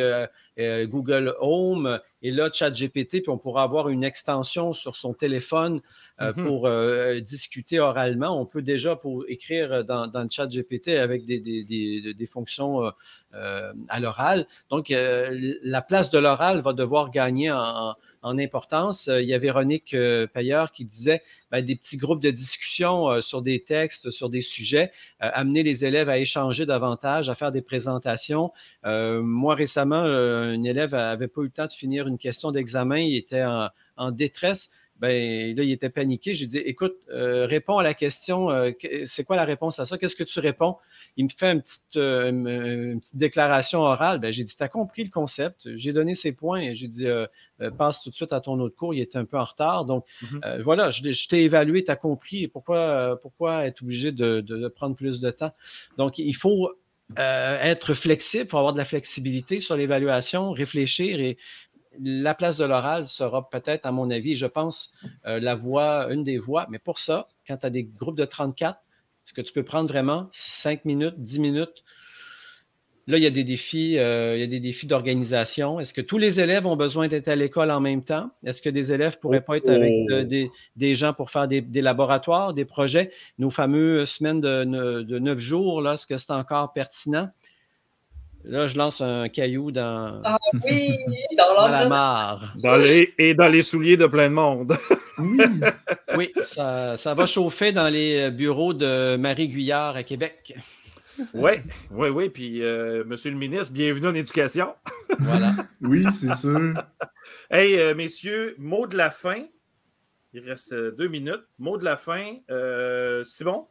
euh, 0.60 0.86
Google 0.86 1.34
Home 1.40 2.00
et 2.22 2.30
là 2.30 2.50
ChatGPT, 2.52 3.22
puis 3.22 3.30
on 3.30 3.38
pourra 3.38 3.62
avoir 3.62 3.88
une 3.88 4.04
extension 4.04 4.74
sur 4.74 4.94
son 4.94 5.14
téléphone 5.14 5.80
euh, 6.20 6.32
mm-hmm. 6.32 6.44
pour 6.44 6.66
euh, 6.66 7.20
discuter 7.20 7.80
oralement. 7.80 8.38
On 8.38 8.44
peut 8.44 8.60
déjà 8.60 8.94
pour 8.94 9.24
écrire 9.28 9.84
dans, 9.84 10.06
dans 10.06 10.22
le 10.22 10.28
ChatGPT 10.30 10.88
avec 10.88 11.24
des, 11.24 11.40
des 11.40 12.26
fonctions 12.26 12.92
à 13.32 14.00
l'oral. 14.00 14.46
Donc, 14.68 14.88
la 14.90 15.82
place 15.82 16.10
de 16.10 16.18
l'oral 16.18 16.60
va 16.60 16.72
devoir 16.72 17.10
gagner 17.10 17.50
en, 17.50 17.58
en 17.58 17.94
importance. 18.22 19.08
Euh, 19.08 19.22
il 19.22 19.28
y 19.28 19.34
a 19.34 19.38
Véronique 19.38 19.94
euh, 19.94 20.26
Payeur 20.26 20.72
qui 20.72 20.84
disait 20.84 21.22
ben, 21.50 21.64
des 21.64 21.76
petits 21.76 21.96
groupes 21.96 22.20
de 22.20 22.30
discussion 22.30 23.08
euh, 23.08 23.20
sur 23.20 23.42
des 23.42 23.62
textes, 23.62 24.10
sur 24.10 24.28
des 24.28 24.40
sujets, 24.40 24.92
amener 25.18 25.62
les 25.62 25.84
élèves 25.84 26.08
à 26.08 26.18
échanger 26.18 26.66
davantage, 26.66 27.28
à 27.28 27.34
faire 27.34 27.52
des 27.52 27.62
présentations. 27.62 28.52
moi, 28.84 29.54
récemment, 29.54 30.02
un 30.02 30.62
élève 30.62 30.92
n'avait 30.92 31.28
pas 31.28 31.40
eu 31.42 31.44
le 31.44 31.50
temps 31.50 31.66
de 31.66 31.72
finir 31.72 32.06
une 32.06 32.18
question 32.18 32.52
d'examen, 32.52 32.98
il 32.98 33.16
était 33.16 33.44
en 33.96 34.10
détresse 34.10 34.70
ben 35.00 35.56
là, 35.56 35.62
il 35.64 35.72
était 35.72 35.88
paniqué. 35.88 36.34
J'ai 36.34 36.46
dit, 36.46 36.58
écoute, 36.58 36.96
euh, 37.10 37.46
réponds 37.46 37.78
à 37.78 37.82
la 37.82 37.94
question, 37.94 38.50
euh, 38.50 38.70
c'est 39.04 39.24
quoi 39.24 39.34
la 39.34 39.46
réponse 39.46 39.78
à 39.78 39.86
ça? 39.86 39.96
Qu'est-ce 39.96 40.14
que 40.14 40.24
tu 40.24 40.40
réponds? 40.40 40.76
Il 41.16 41.24
me 41.24 41.30
fait 41.30 41.52
une 41.52 41.62
petite, 41.62 41.96
euh, 41.96 42.28
une 42.28 43.00
petite 43.00 43.16
déclaration 43.16 43.80
orale. 43.80 44.18
Ben, 44.18 44.30
j'ai 44.30 44.44
dit, 44.44 44.54
tu 44.54 44.62
as 44.62 44.68
compris 44.68 45.02
le 45.04 45.10
concept. 45.10 45.74
J'ai 45.74 45.94
donné 45.94 46.14
ses 46.14 46.32
points. 46.32 46.74
J'ai 46.74 46.86
dit, 46.86 47.06
passe 47.78 48.02
tout 48.02 48.10
de 48.10 48.14
suite 48.14 48.34
à 48.34 48.40
ton 48.40 48.60
autre 48.60 48.76
cours. 48.76 48.92
Il 48.92 49.00
était 49.00 49.16
un 49.16 49.24
peu 49.24 49.38
en 49.38 49.44
retard. 49.44 49.86
Donc, 49.86 50.04
mm-hmm. 50.22 50.60
voilà, 50.60 50.90
je, 50.90 51.28
t'ai 51.28 51.44
évalué, 51.44 51.82
tu 51.82 51.90
as 51.90 51.96
compris. 51.96 52.46
Pourquoi, 52.48 53.18
pourquoi 53.22 53.64
être 53.64 53.82
obligé 53.82 54.12
de, 54.12 54.40
de, 54.40 54.68
prendre 54.68 54.94
plus 54.94 55.18
de 55.18 55.30
temps? 55.30 55.52
Donc, 55.96 56.18
il 56.18 56.36
faut 56.36 56.70
être 57.16 57.94
flexible, 57.94 58.46
pour 58.46 58.58
avoir 58.58 58.74
de 58.74 58.78
la 58.78 58.84
flexibilité 58.84 59.60
sur 59.60 59.76
l'évaluation, 59.76 60.52
réfléchir 60.52 61.18
et 61.20 61.38
la 61.98 62.34
place 62.34 62.56
de 62.56 62.64
l'oral 62.64 63.06
sera 63.06 63.48
peut-être, 63.48 63.86
à 63.86 63.92
mon 63.92 64.10
avis, 64.10 64.36
je 64.36 64.46
pense, 64.46 64.92
euh, 65.26 65.40
la 65.40 65.54
voie, 65.54 66.12
une 66.12 66.24
des 66.24 66.38
voies. 66.38 66.66
Mais 66.70 66.78
pour 66.78 66.98
ça, 66.98 67.28
quand 67.46 67.58
tu 67.58 67.66
as 67.66 67.70
des 67.70 67.84
groupes 67.84 68.16
de 68.16 68.24
34, 68.24 68.78
est-ce 69.24 69.32
que 69.32 69.40
tu 69.40 69.52
peux 69.52 69.64
prendre 69.64 69.88
vraiment 69.88 70.28
5 70.32 70.84
minutes, 70.84 71.14
10 71.18 71.40
minutes? 71.40 71.84
Là, 73.06 73.16
il 73.16 73.24
y 73.24 73.26
a 73.26 73.30
des 73.30 73.44
défis, 73.44 73.98
euh, 73.98 74.36
il 74.36 74.40
y 74.40 74.44
a 74.44 74.46
des 74.46 74.60
défis 74.60 74.86
d'organisation. 74.86 75.80
Est-ce 75.80 75.92
que 75.92 76.00
tous 76.00 76.18
les 76.18 76.40
élèves 76.40 76.64
ont 76.66 76.76
besoin 76.76 77.08
d'être 77.08 77.26
à 77.28 77.34
l'école 77.34 77.70
en 77.72 77.80
même 77.80 78.04
temps? 78.04 78.30
Est-ce 78.44 78.62
que 78.62 78.70
des 78.70 78.92
élèves 78.92 79.14
ne 79.16 79.20
pourraient 79.20 79.40
pas 79.40 79.56
être 79.56 79.68
avec 79.68 79.92
euh, 80.10 80.24
des, 80.76 80.94
gens 80.94 81.12
pour 81.12 81.30
faire 81.30 81.48
des, 81.48 81.62
laboratoires, 81.74 82.54
des 82.54 82.64
projets? 82.64 83.10
Nos 83.38 83.50
fameuses 83.50 84.10
semaines 84.10 84.40
de, 84.40 85.02
de 85.02 85.18
9 85.18 85.38
jours, 85.40 85.82
là, 85.82 85.94
est-ce 85.94 86.06
que 86.06 86.16
c'est 86.16 86.30
encore 86.30 86.72
pertinent? 86.72 87.30
Là, 88.44 88.68
je 88.68 88.78
lance 88.78 89.00
un 89.00 89.28
caillou 89.28 89.70
dans, 89.70 90.20
ah, 90.24 90.38
oui, 90.64 90.98
dans, 91.36 91.68
la 91.68 91.88
mare. 91.88 92.54
et 93.18 93.34
dans 93.34 93.48
les 93.48 93.62
souliers 93.62 93.96
de 93.96 94.06
plein 94.06 94.28
de 94.30 94.34
monde. 94.34 94.76
oui, 96.16 96.32
ça, 96.40 96.96
va 97.14 97.26
chauffer 97.26 97.72
dans 97.72 97.88
les 97.88 98.30
bureaux 98.30 98.72
de 98.72 99.16
Marie 99.16 99.48
Guyard 99.48 99.96
à 99.96 100.02
Québec. 100.02 100.54
Oui, 101.34 101.52
oui, 101.90 102.08
oui. 102.08 102.30
Puis, 102.30 102.62
euh, 102.62 103.04
monsieur 103.04 103.30
le 103.30 103.36
ministre, 103.36 103.72
bienvenue 103.72 104.08
en 104.08 104.14
éducation. 104.14 104.74
voilà. 105.18 105.54
Oui, 105.82 106.04
c'est 106.18 106.34
sûr. 106.34 106.74
hey, 107.50 107.78
euh, 107.78 107.94
messieurs, 107.94 108.54
mot 108.58 108.86
de 108.86 108.96
la 108.96 109.10
fin. 109.10 109.44
Il 110.32 110.48
reste 110.48 110.72
euh, 110.72 110.92
deux 110.92 111.08
minutes. 111.08 111.44
Mot 111.58 111.76
de 111.76 111.84
la 111.84 111.96
fin. 111.96 112.36
Simon? 113.22 113.66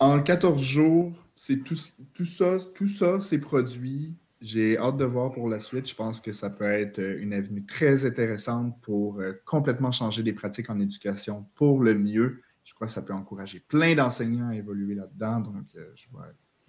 En 0.00 0.20
14 0.20 0.60
jours, 0.60 1.12
c'est 1.46 1.58
tout, 1.58 1.76
tout, 2.14 2.24
ça, 2.24 2.56
tout 2.74 2.88
ça, 2.88 3.20
c'est 3.20 3.38
produit. 3.38 4.16
J'ai 4.40 4.78
hâte 4.78 4.96
de 4.96 5.04
voir 5.04 5.30
pour 5.30 5.50
la 5.50 5.60
suite. 5.60 5.86
Je 5.86 5.94
pense 5.94 6.22
que 6.22 6.32
ça 6.32 6.48
peut 6.48 6.64
être 6.64 6.98
euh, 7.00 7.20
une 7.20 7.34
avenue 7.34 7.66
très 7.66 8.06
intéressante 8.06 8.80
pour 8.80 9.20
euh, 9.20 9.34
complètement 9.44 9.92
changer 9.92 10.22
des 10.22 10.32
pratiques 10.32 10.70
en 10.70 10.80
éducation 10.80 11.46
pour 11.54 11.82
le 11.82 11.92
mieux. 11.98 12.40
Je 12.64 12.72
crois 12.72 12.86
que 12.86 12.94
ça 12.94 13.02
peut 13.02 13.12
encourager 13.12 13.60
plein 13.60 13.94
d'enseignants 13.94 14.48
à 14.48 14.54
évoluer 14.54 14.94
là-dedans. 14.94 15.40
Donc, 15.40 15.66
euh, 15.76 15.92
je 15.94 16.08
vois 16.10 16.28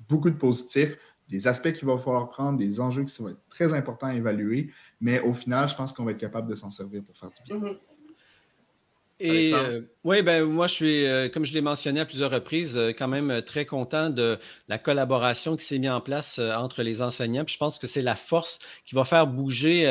beaucoup 0.09 0.30
de 0.30 0.36
positifs, 0.36 0.97
des 1.30 1.47
aspects 1.47 1.71
qu'il 1.71 1.88
va 1.88 1.97
falloir 1.97 2.28
prendre, 2.28 2.59
des 2.59 2.82
enjeux 2.82 3.05
qui 3.05 3.21
vont 3.21 3.30
être 3.30 3.47
très 3.47 3.73
importants 3.73 4.07
à 4.07 4.15
évaluer. 4.15 4.73
Mais 4.99 5.21
au 5.21 5.34
final, 5.34 5.69
je 5.69 5.76
pense 5.78 5.93
qu'on 5.93 6.03
va 6.03 6.11
être 6.11 6.17
capable 6.17 6.49
de 6.49 6.55
s'en 6.55 6.69
servir 6.69 7.01
pour 7.01 7.15
faire 7.15 7.30
du 7.30 7.41
bien. 7.45 7.61
Mm-hmm. 7.61 7.78
Et 9.22 9.53
euh, 9.53 9.80
oui, 10.03 10.22
ben 10.24 10.43
moi 10.43 10.68
je 10.68 10.74
suis, 10.74 11.05
euh, 11.05 11.30
comme 11.30 11.45
je 11.45 11.53
l'ai 11.53 11.61
mentionné 11.61 12.01
à 12.01 12.05
plusieurs 12.05 12.32
reprises, 12.32 12.76
euh, 12.76 12.89
quand 12.89 13.07
même 13.07 13.41
très 13.43 13.66
content 13.66 14.09
de 14.09 14.38
la 14.68 14.78
collaboration 14.78 15.55
qui 15.55 15.63
s'est 15.63 15.80
mise 15.80 15.89
en 15.89 16.01
place 16.01 16.38
entre 16.38 16.84
les 16.84 17.01
enseignants. 17.01 17.45
Puis 17.45 17.53
je 17.53 17.57
pense 17.57 17.80
que 17.80 17.88
c'est 17.88 18.01
la 18.01 18.16
force 18.16 18.59
qui 18.86 18.93
va 18.93 19.05
faire 19.05 19.26
bouger 19.26 19.86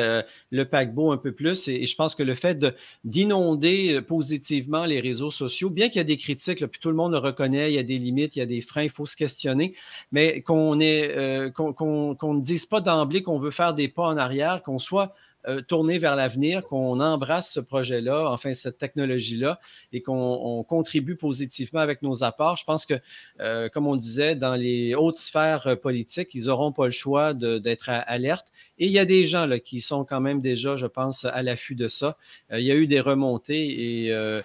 le 0.50 0.64
paquebot 0.64 1.10
un 1.10 1.16
peu 1.16 1.32
plus. 1.32 1.68
Et, 1.68 1.86
je 1.86 1.96
pense 1.96 2.14
que 2.14 2.22
le 2.22 2.34
fait 2.34 2.66
d'inonder 3.04 4.02
positivement 4.02 4.84
les 4.84 5.00
réseaux 5.00 5.30
sociaux, 5.30 5.70
bien 5.70 5.88
qu'il 5.88 5.98
y 5.98 6.00
ait 6.00 6.04
des 6.04 6.16
critiques, 6.18 6.64
puis 6.66 6.80
tout 6.80 6.90
le 6.90 6.96
monde 6.96 7.12
le 7.12 7.18
reconnaît, 7.18 7.72
il 7.72 7.76
y 7.76 7.78
a 7.78 7.82
des 7.82 7.98
limites, 7.98 8.36
il 8.36 8.40
y 8.40 8.42
a 8.42 8.46
des 8.46 8.60
freins, 8.60 8.82
il 8.82 8.90
faut 8.90 9.06
se 9.06 9.16
questionner, 9.16 9.74
mais 10.12 10.42
qu'on 10.42 10.76
qu'on 10.76 12.34
ne 12.34 12.40
dise 12.40 12.66
pas 12.66 12.80
d'emblée 12.80 13.22
qu'on 13.22 13.38
veut 13.38 13.50
faire 13.50 13.72
des 13.72 13.88
pas 13.88 14.04
en 14.04 14.18
arrière, 14.18 14.62
qu'on 14.62 14.78
soit 14.78 15.14
euh, 15.46 15.60
tourner 15.60 15.98
vers 15.98 16.16
l'avenir, 16.16 16.64
qu'on 16.64 17.00
embrasse 17.00 17.52
ce 17.52 17.60
projet-là, 17.60 18.30
enfin 18.30 18.54
cette 18.54 18.78
technologie-là, 18.78 19.60
et 19.92 20.00
qu'on 20.02 20.64
contribue 20.66 21.16
positivement 21.16 21.80
avec 21.80 22.02
nos 22.02 22.24
apports. 22.24 22.56
Je 22.56 22.64
pense 22.64 22.86
que, 22.86 22.94
euh, 23.40 23.68
comme 23.68 23.86
on 23.86 23.96
disait, 23.96 24.36
dans 24.36 24.54
les 24.54 24.94
hautes 24.94 25.18
sphères 25.18 25.66
euh, 25.66 25.76
politiques, 25.76 26.34
ils 26.34 26.46
n'auront 26.46 26.72
pas 26.72 26.86
le 26.86 26.90
choix 26.90 27.34
d'être 27.34 27.88
alerte. 27.88 28.46
Et 28.78 28.86
il 28.86 28.92
y 28.92 28.98
a 28.98 29.04
des 29.04 29.26
gens 29.26 29.46
là, 29.46 29.58
qui 29.60 29.80
sont 29.80 30.04
quand 30.04 30.20
même 30.20 30.40
déjà, 30.40 30.76
je 30.76 30.86
pense, 30.86 31.24
à 31.24 31.42
l'affût 31.42 31.74
de 31.74 31.88
ça. 31.88 32.16
il 32.52 32.64
y 32.64 32.72
a 32.72 32.74
eu 32.74 32.86
des 32.86 33.00
remontées 33.00 34.04
et 34.04 34.12
euh, 34.12 34.42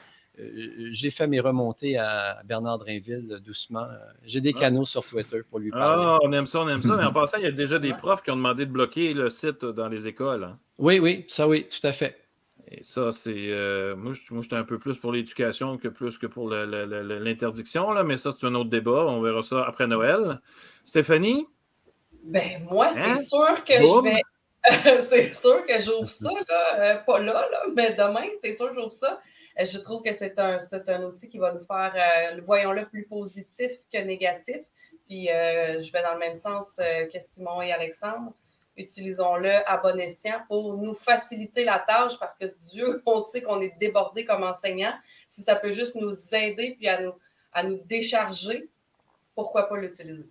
j'ai 0.92 1.10
fait 1.10 1.28
mes 1.28 1.40
remontées 1.40 1.98
à 1.98 2.42
Bernard 2.46 2.80
Drainville 2.80 3.40
doucement. 3.44 3.88
J'ai 4.24 4.42
des 4.42 4.54
ah. 4.56 4.60
canaux 4.60 4.86
sur 4.86 5.06
Twitter 5.06 5.42
pour 5.50 5.60
lui 5.60 5.72
parler. 5.72 6.06
Ah, 6.08 6.20
on 6.24 6.32
aime 6.32 6.46
ça, 6.46 6.62
on 6.62 6.70
aime 6.70 6.82
ça. 6.82 6.96
Mais 6.96 7.04
en 7.04 7.14
passant, 7.14 7.38
il 7.38 7.44
y 7.44 7.48
a 7.48 7.52
déjà 7.52 7.80
des 7.80 7.94
profs 7.94 8.24
qui 8.24 8.32
ont 8.32 8.36
demandé 8.36 8.66
de 8.66 8.72
bloquer 8.72 9.14
le 9.14 9.30
site 9.30 9.66
dans 9.66 9.88
les 9.88 10.08
écoles. 10.08 10.44
Hein. 10.44 10.60
Oui, 10.78 11.00
oui, 11.00 11.26
ça 11.28 11.48
oui, 11.48 11.68
tout 11.68 11.86
à 11.86 11.92
fait. 11.92 12.18
Et 12.72 12.84
ça, 12.84 13.12
c'est. 13.12 13.34
Euh, 13.36 13.96
moi, 13.96 14.14
j'étais 14.14 14.56
un 14.56 14.64
peu 14.64 14.78
plus 14.78 14.98
pour 14.98 15.12
l'éducation 15.12 15.78
que 15.78 15.88
plus 15.88 16.18
que 16.18 16.28
pour 16.28 16.50
l'interdiction, 16.50 17.92
mais 18.04 18.18
ça, 18.18 18.32
c'est 18.32 18.46
un 18.46 18.56
autre 18.56 18.70
débat. 18.70 19.06
On 19.08 19.22
verra 19.22 19.42
ça 19.42 19.64
après 19.64 19.88
Noël. 19.88 20.40
Stéphanie? 20.84 21.48
Ben, 22.24 22.64
moi, 22.70 22.92
c'est 22.92 23.02
hein? 23.02 23.16
sûr 23.16 23.64
que 23.64 23.74
je 23.74 24.04
vais. 24.04 24.22
c'est 25.10 25.34
sûr 25.34 25.66
que 25.66 25.82
j'ouvre 25.82 26.10
ça, 26.10 26.30
là. 26.48 26.80
Euh, 26.80 26.96
pas 26.98 27.20
là, 27.20 27.34
là, 27.34 27.66
mais 27.76 27.94
demain, 27.94 28.28
c'est 28.44 28.56
sûr 28.56 28.70
que 28.70 28.76
j'ouvre 28.76 28.92
ça. 28.92 29.20
Euh, 29.60 29.66
je 29.66 29.78
trouve 29.78 30.02
que 30.02 30.14
c'est 30.14 30.38
un, 30.40 30.58
un 30.88 31.04
outil 31.04 31.28
qui 31.28 31.38
va 31.38 31.54
nous 31.54 31.64
faire, 31.66 31.94
euh, 31.96 32.42
voyons-le, 32.44 32.86
plus 32.86 33.06
positif 33.06 33.72
que 33.92 33.98
négatif. 34.00 34.62
Puis 35.08 35.30
euh, 35.30 35.82
je 35.82 35.92
vais 35.92 36.04
dans 36.04 36.14
le 36.14 36.20
même 36.20 36.36
sens 36.36 36.78
que 36.78 37.20
Simon 37.32 37.62
et 37.62 37.72
Alexandre. 37.72 38.34
Utilisons-le 38.78 39.70
à 39.70 39.78
bon 39.78 40.00
escient 40.00 40.42
pour 40.48 40.78
nous 40.78 40.94
faciliter 40.94 41.66
la 41.66 41.80
tâche 41.80 42.18
parce 42.20 42.38
que 42.38 42.46
Dieu, 42.62 43.02
on 43.06 43.22
sait 43.22 43.42
qu'on 43.42 43.60
est 43.62 43.78
débordé 43.80 44.24
comme 44.24 44.44
enseignant. 44.44 44.94
Si 45.28 45.42
ça 45.42 45.56
peut 45.56 45.74
juste 45.74 45.96
nous 45.96 46.16
aider 46.34 46.76
puis 46.78 46.88
à 46.88 47.02
nous, 47.02 47.14
à 47.52 47.64
nous 47.64 47.80
décharger, 47.86 48.70
pourquoi 49.36 49.68
pas 49.68 49.78
l'utiliser? 49.78 50.30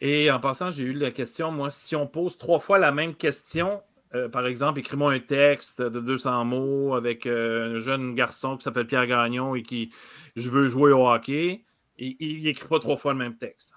Et 0.00 0.30
en 0.32 0.40
passant, 0.40 0.70
j'ai 0.70 0.84
eu 0.84 0.94
la 0.94 1.12
question, 1.12 1.52
moi, 1.52 1.70
si 1.70 1.94
on 1.94 2.08
pose 2.08 2.36
trois 2.36 2.58
fois 2.58 2.78
la 2.78 2.90
même 2.90 3.14
question, 3.14 3.80
euh, 4.14 4.28
par 4.28 4.46
exemple, 4.46 4.80
écris-moi 4.80 5.12
un 5.12 5.20
texte 5.20 5.80
de 5.80 6.00
200 6.00 6.44
mots 6.44 6.94
avec 6.94 7.26
euh, 7.26 7.76
un 7.76 7.80
jeune 7.80 8.14
garçon 8.14 8.56
qui 8.56 8.64
s'appelle 8.64 8.86
Pierre 8.86 9.06
Gagnon 9.06 9.54
et 9.54 9.62
qui, 9.62 9.90
je 10.36 10.48
veux 10.50 10.66
jouer 10.66 10.92
au 10.92 11.08
hockey, 11.08 11.64
il 11.98 12.42
n'écrit 12.42 12.68
pas 12.68 12.78
trois 12.78 12.96
fois 12.96 13.12
le 13.12 13.18
même 13.18 13.36
texte. 13.36 13.72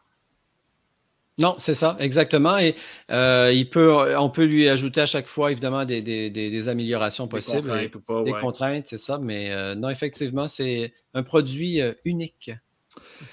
Non, 1.37 1.55
c'est 1.57 1.73
ça, 1.73 1.97
exactement. 1.99 2.57
Et 2.57 2.75
euh, 3.11 3.51
il 3.53 3.69
peut, 3.69 4.15
on 4.17 4.29
peut 4.29 4.45
lui 4.45 4.69
ajouter 4.69 5.01
à 5.01 5.05
chaque 5.05 5.27
fois, 5.27 5.51
évidemment, 5.51 5.83
des, 5.83 6.67
améliorations 6.69 7.27
possibles. 7.27 7.77
Des 7.77 7.89
contraintes, 7.89 8.21
ou 8.21 8.23
des 8.23 8.33
contraintes 8.33 8.87
c'est 8.87 8.97
ça. 8.97 9.19
Mais 9.21 9.75
non, 9.75 9.89
effectivement, 9.89 10.47
c'est 10.47 10.93
un 11.13 11.23
produit 11.23 11.81
unique. 12.05 12.51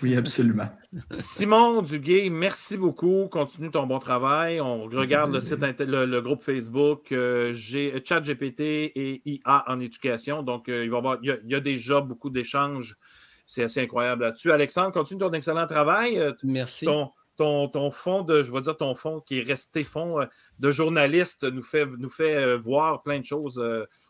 Oui, 0.02 0.16
absolument. 0.16 0.68
Simon 1.10 1.82
Duguay, 1.82 2.28
merci 2.30 2.76
beaucoup. 2.76 3.28
Continue 3.28 3.70
ton 3.70 3.86
bon 3.86 3.98
travail. 3.98 4.60
On 4.60 4.84
regarde 4.84 5.32
le 5.32 5.40
site, 5.40 5.60
le, 5.60 6.20
groupe 6.20 6.42
Facebook 6.42 7.12
euh, 7.12 7.54
Chat 8.04 8.20
GPT 8.20 8.60
et 8.60 9.22
IA 9.24 9.64
en 9.66 9.80
éducation. 9.80 10.42
Donc, 10.42 10.68
euh, 10.68 10.84
il, 10.84 10.90
va 10.90 10.96
y 10.96 10.98
avoir, 10.98 11.18
il, 11.22 11.40
y 11.46 11.54
a, 11.54 11.60
déjà 11.60 12.00
beaucoup 12.00 12.30
d'échanges. 12.30 12.96
C'est 13.46 13.64
assez 13.64 13.80
incroyable 13.80 14.22
là-dessus. 14.22 14.52
Alexandre, 14.52 14.92
continue 14.92 15.20
ton 15.20 15.32
excellent 15.32 15.66
travail. 15.66 16.18
Euh, 16.18 16.32
merci. 16.42 16.86
Ton, 17.36 17.68
ton, 17.68 17.90
fond 17.90 18.22
de, 18.22 18.42
je 18.42 18.52
vais 18.52 18.60
dire 18.60 18.76
ton 18.76 18.94
fond 18.94 19.20
qui 19.20 19.38
est 19.38 19.42
resté 19.42 19.84
fond 19.84 20.18
de 20.58 20.70
journaliste 20.70 21.44
nous 21.44 21.62
fait, 21.62 21.86
nous 21.86 22.10
fait 22.10 22.56
voir 22.58 23.02
plein 23.02 23.18
de 23.18 23.24
choses 23.24 23.60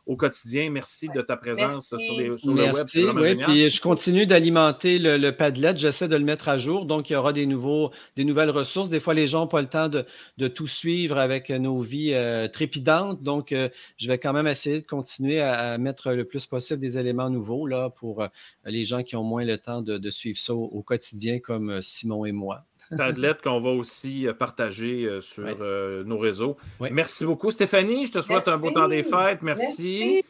au 0.07 0.16
quotidien. 0.16 0.70
Merci 0.70 1.09
de 1.14 1.20
ta 1.22 1.36
présence 1.36 1.88
sur, 1.88 1.98
les, 2.18 2.36
sur 2.36 2.55
le 2.55 2.64
web. 2.64 2.86
Oui, 3.16 3.36
puis 3.36 3.70
je 3.70 3.80
continue 3.80 4.26
d'alimenter 4.26 4.98
le, 4.98 5.30
Padlet. 5.30 5.76
J'essaie 5.76 6.09
de 6.09 6.16
le 6.16 6.24
mettre 6.24 6.48
à 6.48 6.59
jour. 6.59 6.86
Donc, 6.86 7.11
il 7.11 7.12
y 7.12 7.16
aura 7.16 7.32
des, 7.32 7.46
nouveaux, 7.46 7.90
des 8.16 8.24
nouvelles 8.24 8.50
ressources. 8.50 8.90
Des 8.90 9.00
fois, 9.00 9.14
les 9.14 9.26
gens 9.26 9.40
n'ont 9.40 9.46
pas 9.48 9.62
le 9.62 9.68
temps 9.68 9.88
de, 9.88 10.48
tout 10.48 10.66
suivre 10.66 11.18
avec 11.18 11.50
nos 11.50 11.80
vies 11.80 12.12
euh, 12.14 12.48
trépidantes. 12.48 13.22
Donc, 13.22 13.53
euh, 13.53 13.68
je 13.96 14.09
vais 14.09 14.18
quand 14.18 14.32
même 14.32 14.46
essayer 14.46 14.80
de 14.80 14.86
continuer 14.86 15.40
à, 15.40 15.78
mettre 15.78 16.12
le 16.12 16.24
plus 16.24 16.46
possible 16.46 16.80
des 16.80 16.98
éléments 16.98 17.30
nouveaux 17.30 17.66
là, 17.66 17.90
pour 17.90 18.22
euh, 18.22 18.28
les 18.66 18.84
gens 18.84 19.03
qui 19.03 19.16
ont 19.16 19.24
moins 19.24 19.44
le 19.44 19.59
temps 19.59 19.82
de, 19.82 20.11
suivre 20.11 20.38
ça 20.38 20.55
au 20.55 20.82
quotidien, 20.82 21.38
comme 21.38 21.80
Simon 21.80 22.26
et 22.26 22.32
moi. 22.32 22.64
Padlet 22.96 23.34
qu'on 23.42 23.60
va 23.60 23.70
aussi 23.70 24.26
euh, 24.26 24.34
partager 24.34 25.04
euh, 25.04 25.20
sur 25.20 25.44
euh, 25.60 26.04
nos 26.04 26.18
réseaux. 26.18 26.56
Merci 26.80 27.24
beaucoup, 27.24 27.50
Stéphanie. 27.50 28.06
Je 28.06 28.12
te 28.12 28.20
souhaite 28.20 28.48
un 28.48 28.58
beau 28.58 28.70
temps 28.70 28.88
des 28.88 29.02
fêtes. 29.02 29.42
Merci. 29.42 30.24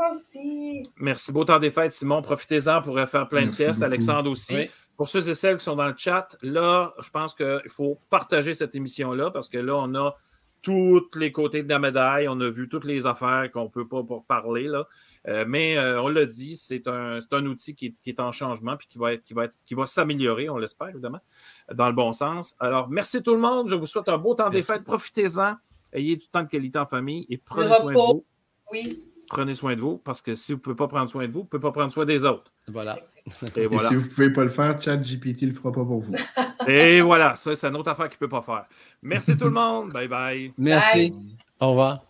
Merci. 0.00 0.82
Merci. 0.96 1.32
Beau 1.32 1.44
temps 1.44 1.58
des 1.58 1.70
fêtes, 1.70 1.92
Simon. 1.92 2.22
Profitez-en 2.22 2.82
pour 2.82 2.98
faire 2.98 3.28
plein 3.28 3.46
de 3.46 3.54
tests. 3.54 3.82
Alexandre 3.82 4.30
aussi. 4.30 4.68
Pour 4.96 5.08
ceux 5.08 5.28
et 5.28 5.34
celles 5.34 5.58
qui 5.58 5.64
sont 5.64 5.76
dans 5.76 5.86
le 5.86 5.94
chat, 5.96 6.36
là, 6.42 6.92
je 7.00 7.08
pense 7.10 7.32
qu'il 7.34 7.68
faut 7.68 8.00
partager 8.10 8.52
cette 8.52 8.74
émission-là 8.74 9.30
parce 9.30 9.48
que 9.48 9.58
là, 9.58 9.76
on 9.76 9.94
a 9.94 10.16
tous 10.60 11.08
les 11.14 11.30
côtés 11.30 11.62
de 11.62 11.68
la 11.68 11.78
médaille. 11.78 12.26
On 12.28 12.40
a 12.40 12.48
vu 12.48 12.68
toutes 12.68 12.84
les 12.84 13.06
affaires 13.06 13.48
qu'on 13.52 13.64
ne 13.64 13.68
peut 13.68 13.86
pas 13.86 14.02
parler. 14.26 14.64
Là. 14.64 14.88
Euh, 15.28 15.44
mais 15.46 15.76
euh, 15.76 16.00
on 16.00 16.08
l'a 16.08 16.24
dit, 16.24 16.56
c'est 16.56 16.88
un, 16.88 17.18
un, 17.30 17.46
outil 17.46 17.74
qui 17.74 17.94
est, 18.06 18.20
en 18.20 18.32
changement 18.32 18.76
puis 18.76 18.88
qui 18.88 18.98
va, 18.98 19.12
être, 19.12 19.22
qui 19.22 19.34
va, 19.34 19.44
être, 19.44 19.54
qui 19.64 19.74
va 19.74 19.84
s'améliorer, 19.84 20.48
on 20.48 20.56
l'espère 20.56 20.88
évidemment, 20.88 21.20
dans 21.72 21.86
le 21.86 21.92
bon 21.92 22.12
sens. 22.12 22.56
Alors, 22.58 22.88
merci 22.88 23.22
tout 23.22 23.34
le 23.34 23.40
monde. 23.40 23.68
Je 23.68 23.74
vous 23.74 23.86
souhaite 23.86 24.08
un 24.08 24.16
beau 24.16 24.34
temps 24.34 24.48
des 24.48 24.62
fêtes. 24.62 24.84
Profitez-en. 24.84 25.56
Ayez 25.92 26.16
du 26.16 26.26
temps 26.28 26.42
de 26.42 26.48
qualité 26.48 26.78
en 26.78 26.86
famille 26.86 27.26
et 27.28 27.36
prenez 27.38 27.72
soin 27.74 27.92
de 27.92 27.98
vous. 27.98 28.24
Oui. 28.72 29.02
Prenez 29.28 29.54
soin 29.54 29.74
de 29.74 29.80
vous 29.80 29.98
parce 29.98 30.22
que 30.22 30.34
si 30.34 30.52
vous 30.52 30.58
ne 30.58 30.62
pouvez 30.62 30.76
pas 30.76 30.88
prendre 30.88 31.08
soin 31.08 31.26
de 31.26 31.32
vous, 31.32 31.40
vous 31.40 31.44
ne 31.44 31.48
pouvez 31.48 31.60
pas 31.60 31.72
prendre 31.72 31.92
soin 31.92 32.06
des 32.06 32.24
autres. 32.24 32.50
Voilà. 32.66 32.98
Et, 33.56 33.66
voilà. 33.66 33.88
si 33.88 33.94
vous 33.94 34.02
ne 34.02 34.06
pouvez 34.06 34.32
pas 34.32 34.44
le 34.44 34.50
faire, 34.50 34.80
ChatGPT 34.80 35.42
ne 35.42 35.48
le 35.48 35.54
fera 35.54 35.72
pas 35.72 35.84
pour 35.84 36.00
vous. 36.00 36.14
Et 36.66 37.00
voilà, 37.02 37.36
ça, 37.36 37.54
c'est 37.54 37.66
une 37.66 37.76
autre 37.76 37.90
affaire 37.90 38.08
qu'il 38.08 38.16
ne 38.20 38.26
peut 38.26 38.28
pas 38.28 38.42
faire. 38.42 38.66
Merci 39.02 39.36
tout 39.36 39.44
le 39.44 39.50
monde. 39.50 39.92
Bye 39.92 40.08
bye. 40.08 40.52
Merci. 40.56 41.14
Au 41.60 41.70
revoir. 41.70 42.04